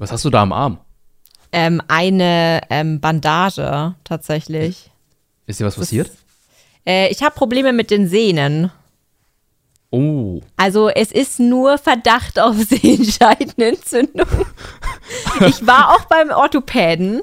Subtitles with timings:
[0.00, 0.78] Was hast du da am Arm?
[1.52, 4.90] Ähm, eine ähm, Bandage tatsächlich.
[5.46, 6.10] Ist dir was passiert?
[6.86, 8.70] Äh, ich habe Probleme mit den Sehnen.
[9.90, 10.40] Oh.
[10.56, 14.26] Also es ist nur Verdacht auf Sehenscheidenentzündung.
[15.46, 17.20] ich war auch beim Orthopäden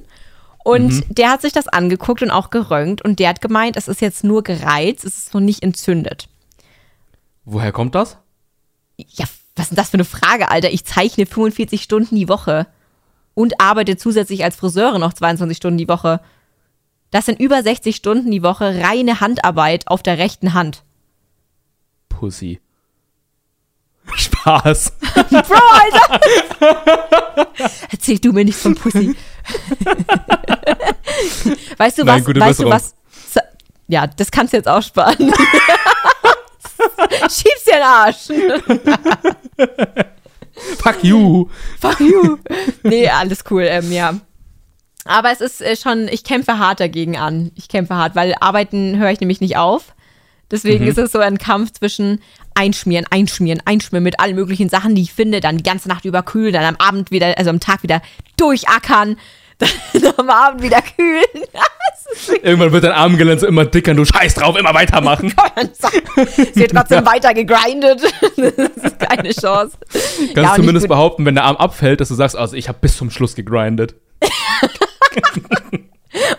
[0.63, 1.03] und Mhm.
[1.09, 4.23] der hat sich das angeguckt und auch geröntgt und der hat gemeint, es ist jetzt
[4.23, 6.27] nur gereizt, es ist noch nicht entzündet.
[7.45, 8.17] Woher kommt das?
[8.97, 9.25] Ja,
[9.57, 10.71] was ist denn das für eine Frage, Alter?
[10.71, 12.67] Ich zeichne 45 Stunden die Woche
[13.33, 16.21] und arbeite zusätzlich als Friseurin noch 22 Stunden die Woche.
[17.11, 20.83] Das sind über 60 Stunden die Woche reine Handarbeit auf der rechten Hand.
[22.09, 22.59] Pussy.
[24.15, 24.91] Spaß.
[25.29, 26.21] Bro, Alter!
[27.91, 29.15] Erzähl du mir nichts von Pussy.
[31.77, 32.35] weißt du Nein, was?
[32.35, 32.93] weißt du was?
[33.87, 35.33] Ja, das kannst du jetzt auch sparen.
[37.29, 38.27] Schieb's dir den Arsch.
[40.79, 41.49] Fuck you.
[41.79, 42.37] Fuck you.
[42.83, 44.15] Nee, alles cool, ähm, ja.
[45.05, 47.51] Aber es ist äh, schon, ich kämpfe hart dagegen an.
[47.55, 49.93] Ich kämpfe hart, weil arbeiten höre ich nämlich nicht auf.
[50.49, 50.89] Deswegen Mhm.
[50.91, 52.21] ist es so ein Kampf zwischen
[52.55, 56.23] einschmieren, einschmieren, einschmieren mit allen möglichen Sachen, die ich finde, dann die ganze Nacht über
[56.23, 58.01] kühlen, dann am Abend wieder, also am Tag wieder
[58.37, 59.17] durchackern,
[59.93, 61.23] dann am Abend wieder kühlen.
[62.43, 65.33] Irgendwann wird dein Armgelenk immer dicker und du scheiß drauf, immer weitermachen.
[66.37, 68.01] Es wird trotzdem weiter gegrindet.
[68.37, 69.77] Das ist keine Chance.
[69.91, 72.97] Kannst Ja, zumindest behaupten, wenn der Arm abfällt, dass du sagst, also ich habe bis
[72.97, 73.95] zum Schluss gegrindet.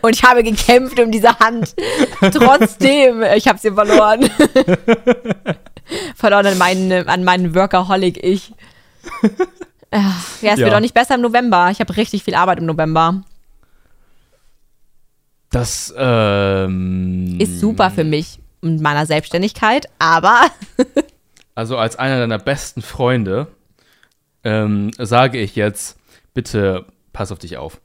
[0.01, 1.75] Und ich habe gekämpft um diese Hand.
[2.33, 4.31] Trotzdem, ich habe sie verloren.
[6.17, 8.53] verloren an meinen, an meinen Workaholic-Ich.
[9.91, 10.67] Ach, Ja, es Ja.
[10.67, 11.71] wird auch nicht besser im November.
[11.71, 13.23] Ich habe richtig viel Arbeit im November.
[15.51, 20.43] Das ähm, Ist super für mich und meiner Selbstständigkeit, aber
[21.55, 23.49] Also als einer deiner besten Freunde
[24.45, 25.99] ähm, sage ich jetzt,
[26.35, 27.81] bitte pass auf dich auf.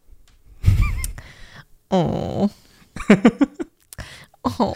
[1.90, 2.50] Oh.
[4.60, 4.76] oh.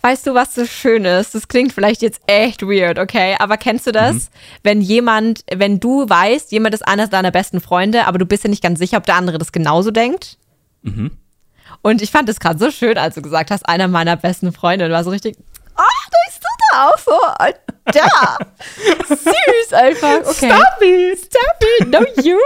[0.00, 1.34] Weißt du, was so schön ist?
[1.34, 3.36] Das klingt vielleicht jetzt echt weird, okay?
[3.40, 4.30] Aber kennst du das?
[4.62, 8.48] Wenn jemand, wenn du weißt, jemand ist einer deiner besten Freunde, aber du bist dir
[8.48, 10.38] nicht ganz sicher, ob der andere das genauso denkt?
[11.82, 14.84] Und ich fand es gerade so schön, als du gesagt hast, einer meiner besten Freunde.
[14.86, 15.36] Und war so richtig,
[15.74, 17.18] ah, da ist du da auch so.
[17.92, 18.38] Da.
[19.08, 20.20] Süß einfach.
[20.20, 20.52] Okay.
[20.52, 21.18] Stop it.
[21.18, 21.88] Stop it.
[21.88, 22.38] No you.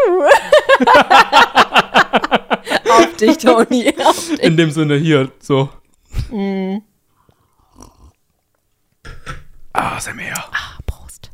[2.93, 3.95] Auf dich, Toni.
[4.05, 4.41] Auf dich.
[4.41, 5.69] In dem Sinne hier, so.
[6.33, 6.79] Ah,
[9.99, 10.45] sei mir her.
[10.87, 11.31] Prost.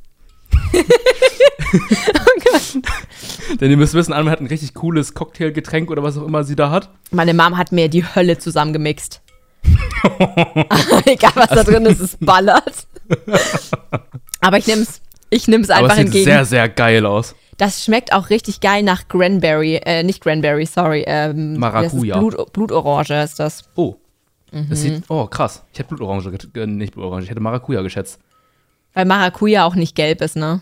[3.60, 6.56] Denn ihr müsst wissen, Anne hat ein richtig cooles Cocktailgetränk oder was auch immer sie
[6.56, 6.90] da hat.
[7.10, 9.22] Meine Mom hat mir die Hölle zusammengemixt.
[11.06, 12.86] Egal, was da drin ist, es ballert.
[14.40, 15.00] Aber ich nehm's,
[15.30, 16.24] ich nehm's Aber einfach es sieht entgegen.
[16.24, 17.34] sehr, sehr geil aus.
[17.56, 21.02] Das schmeckt auch richtig geil nach Cranberry, äh, nicht Cranberry, sorry.
[21.06, 22.14] Ähm, Maracuja.
[22.14, 23.64] Das ist Blut, Blutorange ist das.
[23.74, 23.96] Oh.
[24.52, 24.66] Mhm.
[24.70, 25.64] Das sieht, oh, krass.
[25.72, 28.20] Ich hätte Blutorange, äh, nicht Blutorange, ich hätte Maracuja geschätzt.
[28.94, 30.60] Weil Maracuja auch nicht gelb ist, ne?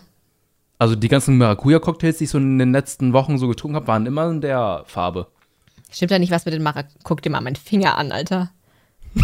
[0.79, 4.05] Also die ganzen Maracuja-Cocktails, die ich so in den letzten Wochen so getrunken habe, waren
[4.05, 5.27] immer in der Farbe.
[5.91, 6.95] Stimmt ja nicht was mit den Maracuja.
[7.03, 8.51] Guck dir mal meinen Finger an, Alter.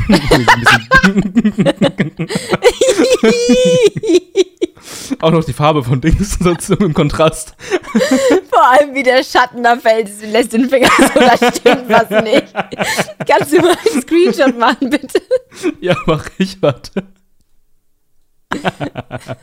[5.21, 7.55] Auch noch die Farbe von Dings dazu im Kontrast.
[8.49, 12.53] Vor allem wie der Schatten da fällt, lässt den Finger so, da stimmt was nicht.
[13.27, 15.21] Kannst du mal einen Screenshot machen, bitte?
[15.79, 17.03] Ja, mach ich, warte.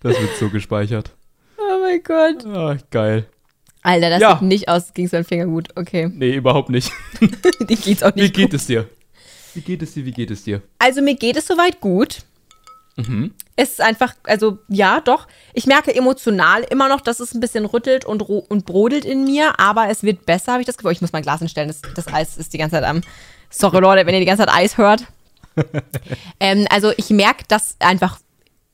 [0.00, 1.10] Das wird so gespeichert.
[1.58, 2.46] Oh mein Gott.
[2.46, 3.26] Ah, geil.
[3.82, 4.32] Alter, das Ja.
[4.38, 5.68] sieht nicht aus, ging sein Finger gut.
[5.76, 6.08] Okay.
[6.14, 6.92] Nee, überhaupt nicht.
[7.68, 8.54] Die geht's auch Wie nicht geht gut.
[8.54, 8.88] es dir?
[9.54, 10.04] Wie geht es dir?
[10.04, 10.62] Wie geht es dir?
[10.78, 12.18] Also mir geht es soweit gut.
[12.96, 13.32] Mhm.
[13.56, 15.26] Es ist einfach, also ja, doch.
[15.52, 19.58] Ich merke emotional immer noch, dass es ein bisschen rüttelt und, und brodelt in mir,
[19.58, 20.92] aber es wird besser, habe ich das Gefühl.
[20.92, 23.00] Ich muss mein Glas hinstellen, das, das Eis ist die ganze Zeit am.
[23.50, 25.04] Sorry, Leute, wenn ihr die ganze Zeit Eis hört.
[26.40, 28.18] ähm, also ich merke, dass einfach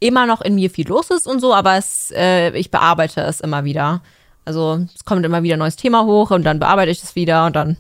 [0.00, 3.41] immer noch in mir viel los ist und so, aber es, äh, ich bearbeite es
[3.41, 4.03] immer wieder.
[4.45, 7.47] Also es kommt immer wieder ein neues Thema hoch und dann bearbeite ich es wieder
[7.47, 7.78] und dann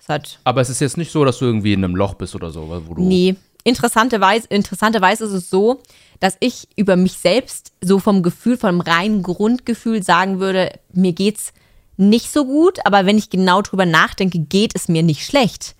[0.00, 2.34] ist halt Aber es ist jetzt nicht so, dass du irgendwie in einem Loch bist
[2.34, 3.02] oder so, wo du.
[3.02, 3.36] Nee.
[3.64, 5.80] Interessanterweise, interessanterweise ist es so,
[6.20, 11.52] dass ich über mich selbst so vom Gefühl, vom reinen Grundgefühl sagen würde, mir geht's
[11.96, 15.74] nicht so gut, aber wenn ich genau drüber nachdenke, geht es mir nicht schlecht.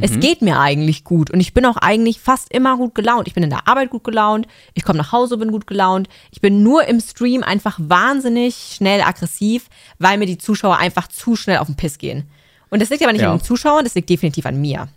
[0.00, 3.26] Es geht mir eigentlich gut und ich bin auch eigentlich fast immer gut gelaunt.
[3.26, 6.08] Ich bin in der Arbeit gut gelaunt, ich komme nach Hause, bin gut gelaunt.
[6.30, 9.68] Ich bin nur im Stream einfach wahnsinnig schnell aggressiv,
[9.98, 12.28] weil mir die Zuschauer einfach zu schnell auf den Piss gehen.
[12.70, 13.32] Und das liegt aber nicht Ja.
[13.32, 14.88] an den Zuschauern, das liegt definitiv an mir.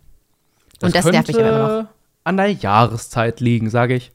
[0.82, 1.90] und das nervt mich aber immer noch.
[2.24, 4.12] an der Jahreszeit liegen, sage ich.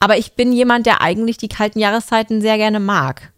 [0.00, 3.32] Aber ich bin jemand, der eigentlich die kalten Jahreszeiten sehr gerne mag.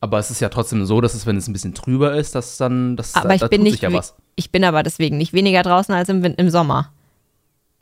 [0.00, 2.56] Aber es ist ja trotzdem so, dass es, wenn es ein bisschen trüber ist, dass
[2.56, 4.14] dann, das, Aber da, ich bin tut nicht, sich ja was.
[4.40, 6.90] Ich bin aber deswegen nicht weniger draußen als im, im Sommer.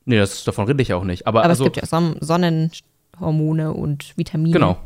[0.05, 1.27] Nee, das, davon rede ich auch nicht.
[1.27, 4.53] Aber, Aber also, es gibt ja Son Sonnenhormone und Vitamine.
[4.53, 4.77] genau.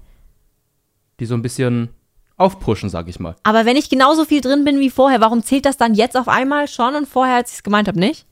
[1.18, 1.88] Die so ein bisschen
[2.36, 3.36] aufpushen, sag ich mal.
[3.42, 6.28] Aber wenn ich genauso viel drin bin wie vorher, warum zählt das dann jetzt auf
[6.28, 8.26] einmal schon und vorher, als ich es gemeint habe, nicht?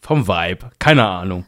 [0.00, 0.70] Vom Vibe.
[0.78, 1.44] Keine Ahnung.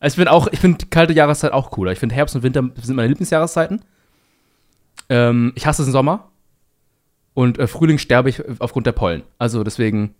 [0.00, 1.92] Also Ich bin auch, ich finde kalte Jahreszeit auch cooler.
[1.92, 3.82] Ich finde Herbst und Winter sind meine Lieblingsjahreszeiten.
[5.08, 6.28] Ähm, ich hasse den Sommer.
[7.36, 9.22] Und äh, Frühling sterbe ich aufgrund der Pollen.
[9.36, 10.14] Also deswegen,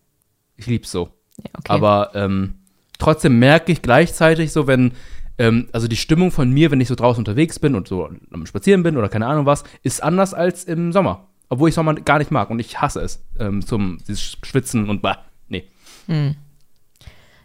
[0.58, 1.08] ich lieb's so.
[1.38, 1.72] Ja, okay.
[1.72, 2.56] Aber ähm,
[2.98, 4.92] trotzdem merke ich gleichzeitig so, wenn,
[5.38, 8.44] ähm, also die Stimmung von mir, wenn ich so draußen unterwegs bin und so am
[8.44, 11.28] Spazieren bin oder keine Ahnung was, ist anders als im Sommer.
[11.48, 13.24] Obwohl ich Sommer gar nicht mag und ich hasse es.
[13.38, 15.64] Ähm, zum dieses Schwitzen und bah, nee.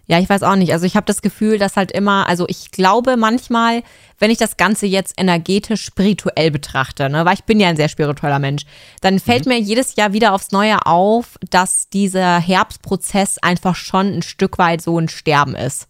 [0.08, 0.74] Ja, ich weiß auch nicht.
[0.74, 3.84] Also ich habe das Gefühl, dass halt immer, also ich glaube manchmal,
[4.20, 7.88] wenn ich das Ganze jetzt energetisch spirituell betrachte, ne, weil ich bin ja ein sehr
[7.88, 8.64] spiritueller Mensch,
[9.02, 14.22] dann fällt mir jedes Jahr wieder aufs Neue auf, dass dieser Herbstprozess einfach schon ein
[14.22, 15.88] Stück weit so ein Sterben ist.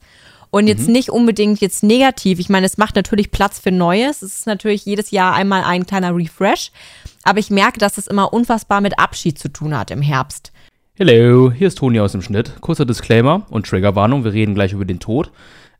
[0.51, 2.37] Und jetzt nicht unbedingt jetzt negativ.
[2.37, 4.21] Ich meine, es macht natürlich Platz für Neues.
[4.21, 6.71] Es ist natürlich jedes Jahr einmal ein kleiner Refresh.
[7.23, 10.50] Aber ich merke, dass es immer unfassbar mit Abschied zu tun hat im Herbst.
[11.03, 12.61] Hello, hier ist Toni aus dem Schnitt.
[12.61, 15.31] Kurzer Disclaimer und Triggerwarnung, wir reden gleich über den Tod.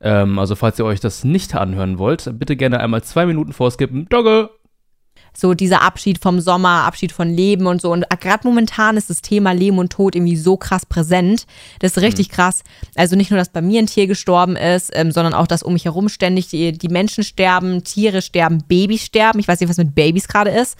[0.01, 4.07] Ähm, also falls ihr euch das nicht anhören wollt, bitte gerne einmal zwei Minuten vorskippen.
[4.09, 4.49] Dogge!
[5.37, 7.91] so dieser Abschied vom Sommer, Abschied von Leben und so.
[7.91, 11.45] Und gerade momentan ist das Thema Leben und Tod irgendwie so krass präsent.
[11.77, 12.63] Das ist richtig krass.
[12.95, 15.73] Also nicht nur, dass bei mir ein Tier gestorben ist, ähm, sondern auch, dass um
[15.73, 19.39] mich herum ständig die, die Menschen sterben, Tiere sterben, Babys sterben.
[19.39, 20.77] Ich weiß nicht, was mit Babys gerade ist.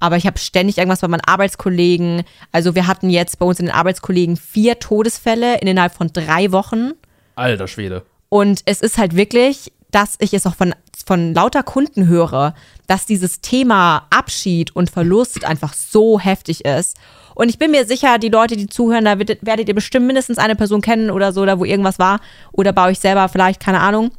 [0.00, 2.22] Aber ich habe ständig irgendwas bei meinen Arbeitskollegen.
[2.52, 6.92] Also wir hatten jetzt bei uns in den Arbeitskollegen vier Todesfälle innerhalb von drei Wochen.
[7.34, 8.04] Alter Schwede.
[8.28, 10.74] Und es ist halt wirklich, dass ich es auch von,
[11.06, 12.54] von lauter Kunden höre,
[12.86, 16.96] dass dieses Thema Abschied und Verlust einfach so heftig ist.
[17.34, 20.38] Und ich bin mir sicher, die Leute, die zuhören, da werdet, werdet ihr bestimmt mindestens
[20.38, 22.20] eine Person kennen oder so, da wo irgendwas war.
[22.52, 24.10] Oder bei euch selber vielleicht, keine Ahnung.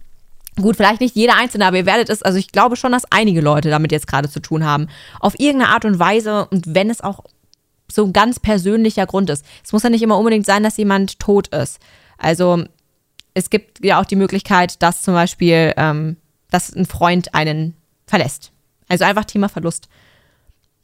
[0.62, 3.42] Gut, vielleicht nicht jeder Einzelne, aber ihr werdet es, also ich glaube schon, dass einige
[3.42, 4.88] Leute damit jetzt gerade zu tun haben.
[5.20, 7.24] Auf irgendeine Art und Weise und wenn es auch
[7.92, 9.46] so ein ganz persönlicher Grund ist.
[9.64, 11.80] Es muss ja nicht immer unbedingt sein, dass jemand tot ist.
[12.18, 12.64] Also
[13.34, 16.18] es gibt ja auch die Möglichkeit, dass zum Beispiel, ähm,
[16.52, 17.76] dass ein Freund einen
[18.06, 18.52] verlässt.
[18.88, 19.88] Also einfach Thema Verlust.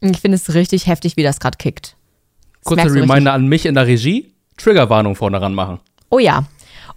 [0.01, 1.95] Ich finde es richtig heftig, wie das gerade kickt.
[2.63, 4.31] Das Kurzer Reminder an mich in der Regie.
[4.57, 5.79] Triggerwarnung vorne ran machen.
[6.09, 6.45] Oh ja.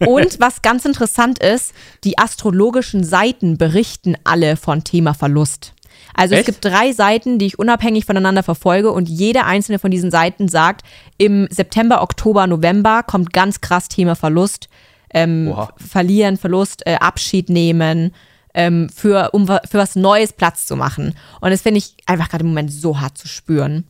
[0.07, 1.73] Und was ganz interessant ist,
[2.05, 5.75] die astrologischen Seiten berichten alle von Thema Verlust.
[6.15, 6.49] Also Echt?
[6.49, 10.49] es gibt drei Seiten, die ich unabhängig voneinander verfolge und jede einzelne von diesen Seiten
[10.49, 10.85] sagt,
[11.17, 14.69] im September, Oktober, November kommt ganz krass Thema Verlust,
[15.15, 18.15] ähm, verlieren, Verlust, äh, Abschied nehmen,
[18.55, 21.15] ähm, für, um für was Neues Platz zu machen.
[21.41, 23.85] Und das finde ich einfach gerade im Moment so hart zu spüren.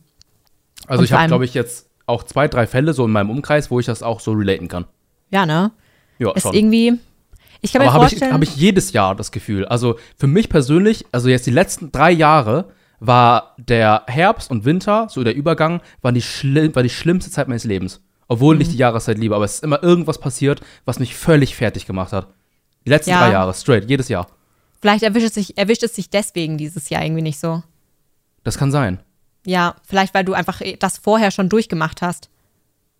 [0.87, 3.71] Also Und ich habe, glaube ich, jetzt auch zwei, drei Fälle so in meinem Umkreis,
[3.71, 4.85] wo ich das auch so relaten kann.
[5.31, 5.71] Ja, ne?
[6.19, 6.53] Ja, Ist schon.
[6.53, 6.99] irgendwie.
[7.61, 8.33] Ich kann mir Aber habe ich, vorstellen.
[8.33, 9.65] hab ich jedes Jahr das Gefühl.
[9.65, 12.71] Also für mich persönlich, also jetzt die letzten drei Jahre,
[13.01, 17.47] war der Herbst und Winter, so der Übergang, war die, schlimm, war die schlimmste Zeit
[17.47, 18.01] meines Lebens.
[18.27, 18.61] Obwohl Mhm.
[18.61, 22.13] ich die Jahreszeit liebe, aber es ist immer irgendwas passiert, was mich völlig fertig gemacht
[22.13, 22.27] hat.
[22.85, 23.19] Die letzten Ja.
[23.21, 24.27] drei Jahre, straight, jedes Jahr.
[24.81, 27.63] Vielleicht erwischt es, sich, erwischt es sich deswegen dieses Jahr irgendwie nicht so.
[28.43, 28.99] Das kann sein.
[29.45, 32.29] Ja, vielleicht weil du einfach das vorher schon durchgemacht hast.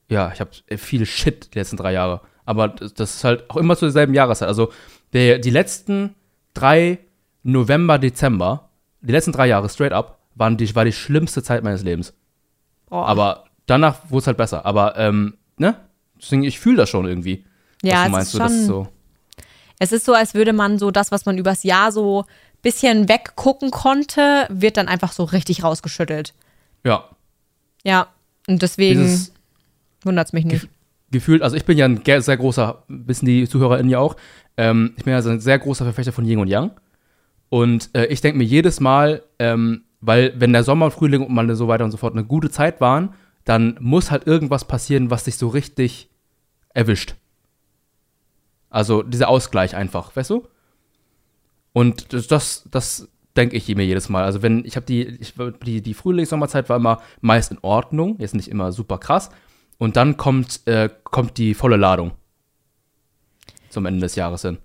[0.10, 2.22] Ja, ich habe viel Shit die letzten drei Jahre.
[2.50, 4.48] Aber das, ist halt auch immer zur selben Jahreszeit.
[4.48, 4.72] Also
[5.14, 6.16] der, die letzten
[6.56, 6.98] drei
[7.44, 8.70] November, Dezember,
[9.02, 12.16] die letzten drei Jahre straight up, waren die, war die schlimmste Zeit meines Lebens.
[12.90, 13.06] Boah.
[13.06, 14.66] Aber danach wurde es halt besser.
[14.66, 15.76] Aber, ähm, ne?
[16.20, 17.46] Deswegen, ich fühle das schon irgendwie.
[17.84, 18.88] ja, was du es meinst, ist schon, so.
[19.78, 22.26] es ist so, als würde man so das, was man übers Jahr so
[22.64, 26.34] bisschen weggucken konnte, wird dann einfach so richtig rausgeschüttelt.
[26.84, 27.10] Ja.
[27.84, 28.08] Ja,
[28.48, 29.28] und deswegen
[30.02, 30.68] wundert es mich nicht.
[31.12, 34.16] Gefühlt, also ich bin ja ein sehr großer, wissen die ZuhörerInnen ja auch,
[34.58, 36.72] ähm, ich bin ja ein sehr großer Verfechter von Yin und Yang.
[37.50, 41.54] Und äh, ich denke mir jedes Mal, ähm, weil wenn der Sommer Frühling und mal
[41.56, 43.14] so weiter und so fort eine gute Zeit waren,
[43.44, 46.10] dann muss halt irgendwas passieren, was dich so richtig
[46.74, 47.16] erwischt.
[48.70, 50.48] Also dieser Ausgleich einfach, weißt du?
[51.74, 54.24] Und das, das, das denke ich mir jedes Mal.
[54.24, 55.20] Also wenn, ich habe die,
[55.66, 59.30] die, die Frühlings-Sommerzeit war immer meist in Ordnung, jetzt nicht immer super krass.
[59.80, 62.12] Und dann kommt, äh, kommt die volle Ladung.
[63.70, 64.60] Zum Ende des Jahres hin.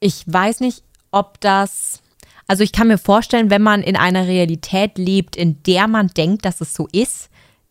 [0.00, 2.02] Ich weiß nicht, ob das.
[2.46, 6.44] Also ich kann mir vorstellen, wenn man in einer Realität lebt, in der man denkt,
[6.44, 7.30] dass es so ist,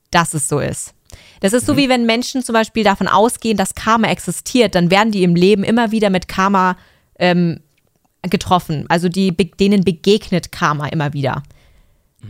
[0.10, 0.94] dass es so ist.
[1.42, 5.12] Das ist so wie wenn Menschen zum Beispiel davon ausgehen, dass Karma existiert, dann werden
[5.12, 6.76] die im Leben immer wieder mit Karma
[7.20, 7.60] ähm,
[8.24, 8.86] getroffen.
[8.90, 11.44] Also die, denen begegnet Karma immer wieder.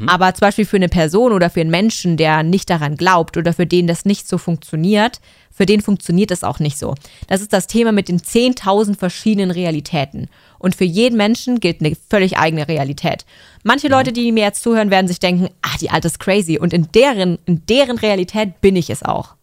[0.08, 3.54] Aber zum Beispiel für eine Person oder für einen Menschen, der nicht daran glaubt oder
[3.54, 5.22] für den das nicht so funktioniert,
[5.52, 6.96] für den funktioniert das auch nicht so.
[7.28, 10.30] Das ist das Thema mit den 10.000 verschiedenen Realitäten.
[10.58, 13.26] Und für jeden Menschen gilt eine völlig eigene Realität.
[13.64, 16.58] Manche Leute, die mir jetzt zuhören, werden sich denken, ah, die Alte ist crazy.
[16.58, 19.36] Und in deren, in deren Realität bin ich es auch.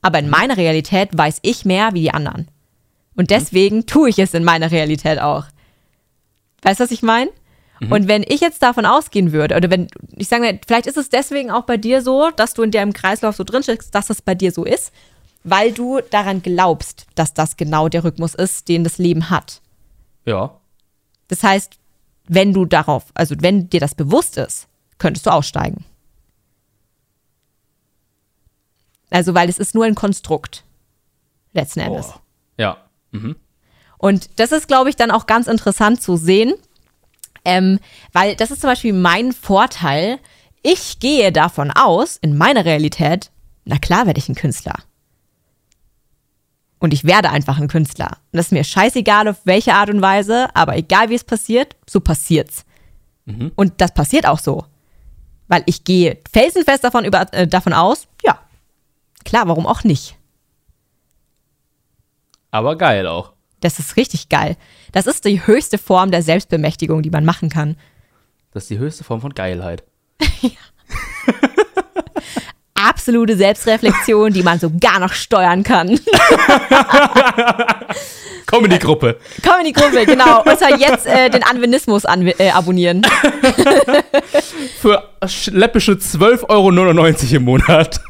[0.00, 2.48] Aber in meiner Realität weiß ich mehr wie die anderen.
[3.16, 5.46] Und deswegen tue ich es in meiner Realität auch.
[6.62, 7.30] Weißt du, was ich meine?
[7.80, 11.10] Und wenn ich jetzt davon ausgehen würde, oder wenn, ich sage mal, vielleicht ist es
[11.10, 14.20] deswegen auch bei dir so, dass du in deinem Kreislauf so drin steckst, dass es
[14.20, 14.92] bei dir so ist,
[15.44, 19.60] weil du daran glaubst, dass das genau der Rhythmus ist, den das Leben hat.
[20.24, 20.58] Ja.
[21.28, 21.78] Das heißt,
[22.26, 24.66] wenn du darauf, also wenn dir das bewusst ist,
[24.98, 25.84] könntest du aussteigen.
[29.10, 30.64] Also, weil es ist nur ein Konstrukt.
[31.52, 32.08] Letzten Endes.
[32.08, 32.20] Boah.
[32.58, 32.76] Ja.
[33.12, 33.36] Mhm.
[33.96, 36.54] Und das ist, glaube ich, dann auch ganz interessant zu sehen,
[37.48, 37.80] ähm,
[38.12, 40.18] weil das ist zum Beispiel mein Vorteil.
[40.62, 43.30] Ich gehe davon aus, in meiner Realität,
[43.64, 44.74] na klar werde ich ein Künstler.
[46.78, 48.18] Und ich werde einfach ein Künstler.
[48.32, 51.74] Und das ist mir scheißegal, auf welche Art und Weise, aber egal wie es passiert,
[51.88, 52.64] so passiert's.
[53.56, 54.64] Und das passiert auch so.
[55.48, 58.38] Weil ich gehe felsenfest davon, über, äh, davon aus, ja,
[59.24, 60.16] klar, warum auch nicht?
[62.50, 63.32] Aber geil auch.
[63.60, 64.56] Das ist richtig geil.
[64.92, 67.76] Das ist die höchste Form der Selbstbemächtigung, die man machen kann.
[68.52, 69.84] Das ist die höchste Form von Geilheit.
[72.74, 75.98] Absolute Selbstreflexion, die man so gar noch steuern kann.
[78.46, 79.18] Komm in die Gruppe.
[79.44, 80.42] Komm in die Gruppe, genau.
[80.44, 83.02] Und zwar jetzt äh, den Anvenismus an, äh, abonnieren.
[84.80, 88.00] Für sch- läppische 12,99 Euro im Monat.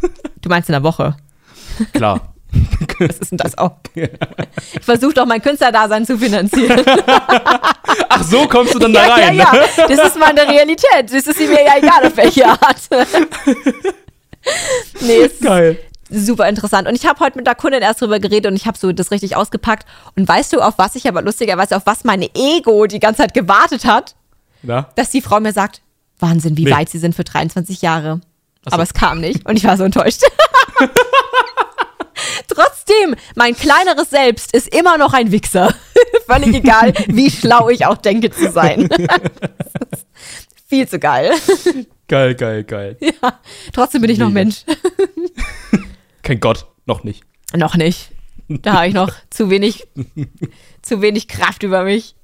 [0.42, 1.16] Du meinst in der Woche.
[1.94, 2.34] Klar.
[2.98, 3.76] Was ist denn das auch?
[3.94, 6.82] Ich versuche doch mein Künstlerdasein zu finanzieren.
[8.08, 9.36] Ach, so kommst du dann da ja, rein.
[9.36, 9.60] ja, ne?
[9.76, 9.86] ja.
[9.88, 11.04] Das ist meine Realität.
[11.04, 12.80] Das ist mir ja egal, auf welche Art.
[15.00, 15.78] nee, ist Geil.
[16.10, 16.88] super interessant.
[16.88, 19.10] Und ich habe heute mit der Kundin erst drüber geredet und ich habe so das
[19.10, 19.86] richtig ausgepackt.
[20.16, 23.34] Und weißt du, auf was ich aber lustigerweise, auf was meine Ego die ganze Zeit
[23.34, 24.16] gewartet hat?
[24.62, 24.88] Na?
[24.96, 25.82] Dass die Frau mir sagt,
[26.18, 26.72] Wahnsinn, wie Nee.
[26.72, 28.20] weit sie sind für 23 Jahre.
[28.64, 28.72] So.
[28.72, 30.22] Aber es kam nicht und ich war so enttäuscht.
[32.46, 35.74] Trotzdem, mein kleineres Selbst ist immer noch ein Wichser.
[36.26, 38.88] Völlig egal, wie schlau ich auch denke zu sein.
[40.66, 41.32] Viel zu geil.
[42.08, 42.96] Geil, geil, geil.
[43.00, 43.40] Ja,
[43.72, 44.30] trotzdem bin ich noch.
[44.30, 44.64] Mensch.
[46.22, 47.24] Kein Gott, noch nicht.
[47.54, 48.10] Noch nicht.
[48.48, 49.88] Da habe ich noch zu wenig,
[50.82, 52.14] zu wenig Kraft über mich.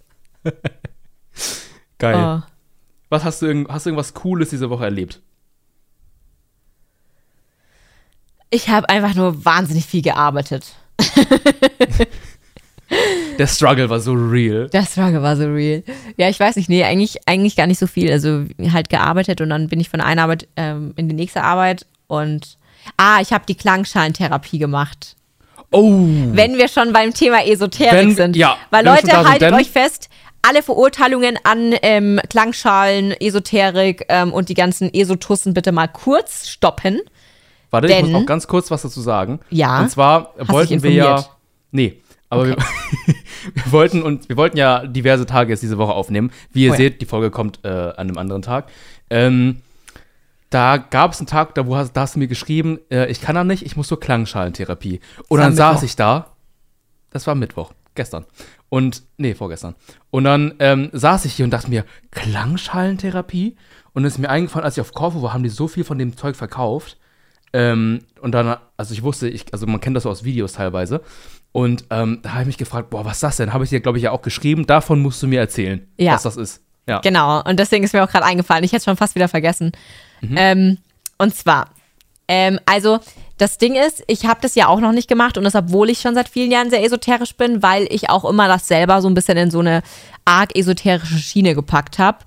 [1.99, 2.43] Geil.
[2.43, 2.43] Oh.
[3.09, 5.23] Was hast du, hast du irgendwas Cooles diese Woche erlebt?
[8.55, 10.65] Ich habe einfach nur wahnsinnig viel gearbeitet.
[13.39, 14.69] Der Struggle war so real.
[14.69, 15.83] Der Struggle war so real.
[16.17, 18.13] Ja, ich weiß nicht, nee, eigentlich, eigentlich gar nicht so viel.
[18.13, 21.85] Also halt gearbeitet und dann bin ich von einer Arbeit ähm, in die nächste Arbeit
[22.07, 22.57] und
[22.97, 25.17] ah, ich habe die Klangschalentherapie gemacht.
[25.73, 25.91] Oh.
[26.31, 28.37] Wenn wir schon beim Thema Esoterik Wenn- sind.
[28.37, 30.09] ja, Weil Leute, sind, haltet euch fest,
[30.43, 37.01] alle Verurteilungen an ähm, Klangschalen, Esoterik ähm, und die ganzen Esotussen bitte mal kurz stoppen.
[37.75, 39.41] Warte, ich Denn- muss auch ganz kurz was dazu sagen.
[39.51, 39.81] Ja?
[39.81, 41.25] Und zwar wollten wir ja.
[41.71, 42.01] Nee,
[42.31, 42.57] aber wir,
[43.55, 46.31] wir wollten und wir wollten ja diverse Tage jetzt diese Woche aufnehmen.
[46.53, 46.79] Wie ihr Oh ja.
[46.79, 48.71] seht, die Folge kommt äh, an einem anderen Tag.
[49.11, 49.61] Ähm,
[50.51, 53.21] da gab es einen Tag, da, wo hast, da hast du mir geschrieben, äh, ich
[53.21, 55.01] kann da nicht, ich muss zur Klangschalentherapie.
[55.29, 55.85] Und dann saß Mittwoch.
[55.85, 56.27] ich da.
[57.11, 58.25] Das war Mittwoch, gestern.
[58.69, 59.75] Und, nee, vorgestern.
[60.11, 63.57] Und dann ähm, saß ich hier und dachte mir, Klangschalentherapie?
[63.93, 65.99] Und es ist mir eingefallen, als ich auf Corfu war, haben die so viel von
[65.99, 66.99] dem Zeug verkauft.
[67.55, 71.01] Ähm, und dann, also ich wusste, ich, also man kennt das so aus Videos teilweise.
[71.53, 73.53] Und ähm, da habe ich mich gefragt, boah, was ist das denn?
[73.53, 74.67] Habe ich dir, glaube ich, ja auch geschrieben.
[74.67, 76.15] Davon musst du mir erzählen, Ja.
[76.15, 76.61] was das ist.
[76.89, 76.99] Ja.
[77.01, 78.65] Genau, und deswegen ist mir auch gerade eingefallen.
[78.65, 79.71] Ich hätte schon fast wieder vergessen.
[80.21, 80.35] Mhm.
[80.37, 80.79] Ähm,
[81.17, 81.71] und zwar,
[82.27, 82.99] ähm, also
[83.39, 86.01] das Ding ist, ich habe das ja auch noch nicht gemacht und das, obwohl ich
[86.01, 89.15] schon seit vielen Jahren sehr esoterisch bin, weil ich auch immer das selber so ein
[89.15, 89.83] bisschen in so eine
[90.25, 92.19] arg esoterische Schiene gepackt habe.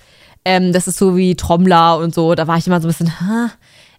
[0.45, 2.33] Ähm, das ist so wie Trommler und so.
[2.33, 3.51] Da war ich immer so ein bisschen, ha,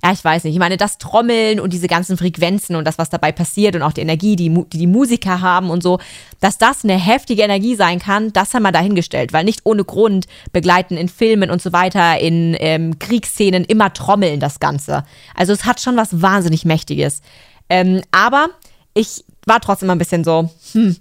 [0.03, 0.55] ja, ich weiß nicht.
[0.55, 3.93] Ich meine, das Trommeln und diese ganzen Frequenzen und das, was dabei passiert und auch
[3.93, 5.99] die Energie, die die, die Musiker haben und so,
[6.41, 9.33] dass das eine heftige Energie sein kann, das haben wir dahingestellt.
[9.33, 14.39] Weil nicht ohne Grund begleiten in Filmen und so weiter, in ähm, Kriegsszenen immer Trommeln
[14.39, 15.05] das Ganze.
[15.35, 17.21] Also es hat schon was wahnsinnig Mächtiges.
[17.69, 18.49] Ähm, aber
[18.95, 20.97] ich war trotzdem ein bisschen so, hm,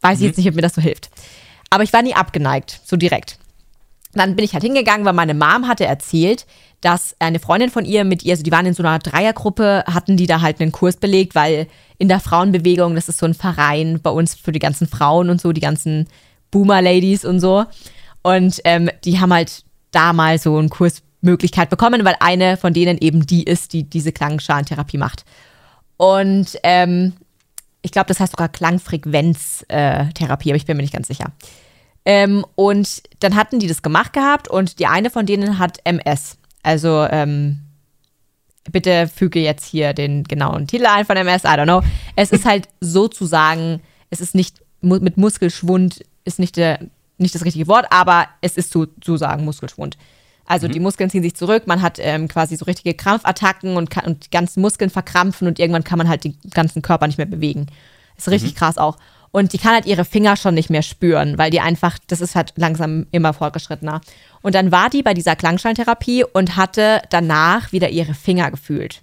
[0.00, 1.10] weiß ich jetzt nicht, ob mir das so hilft.
[1.68, 3.38] Aber ich war nie abgeneigt, so direkt.
[4.12, 6.46] Dann bin ich halt hingegangen, weil meine Mom hatte erzählt,
[6.80, 10.16] dass eine Freundin von ihr mit ihr, also die waren in so einer Dreiergruppe, hatten
[10.16, 11.66] die da halt einen Kurs belegt, weil
[11.98, 15.40] in der Frauenbewegung, das ist so ein Verein bei uns für die ganzen Frauen und
[15.40, 16.08] so, die ganzen
[16.50, 17.66] Boomer-Ladies und so.
[18.22, 22.98] Und ähm, die haben halt da mal so eine Kursmöglichkeit bekommen, weil eine von denen
[22.98, 25.24] eben die ist, die diese Klangschalentherapie macht.
[25.96, 27.14] Und ähm,
[27.82, 31.32] ich glaube, das heißt sogar Klangfrequenztherapie, äh, aber ich bin mir nicht ganz sicher.
[32.06, 36.38] Ähm, und dann hatten die das gemacht gehabt und die eine von denen hat MS.
[36.62, 37.60] Also, ähm,
[38.70, 41.82] bitte füge jetzt hier den genauen Titel ein von MS, I don't know.
[42.16, 46.80] Es ist halt sozusagen, es ist nicht mit Muskelschwund, ist nicht, der,
[47.18, 49.96] nicht das richtige Wort, aber es ist sozusagen Muskelschwund.
[50.46, 50.72] Also mhm.
[50.72, 54.26] die Muskeln ziehen sich zurück, man hat ähm, quasi so richtige Krampfattacken und, kann, und
[54.26, 57.66] die ganzen Muskeln verkrampfen und irgendwann kann man halt den ganzen Körper nicht mehr bewegen.
[58.16, 58.58] Ist richtig mhm.
[58.58, 58.96] krass auch.
[59.32, 62.34] Und die kann halt ihre Finger schon nicht mehr spüren, weil die einfach, das ist
[62.34, 64.00] halt langsam immer fortgeschrittener.
[64.42, 69.02] Und dann war die bei dieser Klangschallentherapie und hatte danach wieder ihre Finger gefühlt.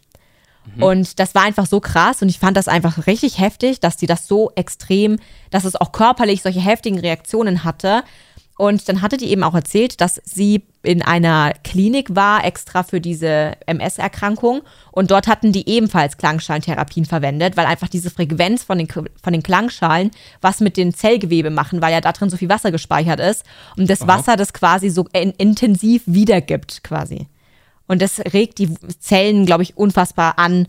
[0.75, 0.83] Mhm.
[0.83, 4.07] Und das war einfach so krass und ich fand das einfach richtig heftig, dass sie
[4.07, 5.17] das so extrem,
[5.49, 8.03] dass es auch körperlich solche heftigen Reaktionen hatte,
[8.57, 12.99] und dann hatte die eben auch erzählt, dass sie in einer Klinik war, extra für
[12.99, 14.61] diese MS-Erkrankung.
[14.91, 19.43] Und dort hatten die ebenfalls Klangschalentherapien verwendet, weil einfach diese Frequenz von den, von den
[19.43, 20.09] Klangschalen
[20.41, 23.45] was mit den Zellgewebe machen, weil ja da drin so viel Wasser gespeichert ist.
[23.77, 24.07] Und das Aha.
[24.17, 27.27] Wasser das quasi so in, intensiv wiedergibt, quasi.
[27.85, 30.67] Und das regt die Zellen, glaube ich, unfassbar an,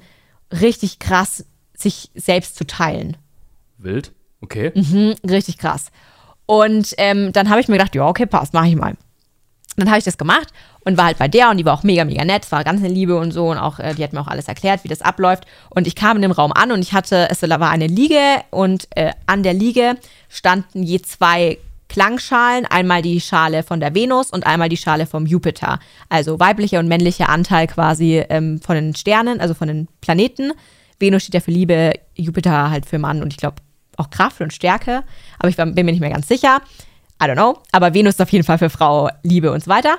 [0.52, 3.16] richtig krass sich selbst zu teilen.
[3.78, 4.73] Wild, okay.
[4.75, 5.90] Mhm, richtig krass.
[6.50, 8.95] Und ähm, dann habe ich mir gedacht, ja, okay, passt, mache ich mal.
[9.76, 10.49] Dann habe ich das gemacht
[10.81, 12.45] und war halt bei der und die war auch mega, mega nett.
[12.45, 14.49] Es war ganz eine Liebe und so und auch, äh, die hat mir auch alles
[14.49, 15.45] erklärt, wie das abläuft.
[15.69, 18.19] Und ich kam in den Raum an und ich hatte, es war eine Liege
[18.50, 19.97] und äh, an der Liege
[20.31, 21.59] standen je zwei
[21.90, 25.81] Klangschalen, einmal die Schale von der Venus und einmal die Schale vom Jupiter.
[26.09, 30.52] Also weiblicher und männlicher Anteil quasi ähm, von den Sternen, also von den Planeten.
[30.99, 33.57] Venus steht ja für Liebe, Jupiter halt für Mann und ich glaube
[33.99, 35.02] auch Kraft und Stärke,
[35.38, 36.61] aber ich bin mir nicht mehr ganz sicher.
[37.23, 37.59] I don't know.
[37.73, 39.99] Aber Venus ist auf jeden Fall für Frau, Liebe und so weiter.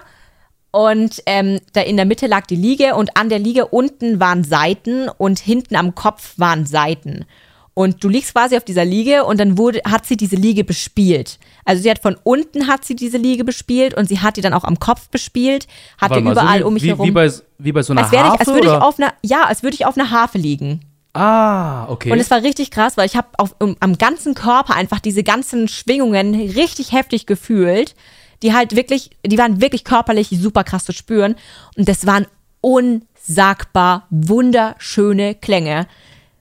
[0.72, 4.44] Und ähm, da in der Mitte lag die Liege und an der Liege unten waren
[4.44, 7.26] Seiten und hinten am Kopf waren Seiten.
[7.74, 11.40] Und du liegst quasi auf dieser Liege und dann wurde, hat sie diese Liege bespielt.
[11.64, 14.54] Also sie hat von unten hat sie diese Liege bespielt und sie hat die dann
[14.54, 15.66] auch am Kopf bespielt,
[15.98, 17.08] hat die überall so wie, um mich wie, herum.
[17.08, 18.34] Wie bei, wie bei so einer als Harfe?
[18.34, 20.82] Ich, als würde ich auf einer, ja, als würde ich auf einer Harfe liegen.
[21.14, 22.12] Ah, okay.
[22.12, 23.28] Und es war richtig krass, weil ich habe
[23.60, 27.96] um, am ganzen Körper einfach diese ganzen Schwingungen richtig heftig gefühlt,
[28.44, 31.36] die halt wirklich, die waren wirklich körperlich super krass zu spüren.
[31.76, 32.28] Und das waren
[32.62, 35.88] unsagbar wunderschöne Klänge.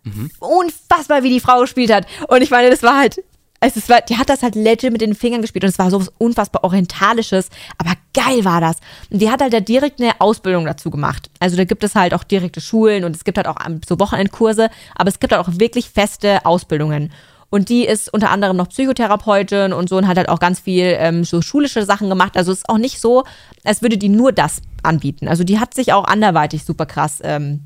[0.05, 0.31] Mhm.
[0.39, 2.07] Unfassbar, wie die Frau gespielt hat.
[2.29, 3.23] Und ich meine, das war halt
[3.61, 6.01] es war, die hat das halt legit mit den Fingern gespielt und es war so
[6.01, 8.77] was unfassbar Orientalisches, aber geil war das.
[9.11, 11.31] Und die hat halt da direkt eine Ausbildung dazu gemacht.
[11.41, 14.71] Also da gibt es halt auch direkte Schulen und es gibt halt auch so Wochenendkurse,
[14.95, 17.13] aber es gibt halt auch wirklich feste Ausbildungen.
[17.51, 20.95] Und die ist unter anderem noch Psychotherapeutin und so und hat halt auch ganz viel
[20.99, 22.37] ähm, so schulische Sachen gemacht.
[22.37, 23.25] Also es ist auch nicht so,
[23.65, 25.29] als würde die nur das anbieten.
[25.29, 27.61] Also die hat sich auch anderweitig super krass ähm,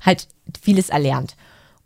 [0.00, 0.28] halt
[0.62, 1.36] vieles erlernt.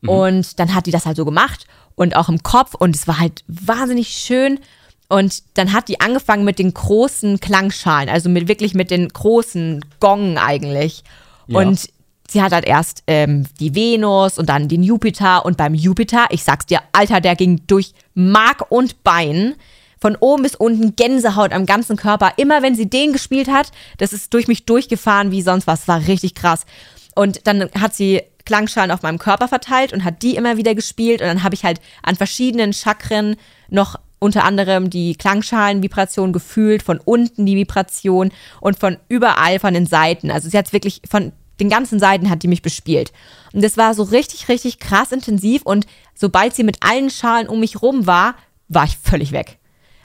[0.03, 0.09] Mhm.
[0.11, 3.19] Und dann hat die das halt so gemacht und auch im Kopf und es war
[3.19, 4.61] halt wahnsinnig schön.
[5.09, 9.85] Und dann hat die angefangen mit den großen Klangschalen, also mit wirklich mit den großen
[10.01, 11.05] Gong eigentlich.
[11.47, 11.61] Ja.
[11.61, 11.89] Und
[12.29, 15.45] sie hat halt erst ähm, die Venus und dann den Jupiter.
[15.45, 19.55] Und beim Jupiter, ich sag's dir, Alter, der ging durch Mark und Bein.
[20.01, 22.33] Von oben bis unten Gänsehaut am ganzen Körper.
[22.37, 25.81] Immer wenn sie den gespielt hat, das ist durch mich durchgefahren wie sonst was.
[25.81, 26.67] Das war richtig krass.
[27.15, 31.21] Und dann hat sie Klangschalen auf meinem Körper verteilt und hat die immer wieder gespielt.
[31.21, 33.37] Und dann habe ich halt an verschiedenen Chakren
[33.69, 39.87] noch unter anderem die Klangschalenvibration gefühlt, von unten die Vibration und von überall von den
[39.87, 40.31] Seiten.
[40.31, 43.13] Also sie hat wirklich von den ganzen Seiten hat die mich bespielt.
[43.53, 45.63] Und das war so richtig, richtig krass intensiv.
[45.63, 48.35] Und sobald sie mit allen Schalen um mich rum war,
[48.69, 49.59] war ich völlig weg.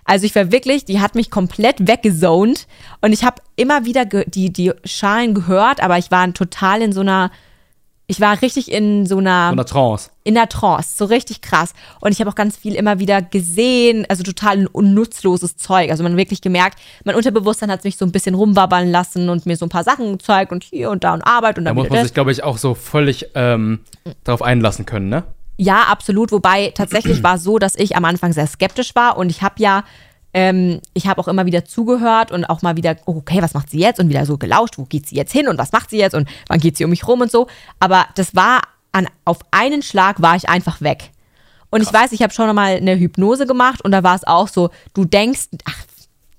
[0.05, 2.67] Also ich war wirklich, die hat mich komplett weggezoned
[2.99, 7.01] und ich habe immer wieder die, die Schalen gehört, aber ich war total in so
[7.01, 7.29] einer
[8.09, 10.09] ich war richtig in so einer, so einer Trance.
[10.23, 11.73] In der Trance, so richtig krass.
[12.01, 15.91] Und ich habe auch ganz viel immer wieder gesehen, also total unnutzloses Zeug.
[15.91, 19.55] Also man wirklich gemerkt, mein Unterbewusstsein hat sich so ein bisschen rumwabbern lassen und mir
[19.57, 21.91] so ein paar Sachen gezeigt und hier und da und Arbeit und dann Da muss
[21.91, 23.81] man sich, glaube ich, auch so völlig ähm,
[24.23, 25.25] darauf einlassen können, ne?
[25.57, 26.31] Ja, absolut.
[26.31, 29.55] Wobei tatsächlich war es so, dass ich am Anfang sehr skeptisch war und ich habe
[29.59, 29.83] ja
[30.33, 33.69] ähm, ich habe auch immer wieder zugehört und auch mal wieder, oh, okay, was macht
[33.69, 33.99] sie jetzt?
[33.99, 36.29] Und wieder so gelauscht, wo geht sie jetzt hin und was macht sie jetzt und
[36.47, 37.47] wann geht sie um mich rum und so.
[37.79, 38.61] Aber das war
[38.91, 41.11] an, auf einen Schlag war ich einfach weg.
[41.71, 41.89] Und Krass.
[41.89, 44.69] ich weiß, ich habe schon mal eine Hypnose gemacht und da war es auch so,
[44.93, 45.85] du denkst, ach,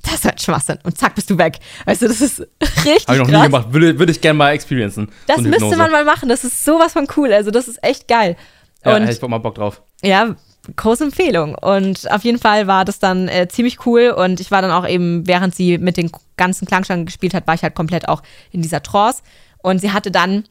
[0.03, 0.79] das ist halt Schwachsinn.
[0.83, 1.59] Und zack, bist du weg.
[1.85, 3.43] Weißt du, das ist richtig Habe ich noch krass.
[3.43, 3.73] nie gemacht.
[3.73, 5.11] Würde, würde ich gerne mal experiencen.
[5.27, 6.29] Das so müsste man mal machen.
[6.29, 7.33] Das ist sowas von cool.
[7.33, 8.37] Also, das ist echt geil.
[8.85, 9.83] Ja, und, hätte ich mal Bock drauf.
[10.03, 10.35] Ja,
[10.77, 11.55] große Empfehlung.
[11.55, 14.11] Und auf jeden Fall war das dann äh, ziemlich cool.
[14.11, 17.55] Und ich war dann auch eben, während sie mit den ganzen Klangstangen gespielt hat, war
[17.55, 19.23] ich halt komplett auch in dieser Trance.
[19.63, 20.45] Und sie hatte dann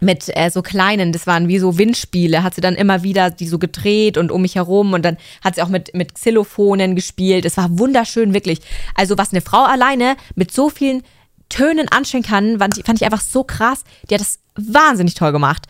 [0.00, 3.46] mit äh, so kleinen, das waren wie so Windspiele, hat sie dann immer wieder die
[3.46, 7.44] so gedreht und um mich herum und dann hat sie auch mit, mit Xylophonen gespielt.
[7.44, 8.60] Es war wunderschön, wirklich.
[8.94, 11.02] Also was eine Frau alleine mit so vielen
[11.50, 13.84] Tönen anstellen kann, fand ich, fand ich einfach so krass.
[14.08, 15.66] Die hat das wahnsinnig toll gemacht.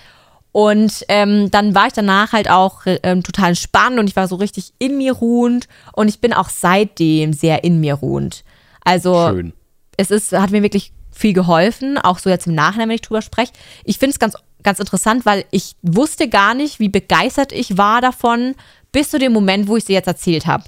[0.52, 4.34] Und ähm, dann war ich danach halt auch ähm, total entspannt und ich war so
[4.36, 8.42] richtig in mir ruhend und ich bin auch seitdem sehr in mir ruhend.
[8.84, 9.52] Also Schön.
[9.96, 13.22] es ist, hat mir wirklich viel geholfen, auch so jetzt im Nachhinein, wenn ich drüber
[13.22, 13.52] spreche.
[13.84, 14.34] Ich finde es ganz,
[14.64, 18.54] ganz interessant, weil ich wusste gar nicht, wie begeistert ich war davon,
[18.90, 20.64] bis zu dem Moment, wo ich sie jetzt erzählt habe.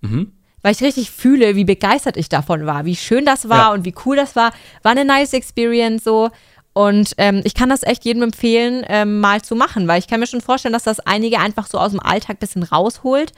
[0.00, 0.32] Mhm.
[0.62, 3.72] Weil ich richtig fühle, wie begeistert ich davon war, wie schön das war Ja.
[3.72, 4.52] und wie cool das war.
[4.82, 6.30] War eine nice Experience so.
[6.74, 10.20] Und ähm, ich kann das echt jedem empfehlen, ähm, mal zu machen, weil ich kann
[10.20, 13.32] mir schon vorstellen, dass das einige einfach so aus dem Alltag ein bisschen rausholt.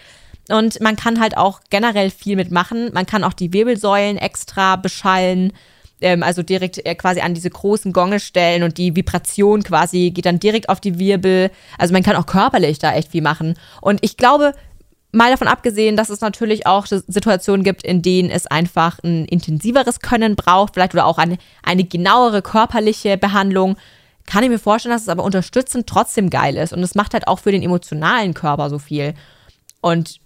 [0.48, 2.90] Und man kann halt auch generell viel mitmachen.
[2.94, 5.52] Man kann auch die Wirbelsäulen extra beschallen,
[6.00, 10.26] ähm, also direkt äh, quasi an diese großen Gonge stellen und die Vibration quasi geht
[10.26, 11.50] dann direkt auf die Wirbel.
[11.78, 13.54] Also man kann auch körperlich da echt viel machen.
[13.82, 14.54] Und ich glaube,
[15.16, 20.00] Mal davon abgesehen, dass es natürlich auch Situationen gibt, in denen es einfach ein intensiveres
[20.00, 23.76] Können braucht, vielleicht oder auch eine, eine genauere körperliche Behandlung,
[24.26, 26.74] kann ich mir vorstellen, dass es aber unterstützend trotzdem geil ist.
[26.74, 29.14] Und es macht halt auch für den emotionalen Körper so viel.
[29.80, 30.20] Und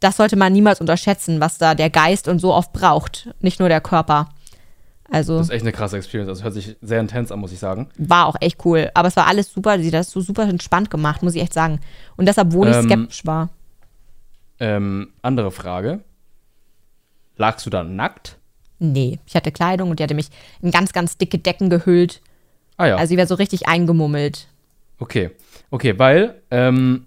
[0.00, 3.70] das sollte man niemals unterschätzen, was da der Geist und so oft braucht, nicht nur
[3.70, 4.28] der Körper.
[5.10, 6.28] Also Das ist echt eine krasse Experience.
[6.28, 7.88] Das hört sich sehr intens an, muss ich sagen.
[7.96, 8.90] war auch echt cool.
[8.92, 9.78] Aber es war alles super.
[9.78, 11.80] Sie hat das so super entspannt gemacht, muss ich echt sagen.
[12.16, 13.48] Und das, obwohl ich Ähm, skeptisch war.
[14.60, 16.00] Ähm, andere Frage.
[17.36, 18.36] Lagst du da nackt?
[18.78, 20.28] Nee, ich hatte Kleidung und die hatte mich
[20.62, 22.20] in ganz, ganz dicke Decken gehüllt.
[22.76, 22.96] Ah ja.
[22.96, 24.46] Also ich wäre so richtig eingemummelt.
[24.98, 25.30] Okay,
[25.70, 27.06] okay, weil, ähm,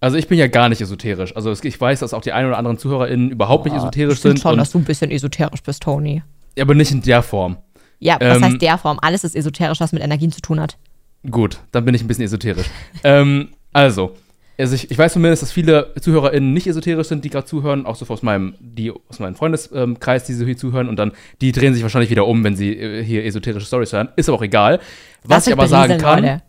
[0.00, 1.34] also ich bin ja gar nicht esoterisch.
[1.36, 4.40] Also ich weiß, dass auch die ein oder anderen ZuhörerInnen überhaupt nicht esoterisch ich sind,
[4.40, 6.22] schon, und, dass du ein bisschen esoterisch bist, Tony.
[6.58, 7.56] aber nicht in der Form.
[8.00, 8.98] Ja, was Ähm, heißt der Form?
[9.00, 10.76] Alles ist esoterisch, was mit Energien zu tun hat.
[11.30, 12.66] Gut, dann bin ich ein bisschen esoterisch.
[13.04, 14.14] ähm, also,
[14.58, 17.96] also ich, ich weiß zumindest, dass viele ZuhörerInnen nicht esoterisch sind, die gerade zuhören, auch
[17.96, 21.74] so aus meinem, die aus meinem Freundeskreis, die so hier zuhören, und dann die drehen
[21.74, 24.08] sich wahrscheinlich wieder um, wenn sie äh, hier esoterische Stories hören.
[24.16, 24.80] Ist aber auch egal.
[25.24, 26.42] Was Das ich aber sagen kann, Leute.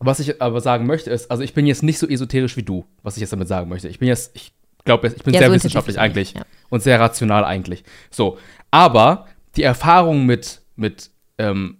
[0.00, 2.84] Was ich aber sagen möchte, ist, also ich bin jetzt nicht so esoterisch wie du,
[3.02, 3.88] was ich jetzt damit sagen möchte.
[3.88, 4.52] Ich bin jetzt, ich
[4.84, 6.42] glaube, ich bin Ja, sehr so wissenschaftlich eigentlich ja.
[6.68, 7.82] und sehr rational eigentlich.
[8.10, 8.38] So,
[8.70, 11.77] aber die Erfahrung mit, mit ähm,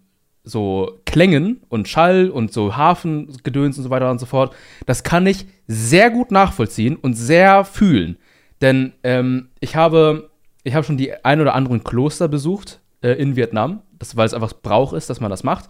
[0.49, 4.55] so Klängen und Schall und so Hafengedöns und so weiter und so fort,
[4.87, 8.17] das kann ich sehr gut nachvollziehen und sehr fühlen.
[8.61, 10.31] Denn ähm, ich habe,
[10.65, 14.35] ich habe schon die ein oder anderen Kloster besucht äh, in Vietnam, das, weil es
[14.35, 15.69] einfach Brauch ist, dass man das macht.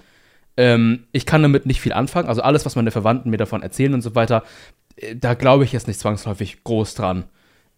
[0.57, 2.29] Ähm, ich kann damit nicht viel anfangen.
[2.29, 4.43] Also alles, was meine Verwandten mir davon erzählen und so weiter,
[4.97, 7.25] äh, da glaube ich jetzt nicht zwangsläufig groß dran.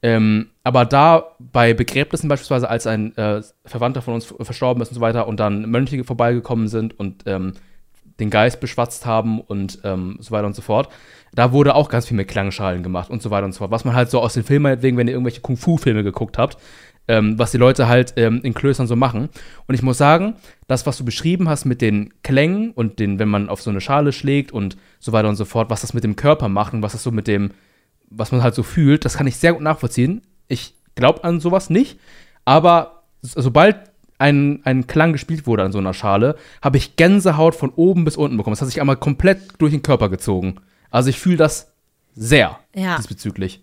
[0.02, 4.94] Ähm, aber da bei Begräbnissen beispielsweise, als ein äh, Verwandter von uns verstorben ist und
[4.94, 7.54] so weiter und dann Mönche vorbeigekommen sind und ähm,
[8.18, 10.90] den Geist beschwatzt haben und ähm, so weiter und so fort,
[11.32, 13.70] da wurde auch ganz viel mit Klangschalen gemacht und so weiter und so fort.
[13.70, 16.58] Was man halt so aus den Filmen, meinetwegen, wenn ihr irgendwelche Kung-Fu-Filme geguckt habt,
[17.08, 19.28] ähm, was die Leute halt ähm, in Klöstern so machen.
[19.66, 20.34] Und ich muss sagen,
[20.66, 23.80] das, was du beschrieben hast mit den Klängen und den, wenn man auf so eine
[23.80, 26.82] Schale schlägt und so weiter und so fort, was das mit dem Körper macht und
[26.82, 27.50] was das so mit dem,
[28.10, 30.22] was man halt so fühlt, das kann ich sehr gut nachvollziehen.
[30.48, 31.98] Ich glaube an sowas nicht,
[32.44, 33.76] aber so- sobald
[34.18, 38.16] ein, ein Klang gespielt wurde an so einer Schale, habe ich Gänsehaut von oben bis
[38.16, 38.52] unten bekommen.
[38.52, 40.56] Das hat sich einmal komplett durch den Körper gezogen.
[40.90, 41.72] Also ich fühle das
[42.14, 42.96] sehr Ja.
[42.96, 43.62] diesbezüglich.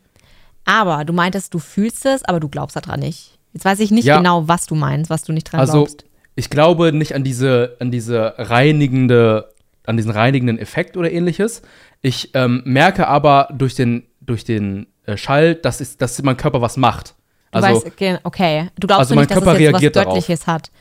[0.66, 3.38] Aber du meintest, du fühlst es, aber du glaubst daran nicht.
[3.54, 4.18] Jetzt weiß ich nicht Ja.
[4.18, 6.06] genau, was du meinst, was du nicht dran Also glaubst.
[6.36, 9.54] ich glaube nicht an diese, an diese reinigende,
[9.86, 11.62] an diesen reinigenden Effekt oder ähnliches.
[12.02, 16.62] Ich ähm, merke aber durch den, durch den äh, Schall, dass, es, dass mein Körper
[16.62, 17.16] was macht.
[17.52, 18.70] Du Also weißt, okay, okay.
[18.80, 20.14] Du glaubst also nicht, dass Körper es jetzt was reagiert darauf.
[20.14, 20.72] Göttliches hat.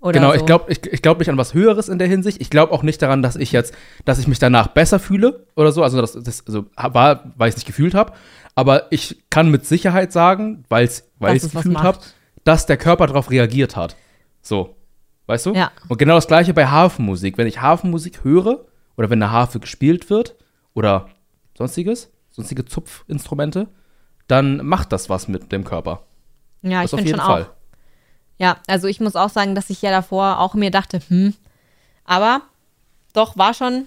[0.00, 0.36] Oder genau, so.
[0.36, 2.40] ich glaube ich, ich glaub nicht an was Höheres in der Hinsicht.
[2.40, 5.72] Ich glaube auch nicht daran, dass ich jetzt, dass ich mich danach besser fühle oder
[5.72, 5.82] so.
[5.82, 8.12] Also das, das also war, weil ich es nicht gefühlt habe.
[8.54, 11.98] Aber ich kann mit Sicherheit sagen, weil ich es gefühlt habe,
[12.44, 13.96] dass der Körper darauf reagiert hat.
[14.42, 14.76] So.
[15.26, 15.54] Weißt du?
[15.54, 15.72] Ja.
[15.88, 17.36] Und genau das gleiche bei Hafenmusik.
[17.36, 18.66] Wenn ich Hafenmusik höre
[18.96, 20.36] oder wenn eine Harfe gespielt wird
[20.72, 21.08] oder
[21.56, 23.68] sonstiges, sonstige Zupfinstrumente,
[24.28, 26.02] dann macht das was mit dem Körper.
[26.62, 27.42] Ja, ich das auf finde schon Fall.
[27.44, 27.50] auch.
[28.38, 31.34] Ja, also ich muss auch sagen, dass ich ja davor auch mir dachte, hm,
[32.04, 32.42] aber
[33.12, 33.86] doch war schon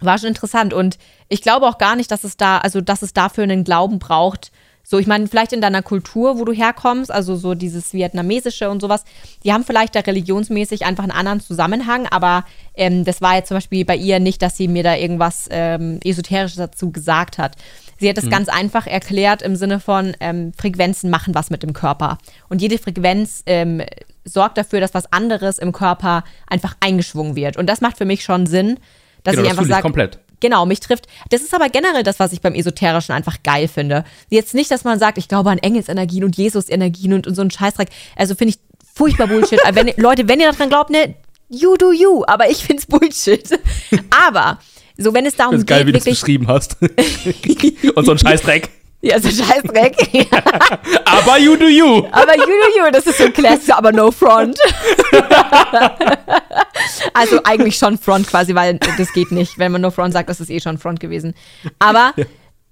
[0.00, 3.14] war schon interessant und ich glaube auch gar nicht, dass es da also dass es
[3.14, 4.52] dafür einen Glauben braucht,
[4.90, 8.80] So, ich meine, vielleicht in deiner Kultur, wo du herkommst, also so dieses Vietnamesische und
[8.80, 9.04] sowas,
[9.44, 13.58] die haben vielleicht da religionsmäßig einfach einen anderen Zusammenhang, aber ähm, das war jetzt zum
[13.58, 17.56] Beispiel bei ihr nicht, dass sie mir da irgendwas ähm, Esoterisches dazu gesagt hat.
[17.98, 18.30] Sie hat es mhm.
[18.30, 22.16] ganz einfach erklärt im Sinne von, ähm, Frequenzen machen was mit dem Körper.
[22.48, 23.82] Und jede Frequenz ähm,
[24.24, 27.58] sorgt dafür, dass was anderes im Körper einfach eingeschwungen wird.
[27.58, 28.80] Und das macht für mich schon Sinn,
[29.22, 30.18] dass genau, ich einfach sage, komplett.
[30.40, 31.06] Genau, mich trifft.
[31.30, 34.04] Das ist aber generell das, was ich beim Esoterischen einfach geil finde.
[34.28, 37.50] Jetzt nicht, dass man sagt, ich glaube an Engelsenergien und Jesus-Energien und, und so einen
[37.50, 37.88] Scheißdreck.
[38.16, 38.60] Also finde ich
[38.94, 39.60] furchtbar Bullshit.
[39.72, 41.14] wenn, Leute, wenn ihr daran glaubt, ne,
[41.48, 42.24] you do you.
[42.26, 43.58] Aber ich finde es Bullshit.
[44.26, 44.58] aber,
[44.96, 46.76] so wenn es darum das ist geil, geht, wie du es beschrieben hast.
[47.94, 48.70] und so ein Scheißdreck.
[49.00, 49.96] Ja, so Scheißdreck.
[51.04, 52.04] aber you do you.
[52.10, 54.58] Aber you do you, das ist so ein Classic, aber no front.
[57.14, 59.56] also eigentlich schon Front quasi, weil das geht nicht.
[59.56, 61.34] Wenn man no front sagt, das ist eh schon Front gewesen.
[61.78, 62.12] Aber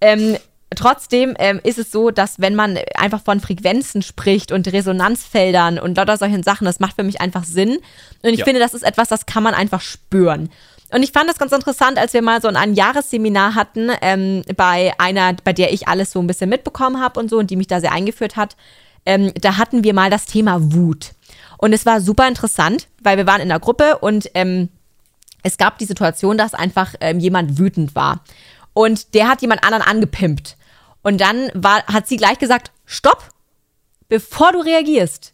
[0.00, 0.36] ähm,
[0.74, 5.96] trotzdem ähm, ist es so, dass wenn man einfach von Frequenzen spricht und Resonanzfeldern und
[5.96, 7.78] lauter solchen Sachen, das macht für mich einfach Sinn.
[8.22, 8.44] Und ich ja.
[8.44, 10.50] finde, das ist etwas, das kann man einfach spüren.
[10.92, 14.92] Und ich fand das ganz interessant, als wir mal so ein Jahresseminar hatten ähm, bei
[14.98, 17.66] einer, bei der ich alles so ein bisschen mitbekommen habe und so und die mich
[17.66, 18.56] da sehr eingeführt hat.
[19.04, 21.12] Ähm, da hatten wir mal das Thema Wut.
[21.58, 24.68] Und es war super interessant, weil wir waren in der Gruppe und ähm,
[25.42, 28.24] es gab die Situation, dass einfach ähm, jemand wütend war.
[28.72, 30.56] Und der hat jemand anderen angepimpt.
[31.02, 33.28] Und dann war, hat sie gleich gesagt, stopp,
[34.08, 35.32] bevor du reagierst,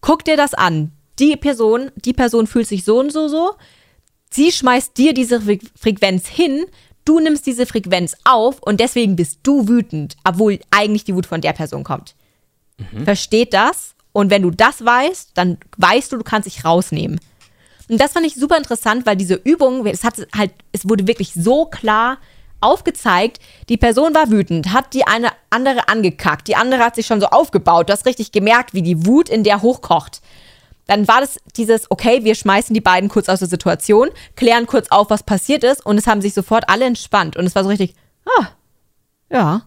[0.00, 0.92] guck dir das an.
[1.18, 3.54] Die Person, die Person fühlt sich so und so so,
[4.34, 6.64] Sie schmeißt dir diese Frequenz hin,
[7.04, 11.40] du nimmst diese Frequenz auf und deswegen bist du wütend, obwohl eigentlich die Wut von
[11.40, 12.16] der Person kommt.
[12.78, 13.04] Mhm.
[13.04, 13.94] Versteht das?
[14.12, 17.20] Und wenn du das weißt, dann weißt du, du kannst dich rausnehmen.
[17.88, 21.32] Und das fand ich super interessant, weil diese Übung, es hat halt, es wurde wirklich
[21.32, 22.18] so klar
[22.60, 27.20] aufgezeigt, die Person war wütend, hat die eine andere angekackt, die andere hat sich schon
[27.20, 30.22] so aufgebaut, du hast richtig gemerkt, wie die Wut in der hochkocht
[30.86, 34.88] dann war das dieses, okay, wir schmeißen die beiden kurz aus der Situation, klären kurz
[34.90, 37.36] auf, was passiert ist und es haben sich sofort alle entspannt.
[37.36, 37.94] Und es war so richtig,
[38.26, 38.48] ah,
[39.30, 39.62] ja,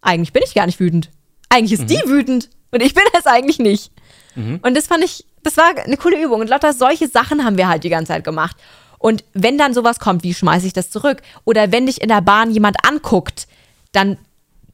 [0.00, 1.10] eigentlich bin ich gar nicht wütend.
[1.48, 1.86] Eigentlich ist mhm.
[1.88, 3.92] die wütend und ich bin es eigentlich nicht.
[4.34, 4.60] Mhm.
[4.62, 6.40] Und das fand ich, das war eine coole Übung.
[6.40, 8.56] Und lauter solche Sachen haben wir halt die ganze Zeit gemacht.
[8.98, 11.22] Und wenn dann sowas kommt, wie schmeiße ich das zurück?
[11.44, 13.46] Oder wenn dich in der Bahn jemand anguckt,
[13.92, 14.18] dann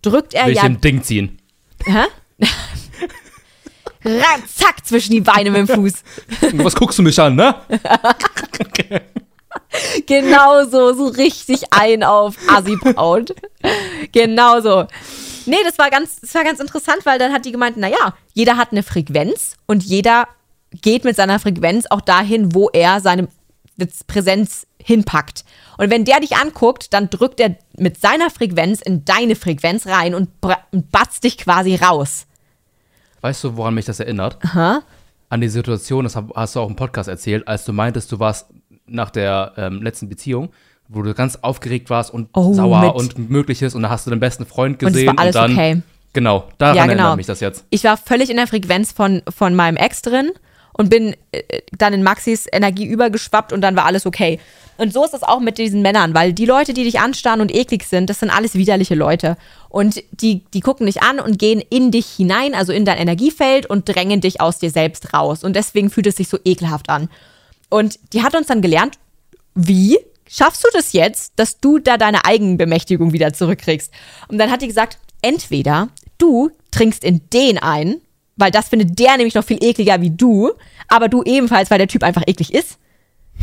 [0.01, 0.67] drückt er Will ja.
[0.67, 1.39] Ich Ding ziehen.
[1.85, 2.05] Hä?
[4.47, 5.95] zack, zwischen die Beine mit dem Fuß.
[6.55, 7.55] Was guckst du mich an, ne?
[10.07, 13.35] genau so, so richtig ein auf Assi-Braut.
[14.13, 14.87] genau so.
[15.47, 18.57] Nee, das war, ganz, das war ganz interessant, weil dann hat die gemeint, naja, jeder
[18.57, 20.29] hat eine Frequenz und jeder
[20.81, 23.29] geht mit seiner Frequenz auch dahin, wo er seine
[24.07, 25.45] Präsenz hinpackt.
[25.79, 30.15] Und wenn der dich anguckt, dann drückt er mit seiner Frequenz in deine Frequenz rein
[30.15, 30.31] und
[30.93, 32.27] batzt dich quasi raus.
[33.23, 34.39] Weißt du, woran mich das erinnert?
[34.45, 34.83] Aha.
[35.29, 38.49] An die Situation, das hast du auch im Podcast erzählt, als du meintest, du warst
[38.87, 40.51] nach der ähm, letzten Beziehung,
[40.89, 44.21] wo du ganz aufgeregt warst und oh, sauer und mögliches und da hast du den
[44.21, 45.83] besten Freund gesehen und, es war alles und dann okay.
[46.13, 46.93] genau, daran ja, genau.
[46.95, 47.65] erinnert mich das jetzt.
[47.71, 50.33] Ich war völlig in der Frequenz von, von meinem Ex drin
[50.73, 54.39] und bin äh, dann in Maxis Energie übergeschwappt und dann war alles okay.
[54.79, 57.55] Und so ist es auch mit diesen Männern, weil die Leute, die dich anstarren und
[57.55, 59.37] eklig sind, das sind alles widerliche Leute.
[59.73, 63.65] Und die, die gucken dich an und gehen in dich hinein, also in dein Energiefeld
[63.65, 65.43] und drängen dich aus dir selbst raus.
[65.43, 67.09] Und deswegen fühlt es sich so ekelhaft an.
[67.71, 68.99] Und die hat uns dann gelernt,
[69.55, 73.91] wie schaffst du das jetzt, dass du da deine Eigenbemächtigung wieder zurückkriegst?
[74.29, 77.97] Und dann hat die gesagt, entweder du trinkst in den ein,
[78.37, 80.53] weil das findet der nämlich noch viel ekliger wie du,
[80.89, 82.77] aber du ebenfalls, weil der Typ einfach eklig ist.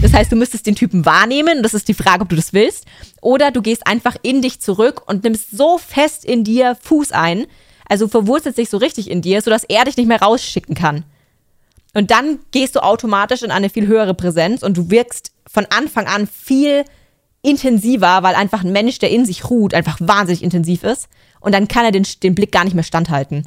[0.01, 2.85] Das heißt, du müsstest den Typen wahrnehmen, das ist die Frage, ob du das willst.
[3.21, 7.47] Oder du gehst einfach in dich zurück und nimmst so fest in dir Fuß ein,
[7.87, 11.03] also verwurzelt sich so richtig in dir, sodass er dich nicht mehr rausschicken kann.
[11.93, 16.05] Und dann gehst du automatisch in eine viel höhere Präsenz und du wirkst von Anfang
[16.05, 16.85] an viel
[17.41, 21.09] intensiver, weil einfach ein Mensch, der in sich ruht, einfach wahnsinnig intensiv ist.
[21.39, 23.45] Und dann kann er den, den Blick gar nicht mehr standhalten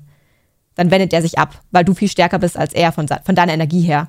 [0.74, 3.52] dann wendet er sich ab, weil du viel stärker bist als er von, von deiner
[3.52, 4.08] Energie her.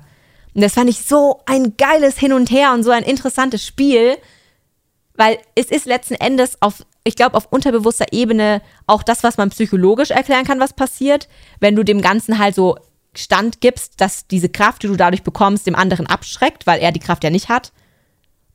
[0.54, 4.16] Und das fand ich so ein geiles Hin und Her und so ein interessantes Spiel,
[5.16, 9.50] weil es ist letzten Endes auf, ich glaube, auf unterbewusster Ebene auch das, was man
[9.50, 11.28] psychologisch erklären kann, was passiert,
[11.60, 12.76] wenn du dem Ganzen halt so
[13.16, 17.00] Stand gibst, dass diese Kraft, die du dadurch bekommst, dem anderen abschreckt, weil er die
[17.00, 17.72] Kraft ja nicht hat.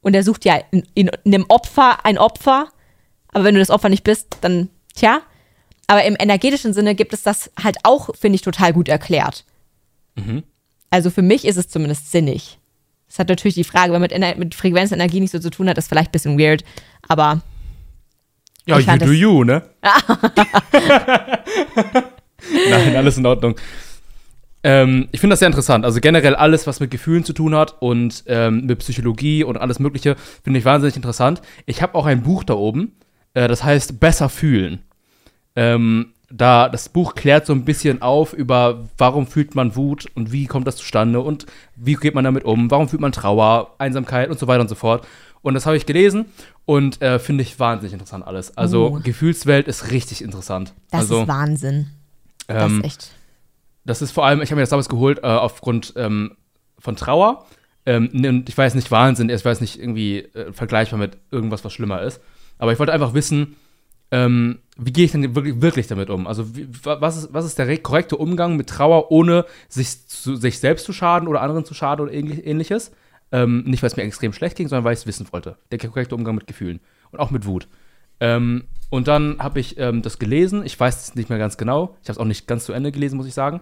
[0.02, 2.70] Und er sucht ja in, in, in einem Opfer ein Opfer.
[3.30, 5.22] Aber wenn du das Opfer nicht bist, dann, tja,
[5.88, 9.46] aber im energetischen Sinne gibt es das halt auch, finde ich, total gut erklärt.
[10.16, 10.44] Mhm.
[10.90, 12.58] Also für mich ist es zumindest sinnig.
[13.08, 15.50] Das hat natürlich die Frage, wenn man mit, mit Frequenz und Energie nicht so zu
[15.50, 16.64] tun hat, ist vielleicht ein bisschen weird.
[17.08, 17.42] Aber
[18.66, 19.64] Ja, you do you, ne?
[22.70, 23.56] Nein, alles in Ordnung.
[24.64, 25.86] Ähm, ich finde das sehr interessant.
[25.86, 29.80] Also generell alles, was mit Gefühlen zu tun hat und ähm, mit Psychologie und alles
[29.80, 31.42] Mögliche, finde ich wahnsinnig interessant.
[31.66, 32.94] Ich habe auch ein Buch da oben,
[33.34, 34.84] äh, das heißt Besser fühlen.
[35.56, 40.32] Ähm, da das Buch klärt so ein bisschen auf über, warum fühlt man Wut und
[40.32, 44.30] wie kommt das zustande und wie geht man damit um, warum fühlt man Trauer, Einsamkeit
[44.30, 45.08] und so weiter und so fort.
[45.42, 46.26] Und das habe ich gelesen
[46.66, 48.56] und äh, finde ich wahnsinnig interessant alles.
[48.58, 49.00] Also Oh.
[49.02, 50.74] Gefühlswelt ist richtig interessant.
[50.92, 51.88] Das also, ist Wahnsinn.
[52.48, 53.12] Das ähm, ist echt.
[53.86, 56.36] das ist vor allem, ich habe mir das damals geholt äh, aufgrund ähm,
[56.78, 57.46] von Trauer.
[57.86, 61.74] Ähm, und ich weiß nicht Wahnsinn, ich weiß nicht irgendwie äh, vergleichbar mit irgendwas, was
[61.74, 62.22] schlimmer ist.
[62.58, 63.56] Aber ich wollte einfach wissen,
[64.12, 66.26] ähm, wie gehe ich denn wirklich, wirklich damit um?
[66.26, 70.08] Also wie, wa- was, ist, was ist der re- korrekte Umgang mit Trauer, ohne sich,
[70.08, 72.92] zu, sich selbst zu schaden oder anderen zu schaden oder ähnlich, ähnliches?
[73.32, 75.58] Ähm, nicht, weil es mir extrem schlecht ging, sondern weil ich es wissen wollte.
[75.72, 76.80] Der korrekte Umgang mit Gefühlen
[77.12, 77.68] und auch mit Wut.
[78.20, 80.66] Ähm, und dann habe ich ähm, das gelesen.
[80.66, 81.96] Ich weiß es nicht mehr ganz genau.
[82.02, 83.62] Ich habe es auch nicht ganz zu Ende gelesen, muss ich sagen.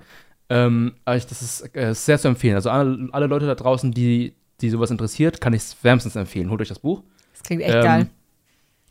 [0.50, 2.56] Ähm, aber ich, das ist äh, sehr zu empfehlen.
[2.56, 6.50] Also alle, alle Leute da draußen, die, die sowas interessiert, kann ich es wärmstens empfehlen.
[6.50, 7.04] Holt euch das Buch.
[7.34, 8.08] Das klingt echt ähm, geil.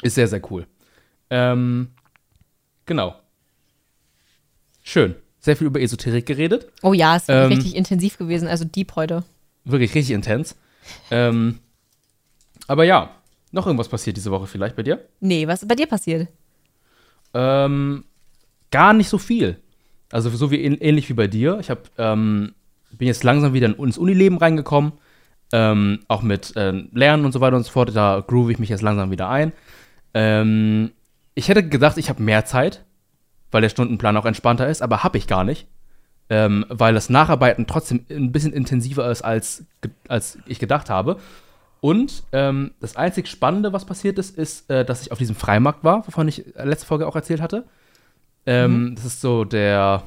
[0.03, 0.66] Ist sehr, sehr cool.
[1.31, 1.89] Ähm,
[2.85, 3.15] genau.
[4.83, 5.17] Schön.
[5.41, 6.67] Sehr viel über Esoterik geredet.
[6.83, 9.25] Oh ja, es ist ähm, richtig intensiv gewesen, also deep heute.
[9.65, 10.57] Wirklich richtig intens.
[11.11, 11.59] Ähm,
[12.69, 13.11] aber ja,
[13.53, 15.05] noch irgendwas passiert diese Woche vielleicht bei dir?
[15.21, 16.29] Nee, was ist bei dir passiert?
[17.35, 18.05] Ähm,
[18.71, 19.59] gar nicht so viel.
[20.11, 21.59] Also so wie ähnlich wie bei dir.
[21.61, 22.55] Ich hab, ähm,
[22.93, 24.93] bin jetzt langsam wieder ins Unileben reingekommen.
[25.53, 27.95] Ähm, auch mit äh, Lernen und so weiter und so fort.
[27.95, 29.53] Da groove ich mich jetzt langsam wieder ein.
[30.15, 30.91] Ähm,
[31.37, 32.85] ich hätte gedacht, ich habe mehr Zeit,
[33.53, 35.68] weil der Stundenplan auch entspannter ist, aber habe ich gar nicht.
[36.29, 39.64] Ähm, weil das Nacharbeiten trotzdem ein bisschen intensiver ist, als,
[40.09, 41.18] als ich gedacht habe.
[41.81, 45.85] Und ähm, das einzig Spannende, was passiert ist, ist, äh, dass ich auf diesem Freimarkt
[45.85, 47.64] war, wovon ich letzte Folge auch erzählt hatte.
[48.44, 50.03] Ähm, Das ist so der,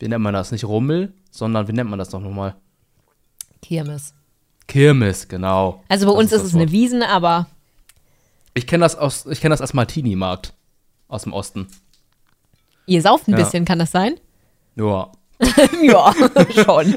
[0.00, 0.50] wie nennt man das?
[0.50, 2.56] Nicht Rummel, sondern wie nennt man das doch nochmal?
[3.60, 4.14] Kirmes.
[4.66, 5.84] Kirmes, genau.
[5.88, 6.72] Also bei Das uns ist, das es eine Wort.
[6.72, 7.46] Wiesen, aber
[8.54, 10.54] Ich kenne das aus, ich kenne das als Martini-Markt
[11.12, 11.66] aus dem Osten.
[12.86, 13.36] ihr sauft ein Ja.
[13.38, 14.14] bisschen, kann das sein?
[14.76, 15.10] Ja.
[15.82, 16.12] ja,
[16.64, 16.96] schon.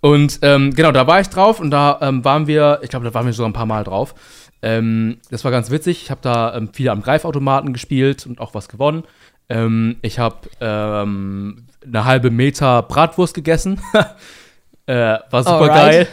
[0.00, 3.12] Und ähm, genau, da war ich drauf und da ähm, waren wir, ich glaube, da
[3.14, 4.14] waren wir sogar ein paar Mal drauf.
[4.62, 6.02] Ähm, das war ganz witzig.
[6.02, 9.04] Ich habe da ähm, viel am Greifautomaten gespielt und auch was gewonnen.
[9.48, 13.80] Ähm, ich habe ähm, eine halbe Meter Bratwurst gegessen.
[14.86, 15.76] äh, war super Alright.
[15.76, 16.08] geil.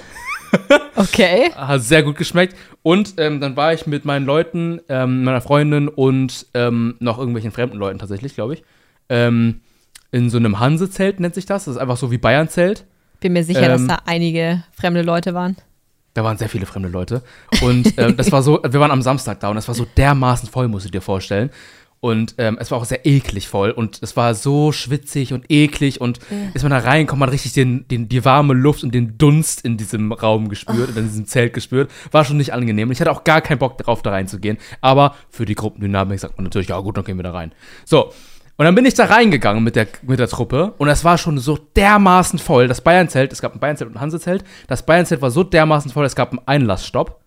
[0.97, 1.51] Okay.
[1.55, 2.55] Hat sehr gut geschmeckt.
[2.81, 7.51] Und ähm, dann war ich mit meinen Leuten, ähm, meiner Freundin und ähm, noch irgendwelchen
[7.51, 8.63] fremden Leuten tatsächlich, glaube ich,
[9.09, 9.61] ähm,
[10.11, 11.65] in so einem Hansezelt nennt sich das.
[11.65, 12.85] Das ist einfach so wie Bayernzelt.
[13.19, 15.55] Bin mir sicher, dass Ähm, da einige fremde Leute waren.
[16.13, 17.21] Da waren sehr viele fremde Leute.
[17.61, 20.49] Und ähm, das war so, wir waren am Samstag da und das war so dermaßen
[20.49, 21.51] voll, musst du dir vorstellen.
[21.99, 25.99] Und ähm, es war auch sehr eklig voll und es war so schwitzig und eklig
[25.99, 26.19] und
[26.53, 29.77] ist man da reinkommt, man richtig den, den, die warme Luft und den Dunst in
[29.77, 31.89] diesem Raum gespürt, in diesem Zelt gespürt.
[32.11, 32.91] War schon nicht angenehm.
[32.91, 34.57] Ich hatte auch gar keinen Bock darauf, da reinzugehen.
[34.79, 37.51] Aber für die Gruppendynamik sagt man natürlich, ja gut, dann gehen wir da rein.
[37.83, 38.13] So.
[38.57, 41.37] Und dann bin ich da reingegangen mit der, mit der Truppe und es war schon
[41.37, 42.67] so dermaßen voll.
[42.67, 44.43] Das Bayernzelt, es gab ein Bayernzelt und ein Hansezelt.
[44.67, 47.21] Das Bayernzelt war so dermaßen voll, es gab einen Einlassstopp.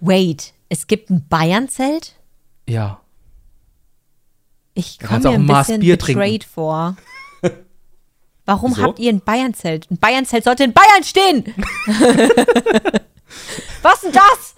[0.00, 2.16] Wait, es gibt ein Bayernzelt?
[2.68, 3.00] Ja.
[4.78, 6.46] Ich Da komme mir ein bisschen Bier betrayed trinken.
[6.54, 6.96] vor.
[8.44, 8.82] Warum Wieso?
[8.82, 9.90] habt ihr ein Bayernzelt?
[9.90, 11.44] Ein Bayernzelt sollte in Bayern stehen!
[13.82, 14.54] Was denn das?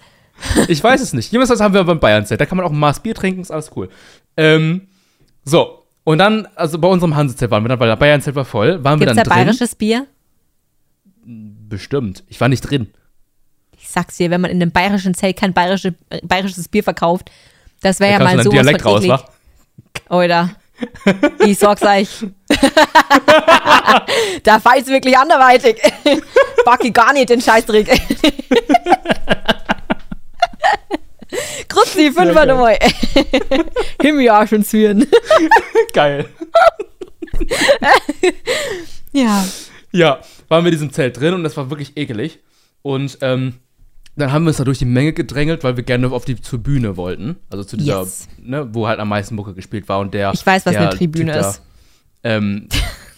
[0.67, 1.31] Ich weiß es nicht.
[1.31, 2.39] Jedenfalls haben wir beim Bayernzelt.
[2.39, 3.89] Da kann man auch ein Maß Bier trinken, ist alles cool.
[4.37, 4.87] Ähm,
[5.43, 5.83] so.
[6.03, 8.99] Und dann, also bei unserem Hansezelt waren wir dann, weil der Bayernzelt war voll, waren
[8.99, 9.43] Gibt's wir da dann drin.
[9.45, 10.05] bayerisches Bier?
[11.25, 12.23] Bestimmt.
[12.27, 12.89] Ich war nicht drin.
[13.77, 17.29] Ich sag's dir, wenn man in einem bayerischen Zelt kein bayerische, äh, bayerisches Bier verkauft,
[17.81, 19.03] das wäre ja da mal ein Dialekt raus?
[20.09, 20.49] Oder?
[21.45, 22.25] Ich sag's euch.
[24.43, 25.81] da feilt's wirklich anderweitig.
[26.65, 27.87] Backe gar nicht den Scheißdreck.
[31.67, 32.47] Grüezi, fünfer geil.
[32.47, 32.79] nochmal.
[34.01, 35.05] Himmel ja schon zwirren.
[35.93, 36.27] Geil.
[39.11, 39.45] Ja.
[39.91, 42.39] Ja, waren wir in diesem Zelt drin und das war wirklich ekelig.
[42.81, 43.59] Und ähm,
[44.19, 46.59] dann haben wir uns da durch die Menge gedrängelt, weil wir gerne auf die zur
[46.59, 47.37] Bühne wollten.
[47.49, 48.27] Also zu dieser, Yes.
[48.41, 49.99] ne, wo halt am meisten Mucke gespielt war.
[49.99, 51.61] Und der, Ich weiß, was eine Tribüne da, ist.
[52.23, 52.67] Ähm,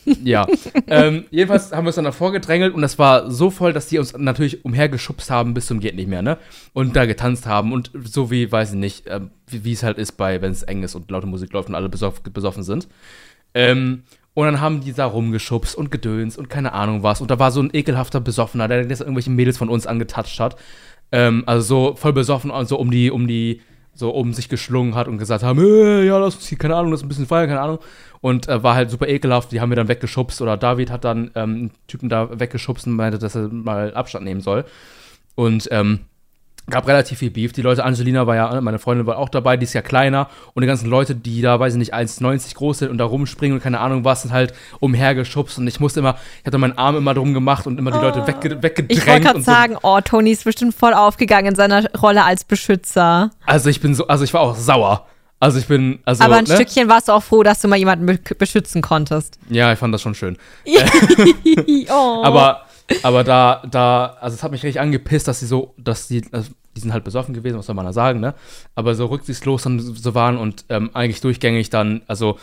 [0.24, 0.48] ja.
[0.88, 4.00] ähm, jedenfalls haben wir uns dann davor gedrängelt und das war so voll, dass die
[4.00, 6.38] uns natürlich umhergeschubst haben bis zum geht nicht mehr, ne?
[6.74, 10.14] Und da getanzt haben und so wie, weiß ich nicht, ähm, wie es halt ist
[10.14, 12.88] bei, wenn es eng ist und laute Musik läuft und alle besoff besoffen sind.
[13.54, 14.04] Ähm,
[14.34, 17.20] und dann haben die da rumgeschubst und gedöns und keine Ahnung was.
[17.20, 20.56] Und da war so ein ekelhafter Besoffener, der jetzt irgendwelche Mädels von uns angetatscht hat.
[21.12, 23.62] Ähm, also so voll besoffen und so um die, um die,
[23.94, 26.92] so um sich geschlungen hat und gesagt haben, äh, ja, lass uns hier, keine Ahnung,
[26.92, 27.80] das ist ein bisschen feiern, keine Ahnung.
[28.22, 31.32] Und äh, war halt super ekelhaft, die haben wir dann weggeschubst oder David hat dann
[31.36, 34.66] ähm, einen Typen da weggeschubst und meinte, dass er mal Abstand nehmen soll.
[35.36, 36.02] Und ähm,
[36.70, 37.54] gab relativ viel Beef.
[37.54, 40.30] Die Leute, Angelina war ja, meine Freundin war auch dabei, die ist ja kleiner.
[40.54, 43.58] Und die ganzen Leute, die da, weiß ich nicht, 1,90 groß sind und da rumspringen
[43.58, 45.58] und keine Ahnung was, sind halt umhergeschubst.
[45.58, 48.26] Und ich musste immer, ich hatte meinen Arm immer drum gemacht und immer die Leute
[48.28, 48.92] wegge weggedrängt.
[48.92, 49.46] Ich wollte gerade so.
[49.46, 53.32] sagen, oh, Tony ist bestimmt voll aufgegangen in seiner Rolle als Beschützer.
[53.46, 55.08] Also ich bin so, also ich war auch sauer.
[55.42, 56.24] Also ich bin, also.
[56.24, 56.54] Aber ein ne?
[56.54, 59.40] Stückchen warst du auch froh, dass du mal jemanden be beschützen konntest.
[59.50, 60.38] Ja, ich fand das schon schön.
[61.90, 62.22] oh.
[62.24, 62.66] Aber,
[63.04, 66.52] aber da, da, also es hat mich richtig angepisst, dass sie so, dass die, also
[66.76, 68.34] die sind halt besoffen gewesen, was soll man da sagen, ne?
[68.76, 72.38] Aber so rücksichtslos dann so waren und ähm, eigentlich durchgängig dann, also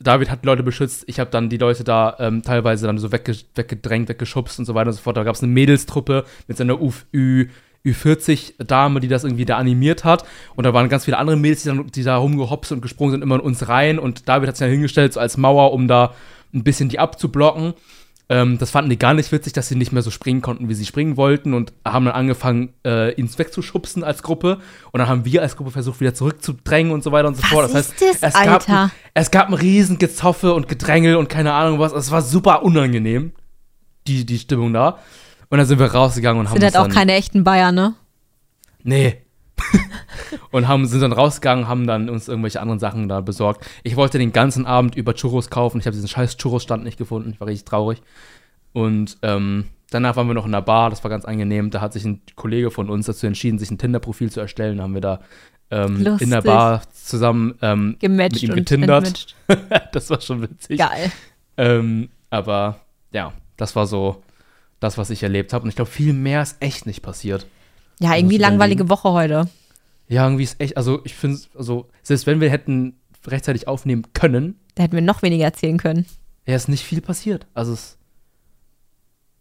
[0.00, 3.36] David hat Leute beschützt, ich habe dann die Leute da ähm, teilweise dann so wegge
[3.56, 5.16] weggedrängt, weggeschubst und so weiter und so fort.
[5.16, 7.48] Da gab es eine Mädelstruppe mit so einer U, Ü,
[7.84, 10.24] Ü40-Dame, die das irgendwie da animiert hat.
[10.54, 13.22] Und da waren ganz viele andere Mädels, die, dann, die da rumgehopst und gesprungen sind,
[13.22, 13.98] immer in uns rein.
[13.98, 16.14] Und David hat sich dann hingestellt, so als Mauer, um da
[16.54, 17.74] ein bisschen die abzublocken.
[18.30, 20.74] Ähm, das fanden die gar nicht witzig, dass sie nicht mehr so springen konnten, wie
[20.74, 24.58] sie springen wollten und haben dann angefangen, äh, ihn wegzuschubsen als Gruppe.
[24.92, 27.48] Und dann haben wir als Gruppe versucht, wieder zurückzudrängen und so weiter und so Was
[27.48, 27.64] fort.
[27.64, 28.90] Das ist heißt, das, es, gab, Alter?
[29.14, 31.92] es gab ein riesen Gezoffe und Gedrängel und keine Ahnung was.
[31.92, 33.32] Es war super unangenehm,
[34.06, 34.98] die, die Stimmung da.
[35.48, 37.94] Und dann sind wir rausgegangen und haben sind halt auch keine echten Bayern, ne?
[38.82, 39.22] Nee.
[40.50, 43.66] und haben, sind dann rausgegangen, haben dann uns irgendwelche anderen Sachen da besorgt.
[43.82, 45.78] Ich wollte den ganzen Abend über Churros kaufen.
[45.78, 47.30] Ich habe diesen scheiß Churros-Stand nicht gefunden.
[47.32, 48.02] Ich war richtig traurig.
[48.72, 50.90] Und ähm, danach waren wir noch in der Bar.
[50.90, 51.70] Das war ganz angenehm.
[51.70, 54.78] Da hat sich ein Kollege von uns dazu entschieden, sich ein Tinder-Profil zu erstellen.
[54.78, 55.20] Da haben wir da
[55.70, 59.36] ähm, in der Bar zusammen ähm, mit ihm getindert.
[59.92, 60.78] das war schon witzig.
[60.78, 61.12] Geil.
[61.56, 62.80] Ähm, aber
[63.12, 64.22] ja, das war so
[64.80, 65.64] das, was ich erlebt habe.
[65.64, 67.46] Und ich glaube, viel mehr ist echt nicht passiert.
[68.00, 69.48] Ja, irgendwie du langweilige Woche heute.
[70.08, 72.94] Ja, irgendwie ist echt, also ich finde, also selbst wenn wir hätten
[73.26, 76.06] rechtzeitig aufnehmen können, Da hätten wir noch weniger erzählen können.
[76.46, 77.46] ja, ist nicht viel passiert.
[77.52, 77.98] Also es,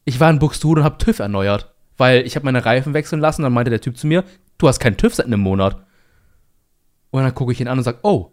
[0.04, 3.44] ich war in Buxtehude und habe TÜV erneuert, weil ich habe meine Reifen wechseln lassen.
[3.44, 4.24] Dann meinte der Typ zu mir,
[4.58, 5.78] du hast keinen TÜV seit einem Monat.
[7.12, 8.32] Und dann gucke ich ihn an und sage, oh,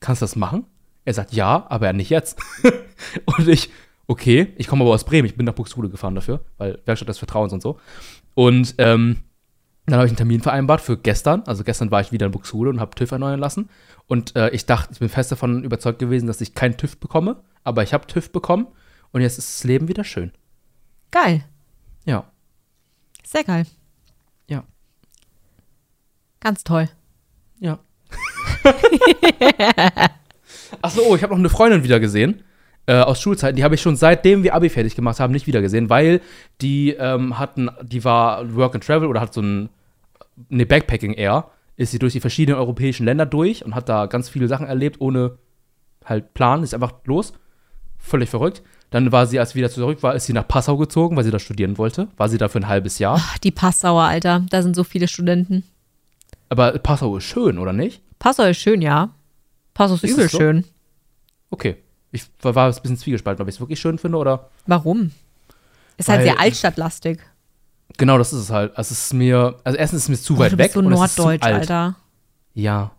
[0.00, 0.64] kannst du das machen?
[1.04, 2.38] Er sagt, ja, aber nicht jetzt.
[3.26, 3.70] und ich,
[4.08, 7.18] okay, ich komme aber aus Bremen, ich bin nach Buxtehude gefahren dafür, weil Werkstatt des
[7.18, 7.78] Vertrauens und so.
[8.34, 9.18] Und ähm,
[9.86, 11.42] dann habe ich einen Termin vereinbart für gestern.
[11.46, 13.70] Also gestern war ich wieder in Buxtehude und habe TÜV erneuern lassen.
[14.06, 17.42] Und äh, ich dachte, ich bin fest davon überzeugt gewesen, dass ich keinen TÜV bekomme.
[17.62, 18.66] Aber ich habe TÜV bekommen
[19.12, 20.32] und jetzt ist das Leben wieder schön.
[21.10, 21.44] Geil.
[22.04, 22.30] Ja.
[23.24, 23.66] Sehr geil.
[24.48, 24.64] Ja.
[26.40, 26.88] Ganz toll.
[27.60, 27.78] Ja.
[30.82, 32.42] Achso, oh, ich habe noch eine Freundin wieder gesehen.
[32.88, 33.56] Äh, aus Schulzeiten.
[33.56, 36.20] Die habe ich schon seitdem wir Abi fertig gemacht haben nicht wieder gesehen, weil
[36.60, 39.70] die ähm, hatten, die war Work and Travel oder hat so ein,
[40.50, 44.28] eine Backpacking Air, ist sie durch die verschiedenen europäischen Länder durch und hat da ganz
[44.28, 45.36] viele Sachen erlebt, ohne
[46.04, 47.32] halt Plan, ist einfach los.
[47.98, 48.62] Völlig verrückt.
[48.90, 51.32] Dann war sie, als sie wieder zurück war, ist sie nach Passau gezogen, weil sie
[51.32, 52.06] da studieren wollte.
[52.16, 53.16] War sie da für ein halbes Jahr.
[53.18, 54.46] Ach, die Passauer, Alter.
[54.48, 55.64] Da sind so viele Studenten.
[56.48, 58.00] Aber Passau ist schön, oder nicht?
[58.20, 59.10] Passau ist schön, ja.
[59.74, 60.38] Passau ist, Ist übel so?
[60.38, 60.64] schön.
[61.50, 61.76] Okay.
[62.16, 64.50] Ich war, ein bisschen zwiegespalten, ob ich es wirklich schön finde oder.
[64.66, 65.12] Warum?
[65.96, 67.20] Ist halt sehr altstadtlastig.
[67.96, 68.76] Genau, das ist es halt.
[68.76, 70.74] Also es ist mir, also erstens ist es mir zu Oh, weit du weg bist
[70.74, 71.54] so und norddeutsch, alt.
[71.54, 71.96] Alter.
[72.54, 72.90] Ja.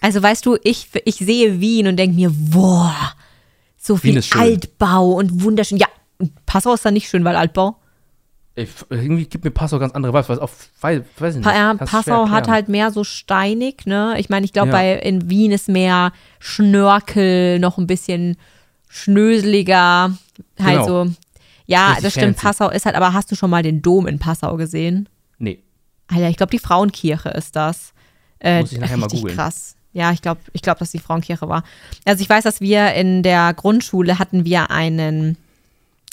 [0.00, 2.94] Also weißt du, ich, ich sehe Wien und denke mir, boah,
[3.76, 4.22] so viel.
[4.32, 5.78] Altbau und wunderschön.
[5.78, 5.88] Ja,
[6.46, 7.79] Passau ist dann nicht schön, weil Altbau.
[8.62, 10.50] Ich, irgendwie gibt mir Passau ganz andere Vibes, weil es auch,
[10.80, 11.52] weiß, weiß ich nicht.
[11.52, 14.14] Pa Passau hat halt mehr so steinig, ne?
[14.18, 14.74] Ich meine, ich glaube, Ja.
[14.74, 18.36] bei in Wien ist mehr Schnörkel, noch ein bisschen
[18.88, 20.12] schnöseliger.
[20.58, 20.86] Halt Genau.
[21.06, 21.10] so.
[21.66, 22.38] Ja, Richtig das stimmt.
[22.38, 22.42] fancy.
[22.58, 25.08] Passau ist halt, aber hast du schon mal den Dom in Passau gesehen?
[25.38, 25.60] Nee.
[26.08, 27.92] Alter, ich glaube, die Frauenkirche ist das.
[28.40, 29.36] Äh, Muss ich nachher mal googeln.
[29.36, 29.76] krass.
[29.92, 31.62] Ja, ich glaube, ich glaub, dass die Frauenkirche war.
[32.04, 35.36] Also ich weiß, dass wir in der Grundschule hatten wir einen,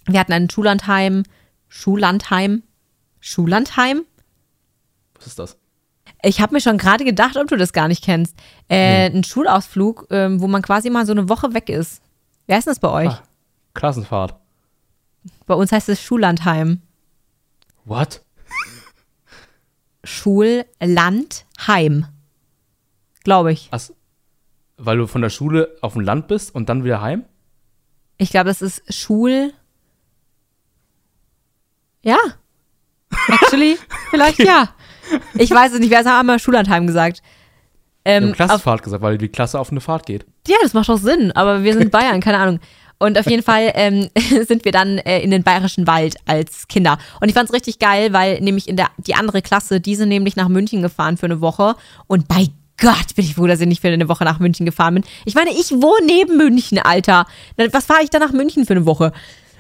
[0.07, 1.23] wir hatten ein Schullandheim,
[1.68, 2.63] Schullandheim,
[3.20, 4.05] Schullandheim?
[5.15, 5.57] Was ist das?
[6.24, 8.36] Ich habe mir schon gerade gedacht, ob du das gar nicht kennst.
[8.70, 12.01] Äh, Ein Schulausflug, ähm, wo man quasi mal so eine Woche weg ist.
[12.47, 13.09] Wer ist denn das bei euch?
[13.09, 13.22] Ah,
[13.74, 14.36] Klassenfahrt.
[15.45, 16.82] Bei uns heißt es Schullandheim.
[17.86, 18.22] What?
[20.03, 22.05] Schullandheim.
[23.24, 23.68] Glaube ich.
[23.72, 23.82] Ach,
[24.78, 27.26] weil du von der Schule auf dem Land bist und dann wieder heim?
[28.18, 29.53] Ich glaube, es ist Schul.
[32.08, 32.18] Ja.
[33.28, 33.78] Actually,
[34.10, 34.70] vielleicht ja.
[35.36, 37.22] Ich weiß es nicht, wir haben immer Schullandheim gesagt.
[38.05, 40.26] Ähm, Klassenfahrt gesagt, weil die Klasse auf eine Fahrt geht.
[40.47, 42.60] ja, das macht doch Sinn, aber wir sind Bayern, keine Ahnung.
[42.99, 44.10] Und auf jeden Fall ähm,
[44.47, 46.97] sind wir dann äh, in den Bayerischen Wald als Kinder.
[47.20, 50.08] Und ich fand es richtig geil, weil nämlich in der die andere Klasse, die sind
[50.10, 51.76] nämlich nach München gefahren für eine Woche.
[52.08, 52.47] Und bei
[52.80, 55.03] Gott, bin ich froh, dass ich nicht für eine Woche nach München gefahren bin.
[55.26, 57.26] Ich meine, ich wohne neben München, Alter.
[57.72, 59.12] Was fahre ich da nach München für eine Woche?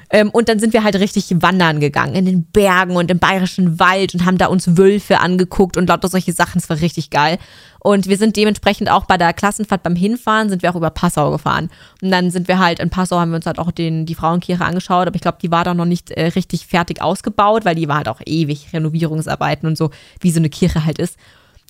[0.09, 3.79] Ähm, und dann sind wir halt richtig wandern gegangen in den Bergen und im bayerischen
[3.79, 6.59] Wald und haben da uns Wölfe angeguckt und lauter solche Sachen.
[6.59, 7.37] Es war richtig geil.
[7.79, 11.31] Und wir sind dementsprechend auch bei der Klassenfahrt beim Hinfahren sind wir auch über Passau
[11.31, 11.69] gefahren.
[12.01, 14.63] Und dann sind wir halt in Passau, haben wir uns halt auch den, die Frauenkirche
[14.63, 17.87] angeschaut, aber ich glaube, die war da noch nicht äh, richtig fertig ausgebaut, weil die
[17.87, 19.91] war halt auch ewig Renovierungsarbeiten und so,
[20.21, 21.17] wie so eine Kirche halt ist.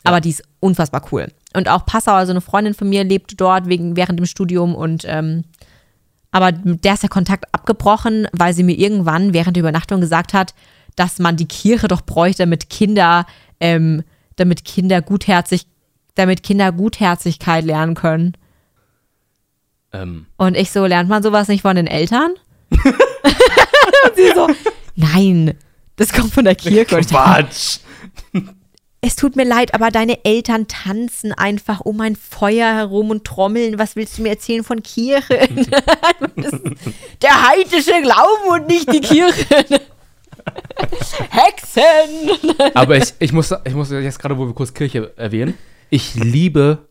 [0.03, 1.27] Aber die ist unfassbar cool.
[1.53, 5.03] Und auch Passau, also eine Freundin von mir lebte dort wegen, während dem Studium und
[5.05, 5.43] ähm,
[6.31, 10.53] aber der ist der Kontakt abgebrochen, weil sie mir irgendwann während der Übernachtung gesagt hat,
[10.95, 13.25] dass man die Kirche doch bräuchte, damit Kinder,
[13.59, 14.03] ähm,
[14.35, 15.67] damit Kinder gutherzig,
[16.15, 18.33] damit Kinder Gutherzigkeit lernen können.
[19.93, 22.31] Ähm, Und ich so, lernt man sowas nicht von den Eltern?
[22.71, 24.47] Und sie so,
[24.95, 25.53] nein,
[25.95, 26.97] das kommt von der Kirche.
[27.01, 27.79] Quatsch.
[29.01, 33.77] es tut mir leid, aber deine Eltern tanzen einfach um ein Feuer herum und trommeln.
[33.77, 35.37] Was willst du mir erzählen von Kirche?
[37.21, 39.45] Der heidnische Glauben und nicht die Kirche.
[41.29, 42.31] Hexen!
[42.73, 45.53] Aber ich, ich, muss, ich muss jetzt gerade, wo wir kurz Kirche erwähnen,
[45.89, 46.87] ich liebe,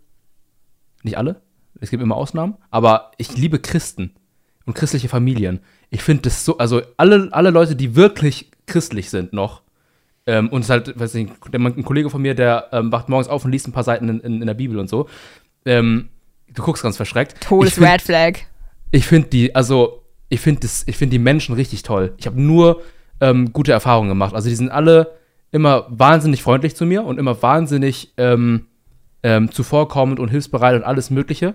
[1.03, 1.43] nicht alle,
[1.81, 4.15] es gibt immer Ausnahmen, aber ich liebe Christen
[4.65, 5.61] und christliche Familien.
[5.91, 9.63] Ich finde das so, also alle, alle Leute, die wirklich christlich sind noch,
[10.27, 13.09] ähm, und es ist halt, weiß nicht, der, ein Kollege von mir, der ähm, wacht
[13.09, 15.09] morgens auf und liest ein paar Seiten in, in, in der Bibel und so.
[15.65, 16.09] Ähm,
[16.53, 17.41] du guckst ganz verschreckt.
[17.41, 18.39] Todes find- Red Flag.
[18.91, 20.67] ich finde die, also ich finde
[20.97, 22.15] finde die Menschen richtig toll.
[22.19, 22.83] Ich habe nur
[23.21, 24.35] ähm, gute Erfahrungen gemacht.
[24.35, 25.13] Also die sind alle
[25.53, 28.67] immer wahnsinnig freundlich zu mir und immer wahnsinnig ähm,
[29.23, 31.55] ähm, zuvorkommend und hilfsbereit und alles Mögliche.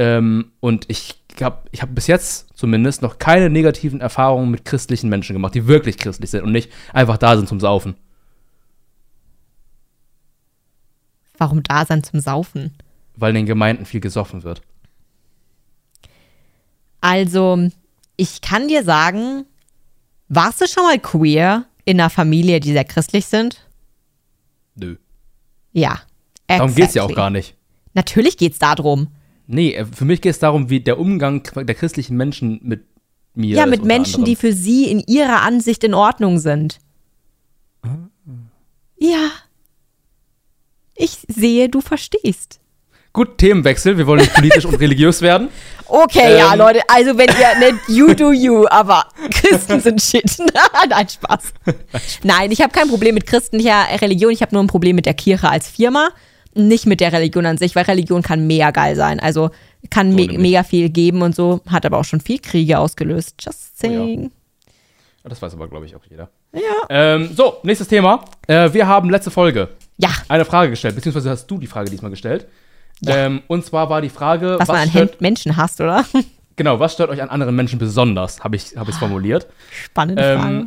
[0.00, 5.10] Ähm, und ich habe, ich habe bis jetzt zumindest noch keine negativen Erfahrungen mit christlichen
[5.10, 7.96] Menschen gemacht, die wirklich christlich sind und nicht einfach da sind zum Saufen.
[11.36, 12.72] Warum da sein zum Saufen?
[13.14, 14.62] Weil in den Gemeinden viel gesoffen wird.
[17.02, 17.68] Also,
[18.16, 19.44] ich kann dir sagen,
[20.28, 23.68] warst du schon mal queer in einer Familie, die sehr christlich sind?
[24.76, 24.96] Nö.
[25.72, 26.00] Ja.
[26.46, 27.16] Darum geht's ja auch exactly.
[27.16, 27.54] gar nicht.
[27.92, 29.08] Natürlich geht's darum.
[29.52, 32.84] Nee, äh, für mich geht es darum, wie der Umgang der christlichen Menschen mit
[33.34, 34.36] mir Ja, mit Menschen, die anderem.
[34.36, 36.78] für sie in ihrer Ansicht in Ordnung sind.
[37.82, 37.96] Ah.
[38.98, 39.30] Ja.
[40.94, 42.60] Ich sehe, du verstehst.
[43.12, 43.98] Gut, Themenwechsel.
[43.98, 45.48] Wir wollen nicht politisch und religiös werden.
[45.86, 46.58] Okay, ja, Ähm.
[46.60, 50.30] Leute, also wenn ihr nicht you do you, aber Christen sind shit.
[50.88, 51.52] Nein, Spaß.
[52.22, 55.14] Nein, ich habe kein Problem mit christlicher Religion, ich habe nur ein Problem mit der
[55.14, 56.10] Kirche als Firma,
[56.54, 59.20] nicht mit der Religion an sich, weil Religion kann mega geil sein.
[59.20, 59.50] Also
[59.90, 63.36] kann me mega viel geben und so, hat aber auch schon viel Kriege ausgelöst.
[63.40, 63.92] Just Oh ja.
[63.92, 64.30] saying.
[65.22, 66.30] Das weiß aber, glaube ich, auch jeder.
[66.52, 66.60] Ja.
[66.88, 68.24] Ähm, so, nächstes Thema.
[68.46, 72.10] Äh, wir haben letzte Folge Ja, eine Frage gestellt, beziehungsweise hast du die Frage diesmal
[72.10, 72.48] gestellt.
[73.02, 73.16] Ja.
[73.26, 76.04] Ähm, und zwar war die Frage, was, man an stört, Hen- Menschen hasst, oder?
[76.56, 79.46] genau, was stört euch an anderen Menschen besonders, habe ich es formuliert.
[79.70, 80.66] Spannende Frage.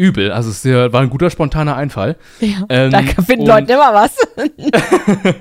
[0.00, 2.16] Übel, also es war ein guter spontaner Einfall.
[2.40, 4.16] Ja, ähm, da finden Leute immer was.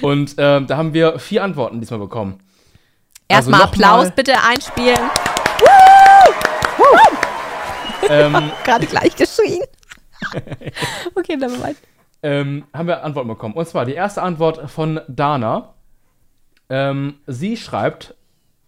[0.00, 2.38] Und ähm, da haben wir vier Antworten diesmal bekommen.
[3.26, 5.10] Erstmal noch Applaus mal- bitte einspielen.
[8.08, 9.62] ähm, Gerade gleich geschrien.
[11.14, 11.74] okay, dann mal.
[12.22, 13.54] ähm, haben wir Antworten bekommen.
[13.54, 15.74] Und zwar die erste Antwort von Dana.
[16.70, 18.14] Ähm, sie schreibt,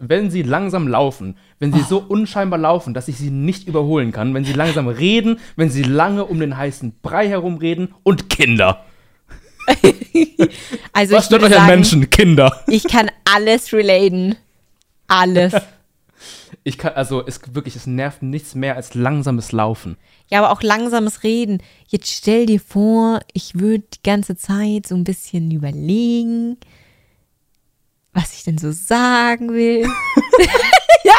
[0.01, 4.35] wenn sie langsam laufen, wenn sie so unscheinbar laufen, dass ich sie nicht überholen kann,
[4.35, 8.85] wenn sie langsam reden, wenn sie lange um den heißen Brei herumreden und Kinder.
[10.93, 12.11] Also Was ich stört euch an Menschen?
[12.11, 12.65] Kinder.
[12.67, 14.37] Ich kann alles relaten.
[15.07, 15.55] Alles.
[16.63, 19.97] Ich kann, also es wirklich, es nervt nichts mehr als langsames Laufen.
[20.29, 21.63] Ja, aber auch langsames Reden.
[21.89, 26.59] Jetzt stell dir vor, ich würde die ganze Zeit so ein bisschen überlegen,
[28.21, 29.83] was ich denn so sagen will.
[31.05, 31.15] ja,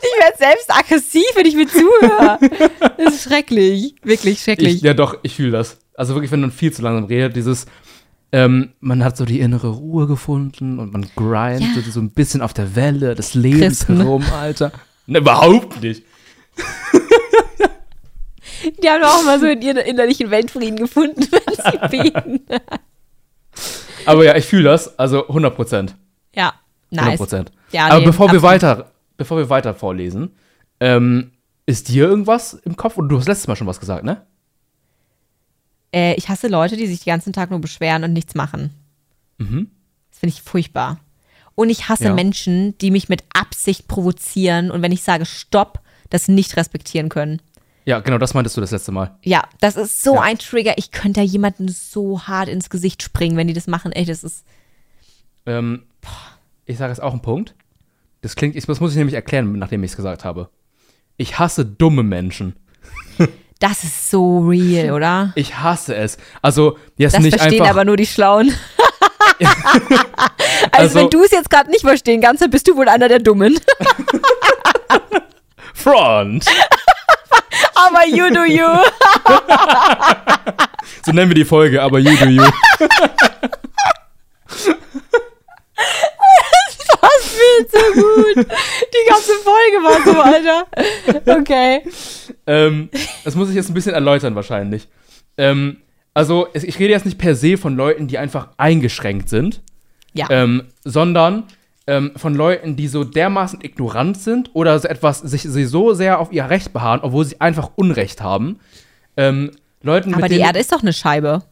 [0.00, 2.38] ich werde selbst aggressiv, wenn ich mir zuhöre.
[2.98, 3.94] Das ist schrecklich.
[4.02, 4.76] Wirklich schrecklich.
[4.76, 5.78] Ich, ja, doch, ich fühle das.
[5.94, 7.66] Also wirklich, wenn man viel zu langsam redet, dieses,
[8.32, 11.92] ähm, man hat so die innere Ruhe gefunden und man grindet Ja.
[11.92, 13.98] so ein bisschen auf der Welle des Lebens Christen.
[13.98, 14.72] herum, Alter.
[15.06, 16.02] Ne, überhaupt nicht.
[18.82, 22.40] Die haben auch mal so in ihren innerlichen Weltfrieden gefunden, wenn sie beten.
[24.06, 25.96] Aber ja, ich fühle das, also 100 Prozent.
[26.34, 26.54] Ja,
[26.90, 27.18] 100 nice.
[27.18, 27.52] Prozent.
[27.70, 30.30] Ja, Aber nee, bevor wir weiter, bevor wir weiter vorlesen,
[30.80, 31.32] ähm,
[31.66, 32.96] ist dir irgendwas im Kopf?
[32.96, 34.22] Und du hast letztes Mal schon was gesagt, ne?
[35.94, 38.70] Äh, ich hasse Leute, die sich den ganzen Tag nur beschweren und nichts machen.
[39.38, 39.70] Mhm.
[40.10, 40.98] Das finde ich furchtbar.
[41.54, 42.14] Und ich hasse Ja.
[42.14, 45.80] Menschen, die mich mit Absicht provozieren und wenn ich sage Stopp,
[46.10, 47.40] das nicht respektieren können.
[47.84, 49.16] Ja, genau, das meintest du das letzte Mal.
[49.22, 50.20] Ja, das ist so Ja.
[50.22, 50.74] ein Trigger.
[50.78, 53.90] Ich könnte da jemanden so hart ins Gesicht springen, wenn die das machen.
[53.92, 54.44] Ey, das ist.
[55.46, 55.82] Ähm,
[56.64, 57.54] ich sage jetzt auch einen Punkt.
[58.20, 60.48] Das klingt, das muss ich nämlich erklären, nachdem ich es gesagt habe.
[61.16, 62.54] Ich hasse dumme Menschen.
[63.58, 65.30] Das ist so real, oder?
[65.36, 66.18] Ich hasse es.
[66.42, 67.76] Also, jetzt Das nicht verstehen einfach.
[67.76, 68.52] aber nur die Schlauen.
[69.38, 69.52] also,
[70.72, 73.20] Also- wenn du es jetzt gerade nicht verstehen kannst, dann bist du wohl einer der
[73.20, 73.56] Dummen.
[75.82, 76.46] Front!
[77.74, 78.66] aber you do you.
[81.04, 82.44] So nennen wir die Folge, aber you do you.
[87.00, 88.46] Das viel zu gut.
[88.46, 91.40] Die ganze Folge war so, Alter.
[91.40, 91.82] Okay.
[92.46, 92.88] ähm,
[93.24, 94.86] das muss ich jetzt ein bisschen erläutern wahrscheinlich.
[95.36, 95.78] Ähm,
[96.14, 99.62] also, ich rede jetzt nicht per se von Leuten, die einfach eingeschränkt sind,
[100.12, 100.26] Ja.
[100.30, 101.44] ähm, sondern
[101.86, 106.20] ähm, von Leuten, die so dermaßen ignorant sind oder so etwas, sich sie so sehr
[106.20, 108.58] auf ihr Recht beharren, obwohl sie einfach Unrecht haben.
[109.16, 109.50] Ähm,
[109.82, 111.42] Leuten, aber mit die denen, Erde ist doch eine Scheibe.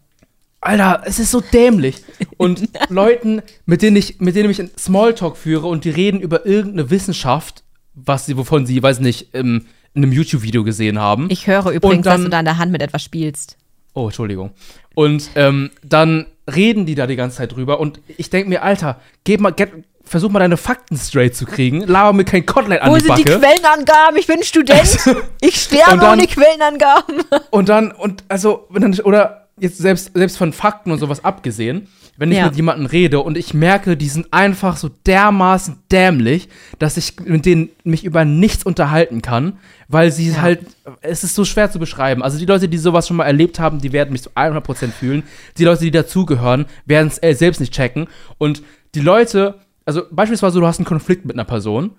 [0.60, 1.96] Alter, es ist so dämlich.
[2.36, 6.46] Und Leuten, mit denen ich, mit denen ich einen Smalltalk führe und die reden über
[6.46, 7.64] irgendeine Wissenschaft,
[7.94, 11.26] was sie, wovon sie, weiß nicht, in einem YouTube-Video gesehen haben.
[11.30, 13.56] Ich höre übrigens, dann- dass du da in der Hand mit etwas spielst.
[13.94, 14.52] Oh, Entschuldigung.
[14.94, 19.00] Und ähm, dann reden die da die ganze Zeit drüber und ich denke mir, Alter,
[19.24, 19.70] gib mal, get,
[20.04, 21.80] versuch mal deine Fakten straight zu kriegen.
[21.86, 23.38] Laber mir kein Kotelett an Wo die sind die Backe.
[23.40, 24.16] Quellenangaben?
[24.18, 24.98] Ich bin Student.
[25.40, 27.22] Ich sterbe dann- ohne Quellenangaben.
[27.50, 31.86] Und dann, und also, wenn dann, oder jetzt selbst, selbst von Fakten und sowas abgesehen,
[32.16, 32.46] wenn ich Ja.
[32.46, 36.48] mit jemandem rede und ich merke, die sind einfach so dermaßen dämlich,
[36.78, 39.58] dass ich mit denen mich über nichts unterhalten kann,
[39.88, 40.42] weil sie Ja.
[40.42, 40.60] halt,
[41.00, 42.22] es ist so schwer zu beschreiben.
[42.22, 45.22] Also die Leute, die sowas schon mal erlebt haben, die werden mich zu 100% fühlen.
[45.56, 48.06] Die Leute, die dazugehören, werden es äh, selbst nicht checken.
[48.38, 48.62] Und
[48.94, 49.54] die Leute,
[49.86, 51.92] also beispielsweise, du hast einen Konflikt mit einer Person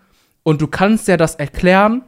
[0.43, 2.03] und du kannst ja das erklären,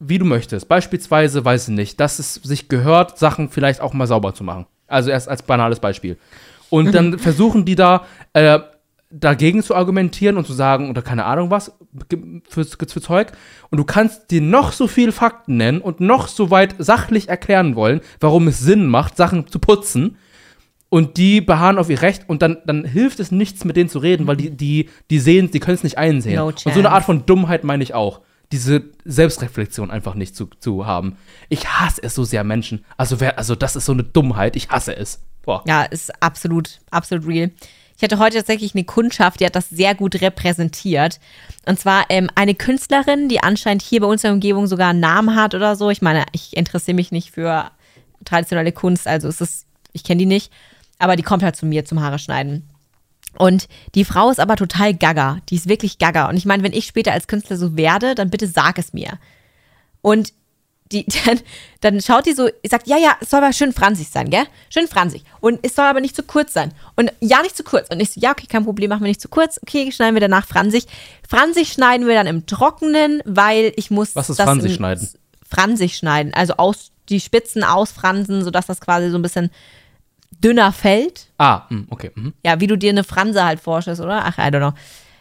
[0.00, 0.68] wie du möchtest.
[0.68, 4.66] Beispielsweise, weiß ich nicht, dass es sich gehört, Sachen vielleicht auch mal sauber zu machen.
[4.88, 6.16] Also erst als banales Beispiel.
[6.70, 8.58] Und dann versuchen die da äh,
[9.10, 11.72] dagegen zu argumentieren und zu sagen, oder keine Ahnung was,
[12.48, 13.32] für, für Zeug.
[13.70, 17.74] Und du kannst dir noch so viel Fakten nennen und noch so weit sachlich erklären
[17.74, 20.16] wollen, warum es Sinn macht, Sachen zu putzen.
[20.90, 23.98] Und die beharren auf ihr Recht und dann, dann hilft es nichts, mit denen zu
[23.98, 26.36] reden, weil die, die, die sehen, die können es nicht einsehen.
[26.36, 26.90] No und so eine.
[26.90, 28.22] Art von Dummheit meine ich auch.
[28.52, 31.16] Diese Selbstreflexion einfach nicht zu, zu haben.
[31.48, 32.84] Ich hasse es so sehr, Menschen.
[32.96, 34.56] Also, wer, also, das ist so eine Dummheit.
[34.56, 35.20] Ich hasse es.
[35.42, 35.62] Boah.
[35.66, 37.50] Ja, ist absolut, absolut real.
[37.98, 41.18] Ich hatte heute tatsächlich eine Kundschaft, die hat das sehr gut repräsentiert.
[41.66, 45.00] Und zwar ähm, eine Künstlerin, die anscheinend hier bei uns in der Umgebung sogar einen
[45.00, 45.90] Namen hat oder so.
[45.90, 47.72] Ich meine, ich interessiere mich nicht für
[48.24, 50.52] traditionelle Kunst, also es ist, ich kenne die nicht,
[50.98, 52.68] aber die kommt halt zu mir zum Haare schneiden.
[53.36, 55.40] Und die Frau ist aber total gaga.
[55.48, 56.28] Die ist wirklich gaga.
[56.28, 59.18] Und ich meine, wenn ich später als Künstler so werde, dann bitte sag es mir.
[60.00, 60.32] Und
[60.92, 61.40] die, dann,
[61.80, 64.44] dann schaut die so, sagt, ja, ja, es soll aber schön franzig sein, gell?
[64.70, 65.24] Schön franzig.
[65.40, 66.72] Und es soll aber nicht zu kurz sein.
[66.96, 67.88] Und ja, nicht zu kurz.
[67.90, 69.60] Und ich so, ja, okay, kein Problem, machen wir nicht zu kurz.
[69.62, 70.86] Okay, schneiden wir danach franzig.
[71.28, 74.16] Franzig schneiden wir dann im Trockenen, weil ich muss.
[74.16, 75.08] Was ist das franzig schneiden?
[75.48, 76.34] Franzig schneiden.
[76.34, 79.50] Also aus, die Spitzen ausfransen, sodass das quasi so ein bisschen
[80.30, 81.26] dünner fällt.
[81.38, 82.10] Ah, mh, okay.
[82.14, 82.32] mhm.
[82.44, 84.24] Ja, wie du dir eine Franse halt vorstellst, oder?
[84.24, 84.72] Ach, I don't know.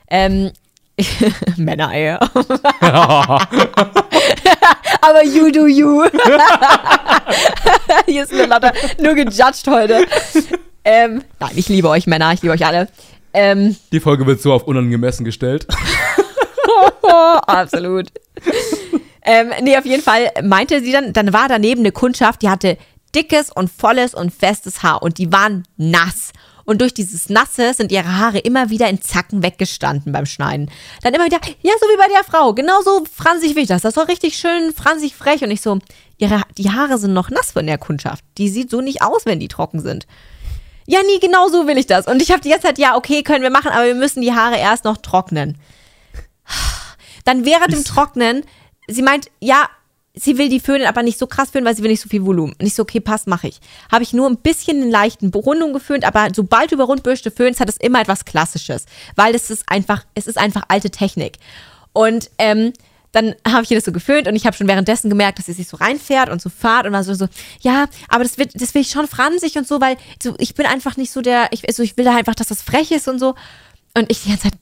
[0.09, 0.51] Ähm,
[1.57, 2.13] Männer, ey.
[5.01, 6.03] Aber you do you.
[8.05, 10.05] Hier ist mir lauter nur gejudged heute.
[10.83, 12.87] Ähm, nein, ich liebe euch Männer, ich liebe euch alle.
[13.33, 15.67] Ähm, Die Folge wird so auf unangemessen gestellt.
[17.45, 18.07] absolut.
[19.23, 22.77] ähm, nee, auf jeden Fall meinte sie dann, dann war daneben eine Kundschaft, die hatte
[23.15, 26.31] dickes und volles und festes Haar und die waren nass.
[26.65, 30.69] Und durch dieses Nasse sind ihre Haare immer wieder in Zacken weggestanden beim Schneiden.
[31.01, 33.83] Dann immer wieder, ja, so wie bei der Frau, genauso franzig wie ich das.
[33.83, 35.41] Das war richtig schön franzig frech.
[35.43, 35.79] Und ich so,
[36.17, 38.21] ihre, die Haare sind noch nass von der Kundschaft.
[38.37, 40.07] Die sieht so nicht aus, wenn die trocken sind.
[40.87, 42.05] Ja, nie, genau so will ich das.
[42.05, 44.33] Und ich habe die ganze Zeit, ja, okay, können wir machen, aber wir müssen die
[44.33, 45.57] Haare erst noch trocknen.
[47.23, 48.43] Dann während dem Trocknen,
[48.89, 49.69] sie meint, ja,
[50.19, 52.25] sie will die föhnen, aber nicht so krass föhnen, weil sie will nicht so viel
[52.25, 52.53] Volumen.
[52.59, 53.59] Und ich so, okay, passt, mache ich.
[53.91, 57.59] Habe ich nur ein bisschen einen leichten Rundung geföhnt, aber sobald du über Rundbürste föhnst,
[57.59, 58.85] hat es immer etwas Klassisches.
[59.15, 61.37] Weil es ist einfach, es ist einfach alte Technik.
[61.93, 62.73] Und ähm,
[63.11, 65.53] dann habe ich ihr das so geföhnt und ich habe schon währenddessen gemerkt, dass sie
[65.53, 67.27] sich so reinfährt und so fahrt und war so, so
[67.61, 70.65] ja, aber das wird, das will ich schon franzig und so, weil so, ich bin
[70.65, 73.17] einfach nicht so der, ich, also ich will da einfach, dass das frech ist und
[73.17, 73.35] so.
[73.95, 74.53] Und ich die ganze Zeit.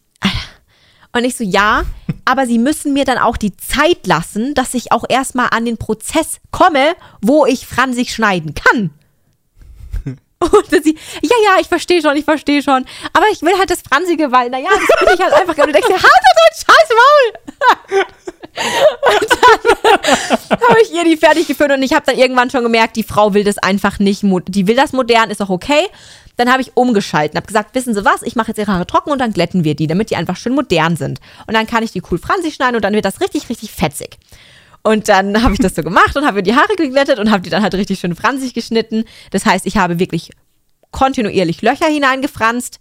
[1.16, 1.84] Und ich so, ja,
[2.26, 5.78] aber sie müssen mir dann auch die Zeit lassen, dass ich auch erstmal an den
[5.78, 8.90] Prozess komme, wo ich franzig schneiden kann.
[10.40, 12.86] Und dann sie, ja, ja, ich verstehe schon, ich verstehe schon.
[13.14, 15.58] Aber ich will halt das Franzige, weil, naja, das bin ich halt einfach.
[15.58, 18.06] Und du denkst dir, halt dein scheiß Maul!
[19.20, 19.30] Und
[20.50, 23.04] dann habe ich ihr die fertig gefüllt und ich habe dann irgendwann schon gemerkt, die
[23.04, 24.24] Frau will das einfach nicht.
[24.48, 25.88] Die will das modern, ist auch okay.
[26.38, 29.12] Dann habe ich umgeschalten, habe gesagt, wissen Sie was, ich mache jetzt Ihre Haare trocken
[29.12, 31.20] und dann glätten wir die, damit die einfach schön modern sind.
[31.48, 34.18] Und dann kann ich die cool franzig schneiden und dann wird das richtig, richtig fetzig.
[34.84, 37.42] Und dann habe ich das so gemacht und habe mir die Haare geglättet und habe
[37.42, 39.06] die dann halt richtig schön franzig geschnitten.
[39.32, 40.32] Das heißt, ich habe wirklich
[40.92, 42.80] kontinuierlich Löcher hineingefranst.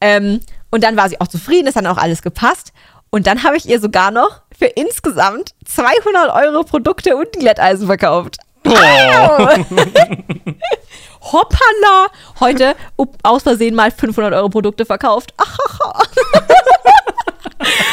[0.00, 0.40] Ähm,
[0.70, 2.72] und dann war sie auch zufrieden, es hat dann auch alles gepasst.
[3.10, 8.38] Und dann habe ich ihr sogar noch für insgesamt 200 Euro Produkte und Glätteisen verkauft.
[8.64, 9.48] Au!
[11.22, 12.08] Hoppala!
[12.40, 12.74] Heute
[13.22, 15.32] aus Versehen mal 500 Euro Produkte verkauft.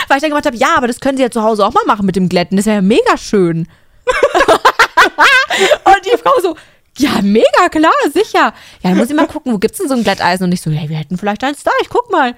[0.07, 1.85] Weil ich dann gemacht habe, ja, aber das können Sie ja zu Hause auch mal
[1.85, 2.57] machen mit dem Glätten.
[2.57, 3.67] Das wäre ja mega schön.
[5.85, 6.55] und die Frau so,
[6.97, 8.51] ja, mega, klar, sicher.
[8.81, 10.45] Ja, dann muss ich mal gucken, wo gibt's denn so ein Glätteisen?
[10.45, 12.35] Und ich so, ja, wir hätten vielleicht eins da, ich guck mal.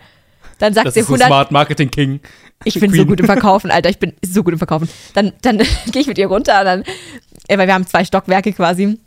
[0.59, 2.19] Dann sagt Das sie ist so 100, Smart Marketing King.
[2.65, 3.07] ich bin so Queen.
[3.07, 3.89] gut im Verkaufen, Alter.
[3.89, 4.89] Ich bin so gut im Verkaufen.
[5.13, 6.83] Dann, dann gehe ich mit ihr runter, dann,
[7.47, 8.99] äh, weil wir haben zwei Stockwerke quasi.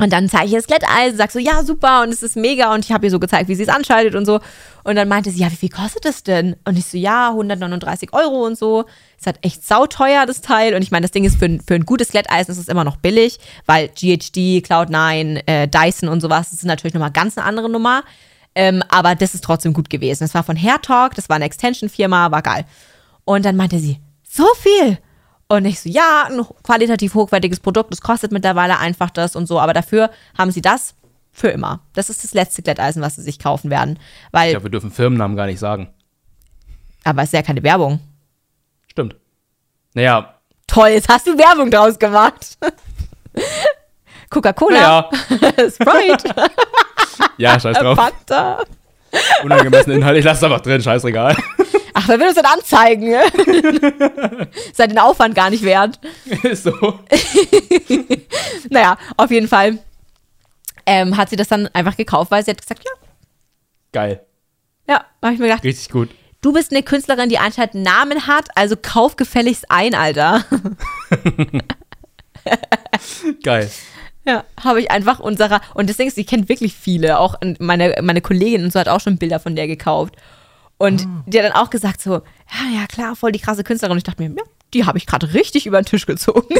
[0.00, 2.72] Und dann zeige ich ihr das Glätteisen, sag so, ja, super, und es ist mega.
[2.74, 4.40] Und ich habe ihr so gezeigt, wie sie es anschaltet und so.
[4.82, 6.56] Und dann meinte sie, ja, wie viel kostet das denn?
[6.64, 8.86] Und ich so, ja, 139 Euro und so.
[9.18, 10.74] Ist halt echt sauteuer, das Teil.
[10.74, 12.84] Und ich meine, das Ding ist für, ein- für ein gutes Glätteisen ist es immer
[12.84, 17.46] noch billig, weil GHD, Cloud9, äh, Dyson und sowas, das ist natürlich nochmal ganz eine
[17.46, 18.02] andere Nummer.
[18.54, 20.24] Ähm, aber das ist trotzdem gut gewesen.
[20.24, 22.64] Das war von Hairtalk, das war eine Extension-Firma, war geil.
[23.24, 23.98] Und dann meinte sie,
[24.28, 24.98] so viel.
[25.50, 29.58] Und ich so, ja, ein qualitativ hochwertiges Produkt, das kostet mittlerweile einfach das und so,
[29.58, 30.94] aber dafür haben sie das
[31.32, 31.80] für immer.
[31.92, 33.98] Das ist das letzte Glätteisen, was sie sich kaufen werden.
[34.30, 35.88] Weil, Ja, wir dürfen Firmennamen gar nicht sagen.
[37.02, 37.98] aber es ist ja keine Werbung.
[38.88, 39.16] Stimmt.
[39.94, 40.34] Naja,
[40.68, 42.56] Toll, jetzt hast du Werbung draus gemacht.
[44.30, 45.10] Coca-Cola, naja.
[45.70, 46.32] Sprite,
[47.38, 47.98] Ja, scheiß drauf.
[47.98, 48.62] Fanta.
[49.42, 50.16] Unangemessenen Inhalt.
[50.18, 51.36] Ich lasse einfach drin, scheißegal.
[51.94, 53.12] Ach, wer will das denn anzeigen?
[54.72, 55.98] Ja den Aufwand gar nicht wert.
[56.54, 56.72] So.
[58.70, 59.78] Naja, auf jeden Fall
[60.86, 62.90] ähm, hat sie das dann einfach gekauft, weil sie hat gesagt, ja,
[63.92, 64.24] Geil.
[64.88, 66.08] ja, habe ich mir gedacht, Richtig gut.
[66.40, 70.44] du bist eine Künstlerin, die anscheinend einen Namen hat, also kauf gefälligst ein, Alter.
[73.42, 73.70] Geil.
[74.26, 78.64] Ja, habe ich einfach unserer, und ist, sie kennt wirklich viele, auch meine, meine Kollegin
[78.64, 80.14] und so hat auch schon Bilder von der gekauft.
[80.80, 83.92] Und die hat dann auch gesagt so, ja, ja, klar, voll die krasse Künstlerin.
[83.92, 86.48] Und ich dachte mir, ja, die habe ich gerade richtig über den Tisch gezogen.
[86.48, 86.56] also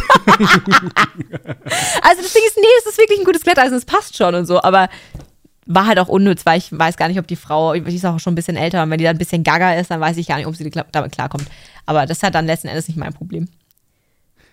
[2.22, 4.62] das Ding ist, nee, es ist wirklich ein gutes Glätteisen, es passt schon und so,
[4.62, 4.90] aber
[5.64, 8.20] war halt auch unnütz, weil ich weiß gar nicht, ob die Frau, die ist auch
[8.20, 10.26] schon ein bisschen älter und wenn die dann ein bisschen gaga ist, dann weiß ich
[10.26, 11.46] gar nicht, ob sie damit klarkommt.
[11.86, 13.48] Aber das ist halt dann letzten Endes nicht mein Problem.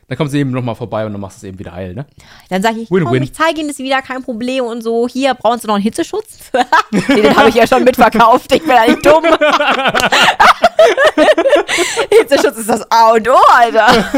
[0.08, 2.06] Dann kommt sie eben nochmal vorbei und dann machst du es eben wieder heil, ne?
[2.50, 3.08] Dann sage ich, Win-win.
[3.08, 5.06] komm, ich zeige Ihnen das wieder, kein Problem und so.
[5.06, 6.50] Hier, brauchen Sie noch einen Hitzeschutz?
[6.92, 8.50] nee, den habe ich ja schon mitverkauft.
[8.54, 9.26] Ich bin ja nicht dumm.
[12.10, 13.88] Hitzeschutz ist das A und O, Alter.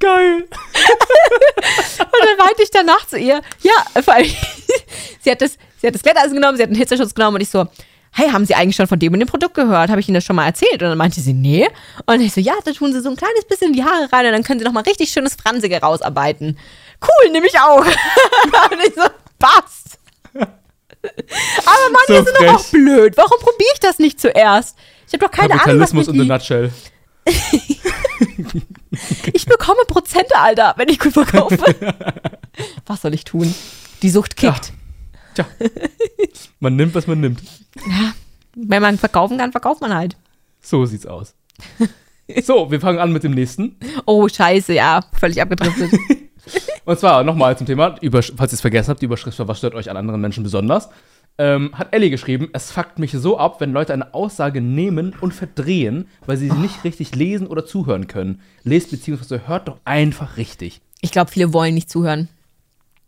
[0.00, 0.48] Geil.
[0.48, 0.48] Und
[2.24, 4.30] dann meinte ich danach zu ihr, ja, vor allem,
[5.20, 7.50] sie hat das, sie hat das Glätteisen genommen, sie hat einen Hitzeschutz genommen und ich
[7.50, 7.68] so,
[8.12, 9.90] hey, haben Sie eigentlich schon von dem und dem Produkt gehört?
[9.90, 10.82] Habe ich Ihnen das schon mal erzählt?
[10.82, 11.68] Und dann meinte sie, nee.
[12.06, 14.26] Und ich so, ja, da tun Sie so ein kleines bisschen in die Haare rein
[14.26, 16.58] und dann können Sie noch mal richtig schönes Franzige rausarbeiten.
[17.00, 17.84] Cool, nehme ich auch.
[17.84, 19.02] und ich so,
[19.38, 19.98] passt.
[20.34, 23.16] Aber Mann, So sind doch auch blöd.
[23.16, 24.76] Warum probiere ich das nicht zuerst?
[25.06, 26.72] Ich habe doch keine Ahnung, was Kapitalismus in die, nutshell.
[29.32, 31.56] Ich bekomme Prozente, Alter, wenn ich gut verkaufe.
[32.86, 33.54] was soll ich tun?
[34.02, 34.72] Die Sucht kickt.
[35.34, 35.46] Tja.
[36.60, 37.42] Man nimmt, was man nimmt.
[38.54, 40.16] Wenn man verkaufen kann, verkauft man halt.
[40.60, 41.34] So sieht's aus.
[42.42, 43.76] So, wir fangen an mit dem nächsten.
[44.06, 45.92] Oh, scheiße, ja, völlig abgedriftet.
[46.84, 49.58] Und zwar nochmal zum Thema, Übersch falls ihr es vergessen habt, die Überschrift war, was
[49.58, 50.88] stört euch an anderen Menschen besonders?
[51.38, 55.32] Ähm, hat Ellie geschrieben, es fuckt mich so ab, wenn Leute eine Aussage nehmen und
[55.32, 58.40] verdrehen, weil sie sie nicht richtig lesen oder zuhören können.
[58.64, 59.40] Lest bzw.
[59.46, 60.80] hört doch einfach richtig.
[61.00, 62.28] Ich glaube, viele wollen nicht zuhören.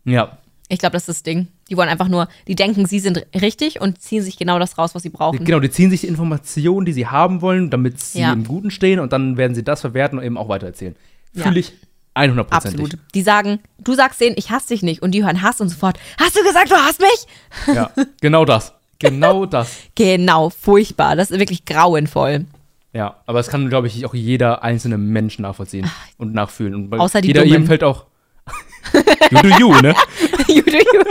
[0.05, 1.47] Ja, Ich glaube, das ist das Ding.
[1.69, 4.95] Die wollen einfach nur, die denken, sie sind richtig und ziehen sich genau das raus,
[4.95, 5.43] was sie brauchen.
[5.45, 8.33] genau, die ziehen sich die Informationen, die sie haben wollen, damit sie Ja.
[8.33, 10.95] im Guten stehen und dann werden sie das verwerten und eben auch weitererzählen.
[11.33, 11.43] Ja.
[11.43, 11.73] Fühle ich
[12.15, 12.47] 100%.
[12.51, 12.97] Absolut.
[13.13, 15.01] Die sagen, du sagst denen, ich hasse dich nicht.
[15.01, 17.75] Und die hören Hass und sofort, hast du gesagt, du hasst mich?
[17.75, 17.91] Ja,
[18.21, 18.73] genau das.
[18.99, 19.69] Genau das.
[19.95, 21.15] Genau, furchtbar.
[21.15, 22.45] Das ist wirklich grauenvoll.
[22.93, 26.73] Ja, aber es kann, glaube ich, auch jeder einzelne Mensch nachvollziehen und nachfühlen.
[26.73, 27.51] Und Außer die jeder Dummen.
[27.51, 28.05] jedem fällt auch.
[29.31, 29.93] you do you, ne?
[30.47, 31.03] You do you.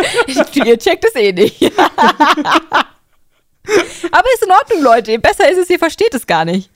[0.67, 1.63] Ihr checkt es eh nicht.
[4.13, 5.19] Aber ist in Ordnung, Leute.
[5.19, 6.71] Besser ist es, ihr versteht es gar nicht.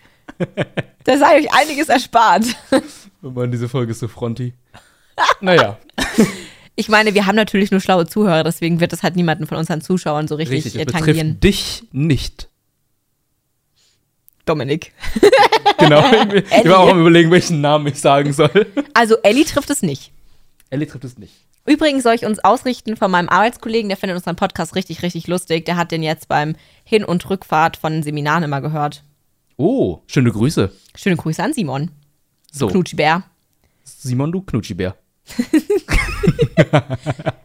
[1.04, 2.44] Da sei euch einiges erspart.
[3.22, 4.54] Oh Mann, diese Folge ist so fronty.
[5.40, 5.78] Naja,
[6.76, 9.80] Ich meine, wir haben natürlich nur schlaue Zuhörer, deswegen wird das halt niemanden von unseren
[9.80, 11.40] Zuschauern so richtig, Richtig, es tangieren.
[11.40, 12.48] betrifft dich nicht.
[14.44, 14.92] Dominik.
[15.78, 16.02] Genau.
[16.32, 18.66] ich ich war auch am überlegen, welchen Namen ich sagen soll.
[18.94, 20.12] Also Ellie trifft es nicht.
[20.70, 21.34] Ellie trifft es nicht.
[21.68, 25.66] Übrigens soll ich uns ausrichten von meinem Arbeitskollegen, der findet unseren Podcast richtig, richtig lustig.
[25.66, 29.04] Der hat den jetzt beim Hin- und Rückfahrt von den Seminaren immer gehört.
[29.56, 30.72] Oh, schöne Grüße.
[30.94, 31.90] Schöne Grüße an Simon.
[32.50, 33.24] So, Knutschibär.
[33.84, 34.96] Simon, du Knutschibär.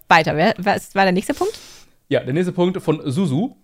[0.07, 1.59] Weiter, wer, was war der nächste Punkt?
[2.07, 3.55] Ja, der nächste Punkt von Susu.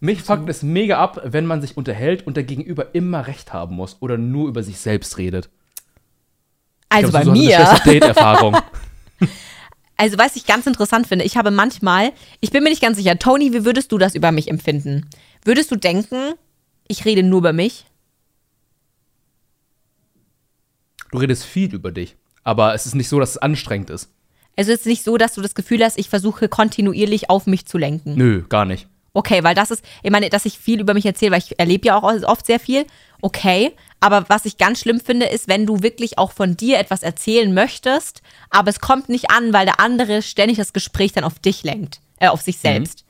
[0.00, 3.76] Mich fuckt es mega ab, wenn man sich unterhält und der Gegenüber immer recht haben
[3.76, 5.48] muss oder nur über sich selbst redet.
[6.88, 8.00] Also glaub, bei Susu hat eine mir.
[8.00, 8.56] Date-Erfahrung.
[10.00, 13.18] Also, was ich ganz interessant finde, ich habe manchmal, ich bin mir nicht ganz sicher,
[13.18, 15.10] Tony, wie würdest du das über mich empfinden?
[15.44, 16.34] Würdest du denken,
[16.86, 17.84] ich rede nur über mich?
[21.10, 24.10] Du redest viel über dich, aber es ist nicht so, dass es anstrengend ist.
[24.56, 27.66] Also, es ist nicht so, dass du das Gefühl hast, ich versuche kontinuierlich auf mich
[27.66, 28.14] zu lenken.
[28.14, 28.86] Nö, gar nicht.
[29.14, 31.88] Okay, weil das ist, ich meine, dass ich viel über mich erzähle, weil ich erlebe
[31.88, 32.86] ja auch oft sehr viel.
[33.20, 37.02] Okay, aber was ich ganz schlimm finde, ist, wenn du wirklich auch von dir etwas
[37.02, 41.38] erzählen möchtest, aber es kommt nicht an, weil der andere ständig das Gespräch dann auf
[41.38, 43.04] dich lenkt, äh, auf sich selbst.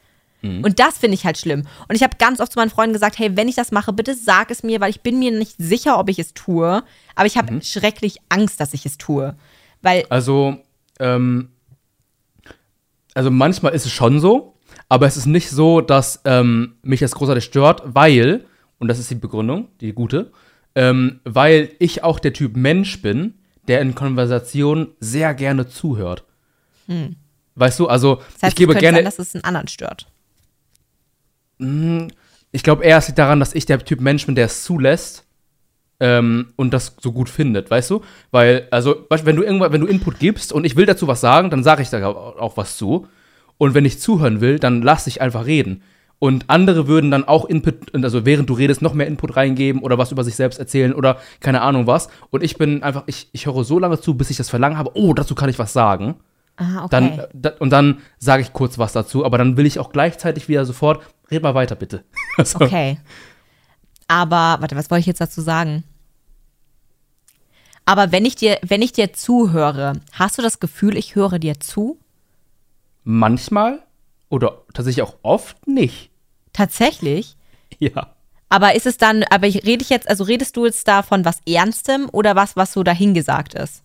[0.64, 1.64] Und das finde ich halt schlimm.
[1.88, 4.14] Und ich habe ganz oft zu meinen Freunden gesagt, hey, wenn ich das mache, bitte
[4.14, 6.84] sag es mir, weil ich bin mir nicht sicher, ob ich es tue.
[7.16, 9.34] Aber ich habe schrecklich Angst, dass ich es tue.
[9.82, 10.56] Weil, Also,
[11.00, 11.48] ähm,
[13.14, 14.54] also manchmal ist es schon so,
[14.88, 18.44] aber es ist nicht so, dass ähm, mich das großartig stört, weil,
[18.78, 20.30] und das ist die Begründung, die gute,
[20.78, 23.34] ähm, weil ich auch der Typ Mensch bin,
[23.66, 26.22] der in Konversationen sehr gerne zuhört.
[27.56, 28.24] Weißt du, also Hm.
[28.34, 30.06] das heißt, ich gebe gerne, sein, dass es einen anderen stört.
[32.52, 35.24] ich glaube eher, es liegt daran, dass ich der Typ Mensch bin, der es zulässt
[35.98, 38.02] ähm, und das so gut findet, weißt du?
[38.30, 41.50] Weil, also, wenn du irgendwann, wenn du Input gibst und ich will dazu was sagen,
[41.50, 43.08] dann sage ich da auch was zu.
[43.56, 45.82] Und wenn ich zuhören will, dann lass ich einfach reden.
[46.20, 49.98] Und andere würden dann auch Input, also während du redest, noch mehr Input reingeben oder
[49.98, 52.08] was über sich selbst erzählen oder keine Ahnung was.
[52.30, 54.90] Und ich bin einfach, ich, ich höre so lange zu, bis ich das Verlangen habe,
[54.94, 56.16] oh, dazu kann ich was sagen.
[56.56, 56.88] Ah, okay.
[56.90, 60.48] Dann, äh, und dann sage ich kurz was dazu, aber dann will ich auch gleichzeitig
[60.48, 62.04] wieder sofort, red mal weiter, bitte.
[62.36, 62.98] Also, Okay.
[64.08, 65.84] Aber, warte, was wollte ich jetzt dazu sagen?
[67.84, 71.60] Aber wenn ich dir, wenn ich dir zuhöre, hast du das Gefühl, ich höre dir
[71.60, 71.98] zu?
[73.04, 73.82] Manchmal
[74.28, 76.10] oder tatsächlich auch oft nicht.
[76.52, 77.36] Tatsächlich?
[77.80, 78.14] Ja.
[78.48, 81.24] Aber ist es dann, aber ich rede ich jetzt, also redest du jetzt da von
[81.24, 83.82] was Ernstem oder was, was so dahingesagt ist?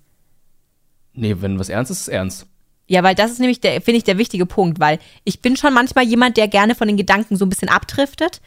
[1.14, 2.48] Nee, wenn was ernst ist, ist es ernst.
[2.88, 5.74] Ja, weil das ist nämlich der, finde ich, der wichtige Punkt, weil ich bin schon
[5.74, 8.42] manchmal jemand, der gerne von den Gedanken so ein bisschen abdriftet.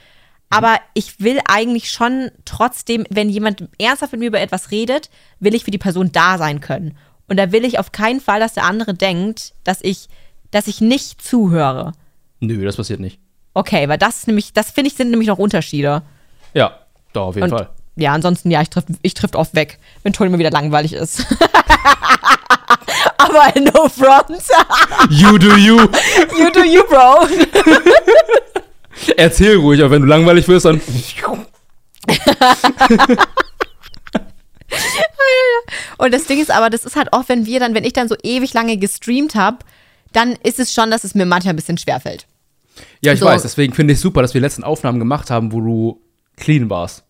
[0.51, 5.55] Aber ich will eigentlich schon trotzdem, wenn jemand ernsthaft mit mir über etwas redet, will
[5.55, 6.97] ich für die Person da sein können.
[7.29, 10.09] Und da will ich auf keinen Fall, dass der andere denkt, dass ich,
[10.57, 11.93] dass ich nicht zuhöre.
[12.41, 13.21] Nö, das passiert nicht.
[13.53, 16.03] Okay, weil das nämlich, das finde ich, sind nämlich noch Unterschiede.
[16.55, 16.79] Ja,
[17.13, 17.69] doch, auf jeden Und Fall.
[17.97, 21.27] ja, ansonsten, ja, ich triff, ich triff oft weg, wenn Toni mir wieder langweilig ist.
[23.19, 24.41] Aber no front.
[25.11, 25.77] You do you.
[26.39, 27.27] You do you, bro.
[29.17, 30.81] Erzähl ruhig, aber wenn du langweilig wirst, dann.
[35.99, 38.09] Und das Ding ist aber, das ist halt auch, wenn wir dann, wenn ich dann
[38.09, 39.59] so ewig lange gestreamt habe,
[40.17, 42.27] dann ist es schon, dass es mir manchmal ein bisschen schwerfällt.
[43.01, 43.27] Ja, ich So.
[43.27, 46.01] weiß, deswegen finde ich super, dass wir die letzten Aufnahmen gemacht haben, wo du
[46.37, 47.05] clean warst.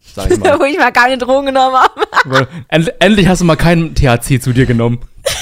[0.00, 0.58] Sag ich mal.
[0.60, 2.48] Wo ich mal keine Drogen genommen habe.
[2.68, 5.00] End endlich hast du mal keinen THC zu dir genommen.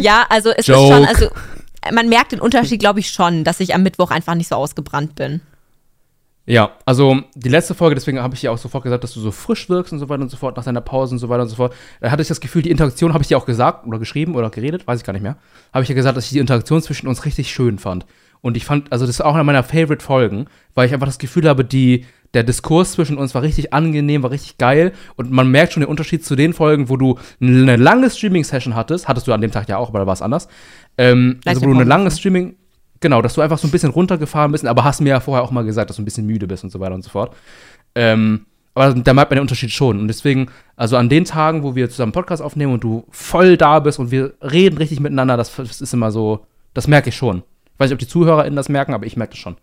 [0.00, 0.82] Ja, also es Joke.
[0.82, 1.28] ist schon, also
[1.92, 5.14] man merkt den Unterschied, glaube ich, schon, dass ich am Mittwoch einfach nicht so ausgebrannt
[5.14, 5.40] bin.
[6.48, 9.32] Ja, also die letzte Folge, deswegen habe ich dir auch sofort gesagt, dass du so
[9.32, 11.48] frisch wirkst und so weiter und so fort, nach deiner Pause und so weiter und
[11.48, 11.74] so fort.
[12.00, 14.48] Da hatte ich das Gefühl, die Interaktion habe ich dir auch gesagt oder geschrieben oder
[14.48, 15.38] geredet, weiß ich gar nicht mehr.
[15.74, 18.06] Habe ich ja gesagt, dass ich die Interaktion zwischen uns richtig schön fand.
[18.42, 21.48] Und ich fand, also das ist auch eine meiner Favorite-Folgen, weil ich einfach das Gefühl
[21.48, 24.92] habe, die, der Diskurs zwischen uns war richtig angenehm, war richtig geil.
[25.16, 29.08] Und man merkt schon den Unterschied zu den Folgen, wo du eine lange Streaming-Session hattest.
[29.08, 30.46] Hattest du an dem Tag ja auch, aber da war es anders.
[30.96, 32.18] Ähm, also wo du eine lange Pause.
[32.18, 32.54] Streaming,
[33.00, 35.50] genau, dass du einfach so ein bisschen runtergefahren bist, aber hast mir ja vorher auch
[35.50, 37.34] mal gesagt, dass du ein bisschen müde bist und so weiter und so fort.
[37.94, 39.98] Ähm, aber da merkt man den Unterschied schon.
[39.98, 43.80] Und deswegen, also an den Tagen, wo wir zusammen Podcast aufnehmen und du voll da
[43.80, 47.42] bist und wir reden richtig miteinander, das, das ist immer so, das merke ich schon.
[47.72, 49.56] Ich weiß nicht, ob die ZuhörerInnen das merken, aber ich merke das schon.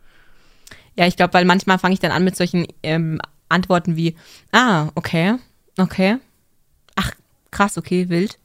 [0.97, 3.19] Ja, ich glaube, weil manchmal fange ich dann an mit solchen ähm,
[3.49, 4.15] Antworten wie,
[4.51, 5.35] ah, okay,
[5.77, 6.17] okay.
[6.95, 7.11] Ach,
[7.51, 8.39] krass, okay, wild.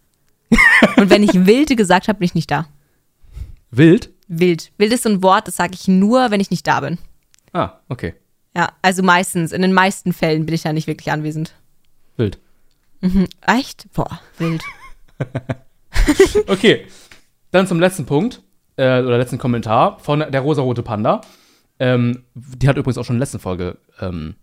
[0.97, 2.67] Und wenn ich wilde gesagt habe, bin ich nicht da.
[3.71, 4.11] Wild?
[4.29, 4.71] Wild.
[4.79, 6.99] Wild ist so ein Wort, das sage ich nur, wenn ich nicht da bin.
[7.53, 8.15] Ah, okay.
[8.57, 11.55] Ja, also meistens, in den meisten Fällen bin ich da nicht wirklich anwesend.
[12.17, 12.39] Wild.
[13.47, 13.87] Echt?
[13.93, 14.63] Boah, wild.
[16.47, 16.87] Okay,
[17.51, 18.43] dann zum letzten Punkt,
[18.77, 21.21] äh, oder letzten Kommentar von der rosarote Panda.
[21.79, 24.37] Ähm, die hat übrigens auch schon in der letzten Folge ähm,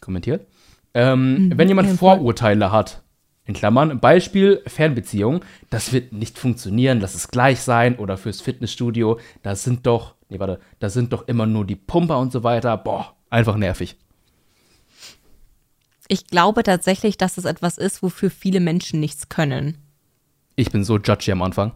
[0.00, 0.46] kommentiert.
[0.94, 1.94] Ähm, wenn jemand ja.
[1.94, 3.02] Vorurteile hat,
[3.46, 9.20] in Klammern, Beispiel Fernbeziehung, das wird nicht funktionieren, lass es gleich sein, oder fürs Fitnessstudio,
[9.42, 12.76] da sind doch, nee, warte, da sind doch immer nur die Pumper und so weiter,
[12.78, 13.96] boah, einfach nervig.
[16.08, 19.78] Ich glaube tatsächlich, dass es etwas ist, wofür viele Menschen nichts können.
[20.56, 21.72] Ich bin so judgy am Anfang.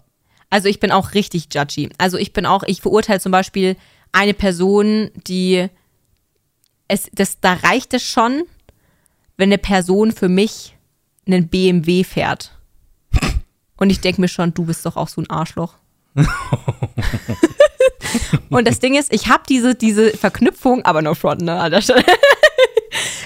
[0.50, 1.90] Also ich bin auch richtig judgy.
[1.98, 3.76] Also ich bin auch, ich verurteile zum Beispiel
[4.12, 5.68] eine Person, die
[6.88, 8.44] es, das, da reicht es schon,
[9.36, 10.78] wenn eine Person für mich
[11.29, 12.53] einen BMW fährt.
[13.76, 15.74] Und ich denke mir schon, du bist doch auch so ein Arschloch.
[18.51, 21.83] Und das Ding ist, ich habe diese, diese Verknüpfung, aber no front, ne, an der
[21.83, 22.05] Stelle.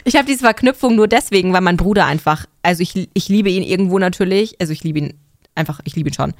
[0.05, 3.63] Ich habe diese Verknüpfung nur deswegen, weil mein Bruder einfach, also ich, ich liebe ihn
[3.63, 5.15] irgendwo natürlich, also ich liebe ihn
[5.55, 6.35] einfach, ich liebe ihn schon.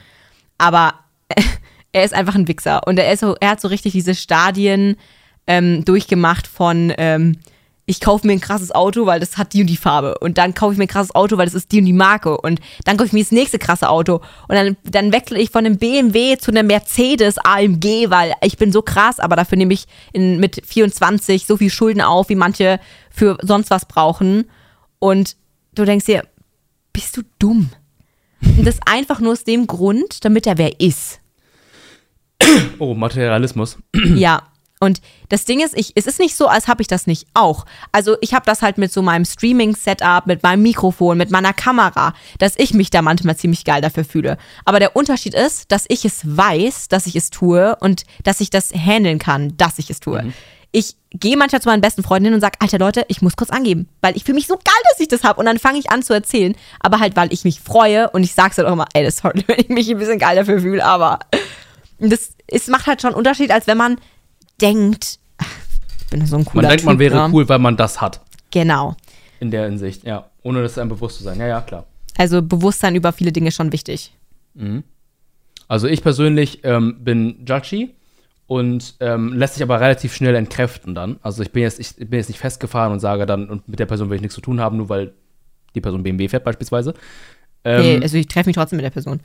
[0.59, 0.95] Aber
[1.93, 4.97] er ist einfach ein Wichser und er ist so, er hat so richtig diese Stadien
[5.47, 7.39] ähm, durchgemacht von ähm,
[7.93, 10.16] ich kaufe mir ein krasses Auto, weil das hat die und die Farbe.
[10.18, 12.38] Und dann kaufe ich mir ein krasses Auto, weil das ist die und die Marke.
[12.38, 14.22] Und dann kaufe ich mir das nächste krasse Auto.
[14.49, 18.72] Und dann, dann wechsle ich von einem BMW zu einem Mercedes AMG, weil ich bin
[18.72, 19.84] so krass, aber dafür nehme ich
[20.14, 22.80] in, mit 24 so viel Schulden auf, wie manche
[23.11, 24.47] für sonst was brauchen.
[24.99, 25.36] Und
[25.74, 26.24] du denkst dir,
[26.95, 27.68] bist du dumm?
[28.40, 31.20] Und das einfach nur aus dem Grund, damit er wer ist.
[32.78, 33.76] Oh, Materialismus.
[34.14, 34.45] Ja.
[34.83, 37.66] Und das Ding ist, ich, es ist nicht so, als habe ich das nicht auch.
[37.93, 42.14] Also ich habe das halt mit so meinem Streaming-Setup, mit meinem Mikrofon, mit meiner Kamera,
[42.41, 44.39] dass ich mich da manchmal ziemlich geil dafür fühle.
[44.64, 48.51] Aber der Unterschied ist, dass ich es weiß, dass ich es tue und dass ich
[48.51, 50.33] das handeln kann, dass ich es tue.
[50.72, 53.89] Ich gehe manchmal zu meinen besten Freundinnen und sage, Alter Leute, ich muss kurz angeben,
[54.01, 55.39] weil ich fühle mich so geil, dass ich das habe.
[55.39, 58.35] Und dann fange ich an zu erzählen, aber halt, weil ich mich freue und ich
[58.35, 60.61] sage es halt auch immer, ey, das sorry, wenn ich mich ein bisschen geil dafür
[60.61, 61.20] fühle, aber
[62.01, 63.97] das es macht halt schon einen Unterschied, als wenn man
[64.63, 65.47] denkt, ach,
[66.01, 67.35] ich bin so ein cooler Man denkt, man typ, wäre ne?
[67.35, 68.21] cool, weil man das hat.
[68.51, 68.97] Genau.
[69.41, 70.31] In der Hinsicht, ja.
[70.43, 71.39] Ohne das einem bewusst zu sein.
[71.39, 71.87] Ja, ja, klar.
[72.17, 74.15] Also Bewusstsein über viele Dinge ist schon wichtig.
[75.69, 77.95] Also ich persönlich ähm, bin judgy
[78.47, 81.19] und ähm, lässt sich aber relativ schnell entkräften dann.
[81.23, 83.87] Also ich bin jetzt, ich bin jetzt nicht festgefahren und sage dann, und mit der
[83.87, 85.15] Person will ich nichts zu tun haben, nur weil
[85.75, 86.95] die Person BMW fährt beispielsweise.
[87.65, 89.21] Ähm, nee, also ich treffe mich trotzdem mit der Person.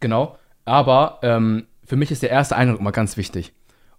[0.00, 0.36] Genau.
[0.64, 3.52] Aber ähm, für mich ist der erste Eindruck immer ganz wichtig.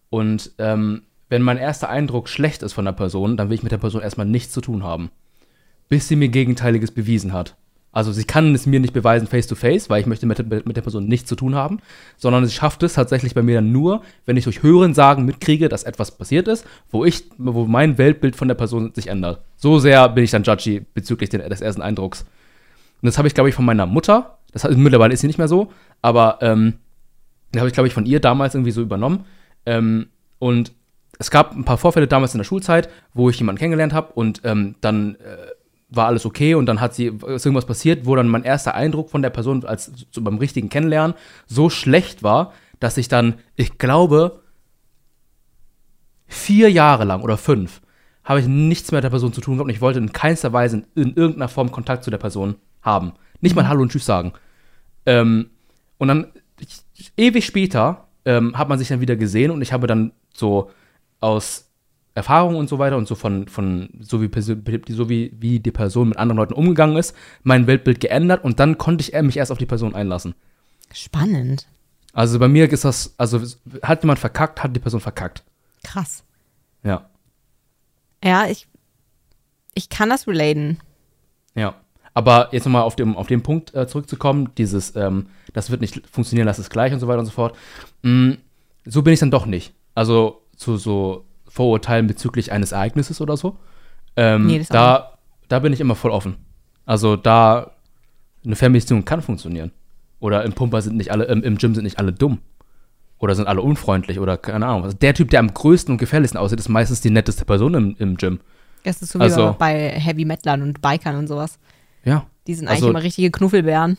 [0.10, 3.72] Und ähm, wenn mein erster Eindruck schlecht ist von der Person, dann will ich mit
[3.72, 5.10] der Person erstmal nichts zu tun haben.
[5.90, 7.56] Bis sie mir Gegenteiliges bewiesen hat.
[7.96, 10.76] Also sie kann es mir nicht beweisen face to face, weil ich möchte mit, mit
[10.76, 11.80] der Person nichts zu tun haben,
[12.18, 15.70] sondern sie schafft es tatsächlich bei mir dann nur, wenn ich durch Hören sagen mitkriege,
[15.70, 19.40] dass etwas passiert ist, wo ich, wo mein Weltbild von der Person sich ändert.
[19.56, 22.26] So sehr bin ich dann judgy bezüglich den, des ersten Eindrucks.
[23.02, 24.40] Und das habe ich, glaube ich, von meiner Mutter.
[24.52, 26.74] Das hat, mittlerweile ist sie nicht mehr so, aber ähm,
[27.54, 29.24] den habe ich, glaube ich, von ihr damals irgendwie so übernommen.
[29.66, 30.08] Ähm,
[30.40, 30.74] und
[31.18, 34.42] es gab ein paar Vorfälle damals in der Schulzeit, wo ich jemanden kennengelernt habe und
[34.44, 35.48] ähm, dann äh,
[35.90, 39.10] war alles okay und dann hat sie ist irgendwas passiert, wo dann mein erster Eindruck
[39.10, 43.78] von der Person als so beim richtigen Kennenlernen so schlecht war, dass ich dann, ich
[43.78, 44.42] glaube,
[46.28, 47.82] vier Jahre lang oder fünf
[48.24, 50.52] habe ich nichts mehr mit der Person zu tun gehabt und ich wollte in keinster
[50.52, 53.14] Weise in, in irgendeiner Form Kontakt zu der Person haben.
[53.40, 54.34] Nicht mal Hallo und Tschüss sagen.
[55.06, 55.52] Ähm,
[56.00, 56.28] und dann
[56.60, 60.72] ich, ewig später ähm, hat man sich dann wieder gesehen und ich habe dann so
[61.20, 61.70] aus
[62.16, 66.10] Erfahrung und so weiter und so von, von so, wie, so wie, wie die Person
[66.10, 69.58] mit anderen Leuten umgegangen ist, mein Weltbild geändert und dann konnte ich mich erst auf
[69.58, 70.34] die Person einlassen.
[70.94, 71.68] Spannend.
[72.14, 73.42] Also bei mir ist das, also
[73.84, 75.44] hat jemand verkackt, hat die Person verkackt.
[75.84, 76.24] Krass.
[76.84, 77.10] Ja,
[78.24, 78.68] Ja, ich,
[79.74, 80.80] ich kann das relaten.
[81.54, 81.76] ja.
[82.18, 86.08] Aber jetzt nochmal auf, dem, auf den Punkt äh, zurückzukommen, dieses, ähm, das wird nicht
[86.10, 87.58] funktionieren, das ist gleich und so weiter und so fort.
[88.06, 88.34] Mm,
[88.86, 89.74] so bin ich dann doch nicht.
[89.96, 93.58] Also zu so Vorurteilen bezüglich eines Ereignisses oder so.
[94.16, 96.36] Ähm, Nee, da, da bin ich immer voll offen.
[96.86, 97.72] Also da
[98.46, 99.72] eine Fernbeziehung kann funktionieren.
[100.20, 102.40] Oder im Pumper sind nicht alle, im, im Gym sind nicht alle dumm.
[103.18, 104.84] Oder sind alle unfreundlich oder keine Ahnung.
[104.84, 107.96] Also der Typ, der am größten und gefährlichsten aussieht, ist meistens die netteste Person im,
[107.98, 108.40] im Gym.
[108.84, 111.58] Das ist so wie Also- bei Heavy Metlern und Bikern und sowas.
[112.04, 112.28] Ja.
[112.46, 113.98] Die sind Also- eigentlich immer richtige Knuffelbären.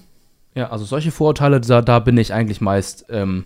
[0.55, 3.45] Ja, also solche Vorurteile, da, da bin ich eigentlich meist, ähm,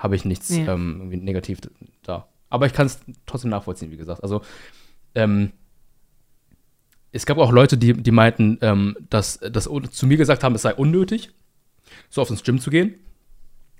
[0.00, 0.74] habe ich nichts Ja.
[0.74, 1.60] ähm, negativ
[2.02, 2.26] da.
[2.48, 4.22] Aber ich kann es trotzdem nachvollziehen, wie gesagt.
[4.22, 4.42] Also,
[5.14, 5.52] ähm,
[7.12, 10.62] es gab auch Leute, die, die meinten, ähm, dass, dass zu mir gesagt haben, es
[10.62, 11.30] sei unnötig,
[12.08, 12.94] so oft ins Gym zu gehen.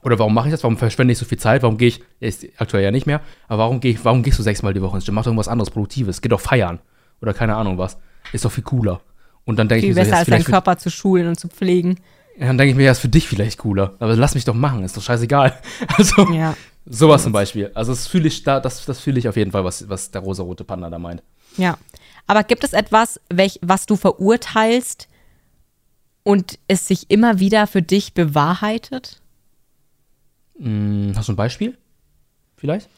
[0.02, 0.62] Oder warum mache ich das?
[0.62, 1.62] Warum verschwende ich so viel Zeit?
[1.62, 4.42] Warum gehe ich, ist aktuell ja nicht mehr, aber warum, gehe ich, warum gehst du
[4.42, 5.14] sechsmal die Woche ins Gym?
[5.14, 6.22] Mach doch irgendwas anderes, Produktives.
[6.22, 6.80] Geh doch feiern.
[7.20, 7.98] Oder keine Ahnung was.
[8.32, 9.00] Ist doch viel cooler.
[9.44, 11.48] Und dann denke Viel ich mir so, besser als deinen Körper zu schulen und zu
[11.48, 11.98] pflegen.
[12.40, 13.94] Ja, dann denke ich mir, ja, ist für dich vielleicht cooler.
[13.98, 15.56] Aber lass mich doch machen, ist doch scheißegal.
[15.98, 16.56] Also, Ja.
[16.86, 17.70] sowas zum Beispiel.
[17.74, 20.22] Also, das fühle ich da, das, das fühle ich auf jeden Fall, was, was der
[20.22, 21.22] rosarote Panda da meint.
[21.58, 21.76] Ja.
[22.26, 25.06] Aber gibt es etwas, welch, was du verurteilst
[26.22, 29.20] und es sich immer wieder für dich bewahrheitet?
[30.58, 31.76] Hm, hast du ein Beispiel?
[32.56, 32.88] Vielleicht?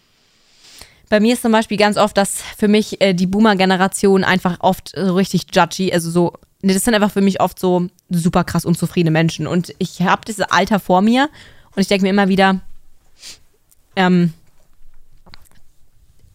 [1.08, 4.92] Bei mir ist zum Beispiel ganz oft, dass für mich äh, die Boomer-Generation einfach oft
[4.96, 6.32] so richtig judgy, also so,
[6.62, 9.46] nee, das sind einfach für mich oft so super krass unzufriedene Menschen.
[9.46, 11.28] Und ich habe dieses Alter vor mir
[11.74, 12.60] und ich denke mir immer wieder,
[13.96, 14.32] ähm,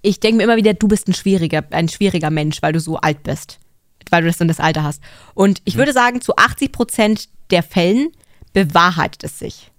[0.02, 2.98] ich denke mir immer wieder, du bist ein schwieriger, ein schwieriger Mensch, weil du so
[2.98, 3.60] alt bist,
[4.10, 5.02] weil du das in das Alter hast.
[5.34, 8.12] Und ich würde sagen, zu 80 Prozent der Fällen
[8.54, 9.72] bewahrheitet es sich.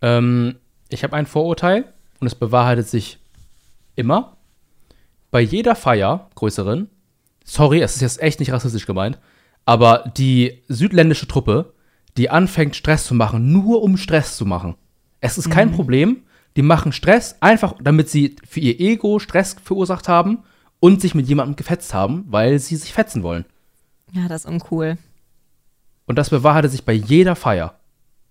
[0.00, 0.56] Ähm,
[0.88, 3.18] ich habe ein Vorurteil und es bewahrheitet sich
[3.96, 4.36] immer.
[5.30, 6.90] Bei jeder Feier, größeren,
[7.44, 9.18] sorry, es ist jetzt echt nicht rassistisch gemeint,
[9.64, 11.74] aber die südländische Truppe,
[12.16, 14.74] die anfängt Stress zu machen, nur um Stress zu machen.
[15.20, 16.22] Es ist kein Problem,
[16.56, 20.40] die machen Stress einfach, damit sie für ihr Ego Stress verursacht haben
[20.80, 23.44] und sich mit jemandem gefetzt haben, weil sie sich fetzen wollen.
[24.12, 24.98] Ja, das ist uncool.
[26.06, 27.78] Und das bewahrheitet sich bei jeder Feier.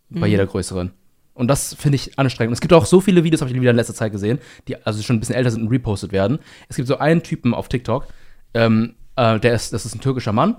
[0.10, 0.92] Bei jeder größeren.
[1.34, 2.50] Und das finde ich anstrengend.
[2.50, 4.76] Und es gibt auch so viele Videos, habe ich wieder in letzter Zeit gesehen, die
[4.86, 6.40] also schon ein bisschen älter sind und repostet werden.
[6.68, 8.08] Es gibt so einen Typen auf TikTok,
[8.54, 10.56] ähm, äh, der ist, das ist ein türkischer Mann.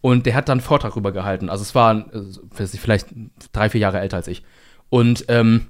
[0.00, 1.48] Und der hat dann einen Vortrag darüber gehalten.
[1.50, 3.08] Also es war äh, vielleicht
[3.52, 4.44] drei, vier Jahre älter als ich.
[4.90, 5.66] Und ähm,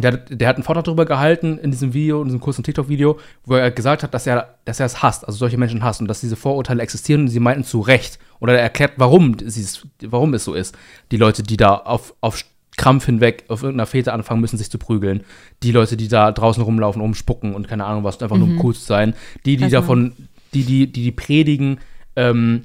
[0.00, 3.54] der, der hat einen Vortrag darüber gehalten in diesem Video, in diesem kurzen TikTok-Video, wo
[3.56, 6.20] er gesagt hat, dass er, dass er es hasst, also solche Menschen hasst und dass
[6.20, 8.18] diese Vorurteile existieren und sie meinten zu Recht.
[8.38, 10.74] Oder er erklärt, warum, sie es- warum es so ist.
[11.10, 12.42] Die Leute, die da auf, auf
[12.78, 15.22] Krampf hinweg auf irgendeiner Fete anfangen müssen, sich zu prügeln.
[15.62, 18.74] Die Leute, die da draußen rumlaufen, rumspucken und keine Ahnung was, einfach nur um cool
[18.74, 19.14] zu sein.
[19.44, 19.70] Die, die man.
[19.70, 20.12] davon,
[20.54, 21.80] die, die, die, die predigen,
[22.16, 22.62] ähm,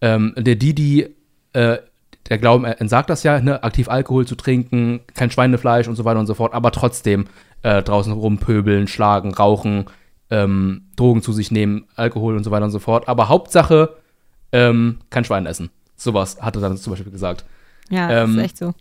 [0.00, 1.14] ähm, der, die, die,
[1.52, 1.78] äh,
[2.28, 6.20] der Glauben entsagt das ja, ne, aktiv Alkohol zu trinken, kein Schweinefleisch und so weiter
[6.20, 7.26] und so fort, aber trotzdem
[7.62, 9.86] äh, draußen rumpöbeln, schlagen, rauchen,
[10.30, 13.08] ähm, Drogen zu sich nehmen, Alkohol und so weiter und so fort.
[13.08, 13.96] Aber Hauptsache
[14.52, 15.70] ähm, kein Schwein essen.
[15.96, 17.44] Sowas hat er dann zum Beispiel gesagt.
[17.90, 18.74] Ja, Ähm, ist echt so.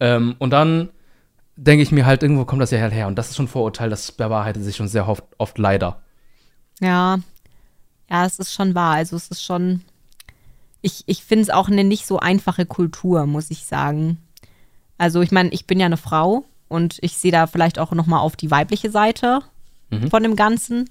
[0.00, 0.88] Ähm, und dann
[1.56, 3.06] denke ich mir halt, irgendwo kommt das ja halt her.
[3.06, 6.00] Und das ist schon ein Vorurteil, das bewahrheitet sich schon sehr oft, oft leider.
[6.80, 7.18] Ja.
[8.10, 8.94] Ja, es ist schon wahr.
[8.94, 9.82] Also es ist schon.
[10.82, 14.18] Ich, ich finde es auch eine nicht so einfache Kultur, muss ich sagen.
[14.98, 18.06] Also ich meine, ich bin ja eine Frau und ich sehe da vielleicht auch noch
[18.06, 19.40] mal auf die weibliche Seite
[20.08, 20.88] von dem Ganzen.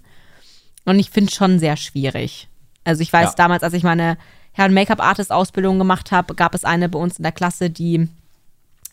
[0.86, 2.48] Und ich finde es schon sehr schwierig.
[2.84, 3.36] Also ich weiß Ja.
[3.36, 4.18] damals, als ich meine
[4.52, 8.10] Herren Make-up-Artist-Ausbildung gemacht habe, gab es eine bei uns in der Klasse, die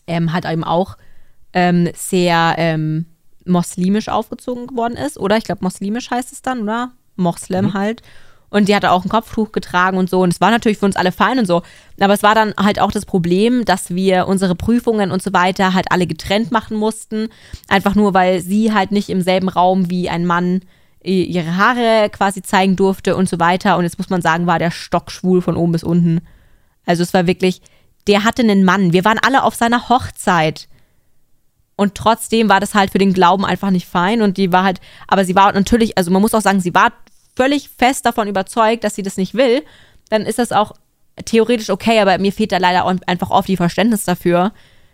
[0.07, 0.97] ähm, halt eben auch
[1.53, 3.05] ähm, sehr ähm,
[3.45, 5.37] moslimisch aufgezogen geworden ist, oder?
[5.37, 6.91] Ich glaube, moslimisch heißt es dann, oder?
[7.17, 8.01] Moslem halt.
[8.49, 10.21] Und die hatte auch ein Kopftuch getragen und so.
[10.21, 11.63] Und es war natürlich für uns alle fein und so.
[11.99, 15.73] Aber es war dann halt auch das Problem, dass wir unsere Prüfungen und so weiter
[15.73, 17.27] halt alle getrennt machen mussten.
[17.67, 20.61] Einfach nur, weil sie halt nicht im selben Raum wie ein Mann
[21.05, 23.75] i- ihre Haare quasi zeigen durfte und so weiter.
[23.77, 26.21] Und jetzt muss man sagen, war der stockschwul von oben bis unten.
[26.85, 27.61] Also es war wirklich,
[28.07, 28.93] der hatte einen Mann.
[28.93, 30.69] Wir waren alle auf seiner Hochzeit.
[31.77, 34.21] Und trotzdem war das halt für den Glauben einfach nicht fein.
[34.21, 36.91] Und die war halt, aber sie war natürlich, also man muss auch sagen, sie war
[37.35, 39.63] völlig fest davon überzeugt, dass sie das nicht will.
[40.09, 40.73] Dann ist das auch
[41.23, 44.53] theoretisch okay, aber mir fehlt da leider einfach oft die Verständnis dafür.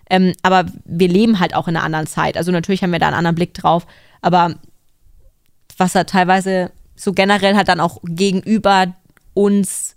[0.10, 2.36] Ähm, aber wir leben halt auch in einer anderen Zeit.
[2.36, 3.88] Also natürlich haben wir da einen anderen Blick drauf.
[4.22, 4.56] Aber
[5.78, 8.94] was da teilweise so generell halt dann auch gegenüber
[9.34, 9.96] uns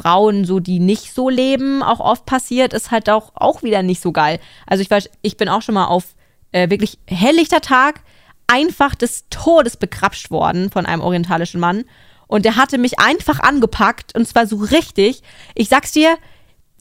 [0.00, 4.00] Frauen, so die nicht so leben, auch oft passiert, ist halt auch, auch wieder nicht
[4.00, 4.38] so geil.
[4.66, 6.14] Also ich weiß, ich bin auch schon mal auf
[6.52, 8.02] äh, wirklich helllichter Tag
[8.46, 11.84] einfach des Todes bekrapscht worden von einem orientalischen Mann.
[12.26, 15.22] Und der hatte mich einfach angepackt und zwar so richtig.
[15.54, 16.16] Ich sag's dir,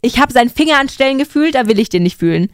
[0.01, 2.51] ich habe seinen Finger an Stellen gefühlt, da will ich den nicht fühlen.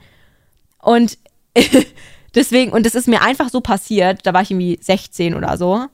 [0.80, 1.18] Und
[2.35, 5.85] deswegen, und das ist mir einfach so passiert, da war ich irgendwie 16 oder so.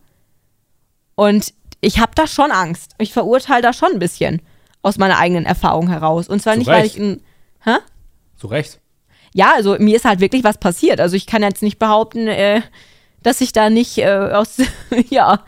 [1.15, 2.93] Und ich habe da schon Angst.
[2.97, 4.41] Ich verurteile da schon ein bisschen
[4.81, 6.27] aus meiner eigenen Erfahrung heraus.
[6.27, 6.95] Und zwar Zu nicht, weil Recht.
[6.95, 7.21] ich ein.
[7.63, 7.75] Hä?
[8.37, 8.79] Zu Recht.
[9.33, 10.99] Ja, also mir ist halt wirklich was passiert.
[10.99, 12.61] Also ich kann jetzt nicht behaupten, äh,
[13.21, 14.57] dass ich da nicht äh, aus.
[15.09, 15.43] ja.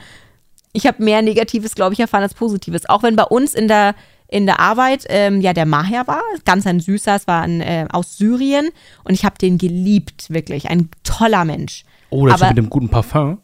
[0.74, 2.88] Ich habe mehr Negatives, glaube ich, erfahren als Positives.
[2.88, 3.96] Auch wenn bei uns in der,
[4.28, 7.88] in der Arbeit ähm, ja der Maher war, ganz ein süßer, es war ein, äh,
[7.92, 8.70] aus Syrien
[9.04, 10.70] und ich habe den geliebt, wirklich.
[10.70, 11.84] Ein toller Mensch.
[12.10, 13.40] Oh, das Aber- mit dem guten Parfum.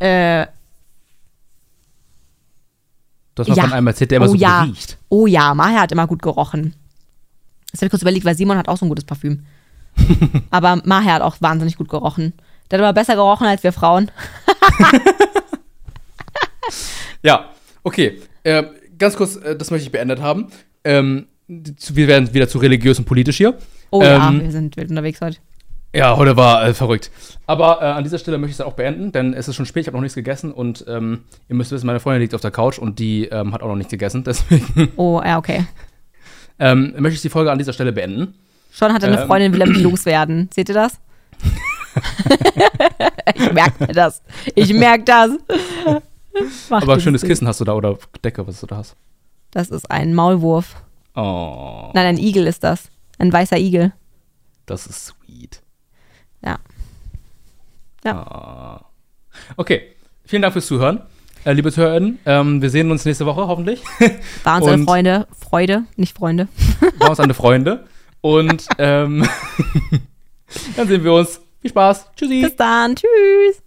[0.00, 0.46] Äh,
[3.38, 3.62] Du hast mal Ja.
[3.64, 4.64] von einem erzählt, der immer oh so ja.
[4.64, 4.98] gut riecht.
[5.08, 6.74] Oh ja, Maher hat immer gut gerochen.
[7.70, 9.44] Das habe ich kurz überlegt, weil Simon hat auch so ein gutes Parfüm.
[10.50, 12.32] Aber Maher hat auch wahnsinnig gut gerochen.
[12.70, 14.10] Der hat aber besser gerochen als wir Frauen.
[17.22, 17.50] Ja,
[17.82, 18.20] okay.
[18.44, 18.64] Äh,
[18.98, 20.48] ganz kurz, äh, das möchte ich beendet haben.
[20.84, 23.56] Ähm, wir werden wieder zu religiös und politisch hier.
[23.90, 25.38] Oh ja, Ähm, wir sind wild unterwegs heute.
[25.94, 27.10] Ja, heute war äh, verrückt.
[27.46, 29.82] Aber äh, an dieser Stelle möchte ich es auch beenden, denn es ist schon spät,
[29.82, 32.50] ich habe noch nichts gegessen und ähm, ihr müsst wissen, meine Freundin liegt auf der
[32.50, 34.22] Couch und die ähm, hat auch noch nichts gegessen.
[34.26, 35.64] Deswegen Oh, ja, okay.
[36.58, 38.34] ähm, möchte ich die Folge an dieser Stelle beenden.
[38.70, 39.26] Schon hat eine Ähm.
[39.26, 40.50] Freundin, will er mich loswerden.
[40.54, 40.98] Seht ihr das?
[43.34, 44.22] ich merke mir das.
[44.54, 45.30] Ich merke das.
[46.70, 47.22] Macht Aber ein schönes.
[47.22, 48.94] Kissen hast du da oder Decke, was du da hast.
[49.50, 50.76] Das ist ein Maulwurf.
[51.16, 52.90] Oh, Nein, ein Igel ist das.
[53.18, 53.92] Ein weißer Igel.
[54.66, 55.14] das ist.
[56.44, 56.58] Ja.
[58.04, 58.12] Ja.
[58.14, 58.84] Ah.
[59.56, 59.82] Okay,
[60.24, 61.02] vielen Dank fürs Zuhören.
[61.44, 63.82] Äh, liebe ZuhörerInnen, ähm, wir sehen uns nächste Woche hoffentlich.
[64.44, 65.26] Waren alle Und- Freunde?
[65.38, 66.48] Freude, nicht Freunde.
[66.98, 67.86] Machen uns eine Freunde.
[68.20, 69.26] Und ähm,
[70.76, 71.40] dann sehen wir uns.
[71.60, 72.06] Viel Spaß.
[72.16, 72.42] Tschüssi.
[72.42, 72.94] Bis dann.
[72.96, 73.62] Tschüss.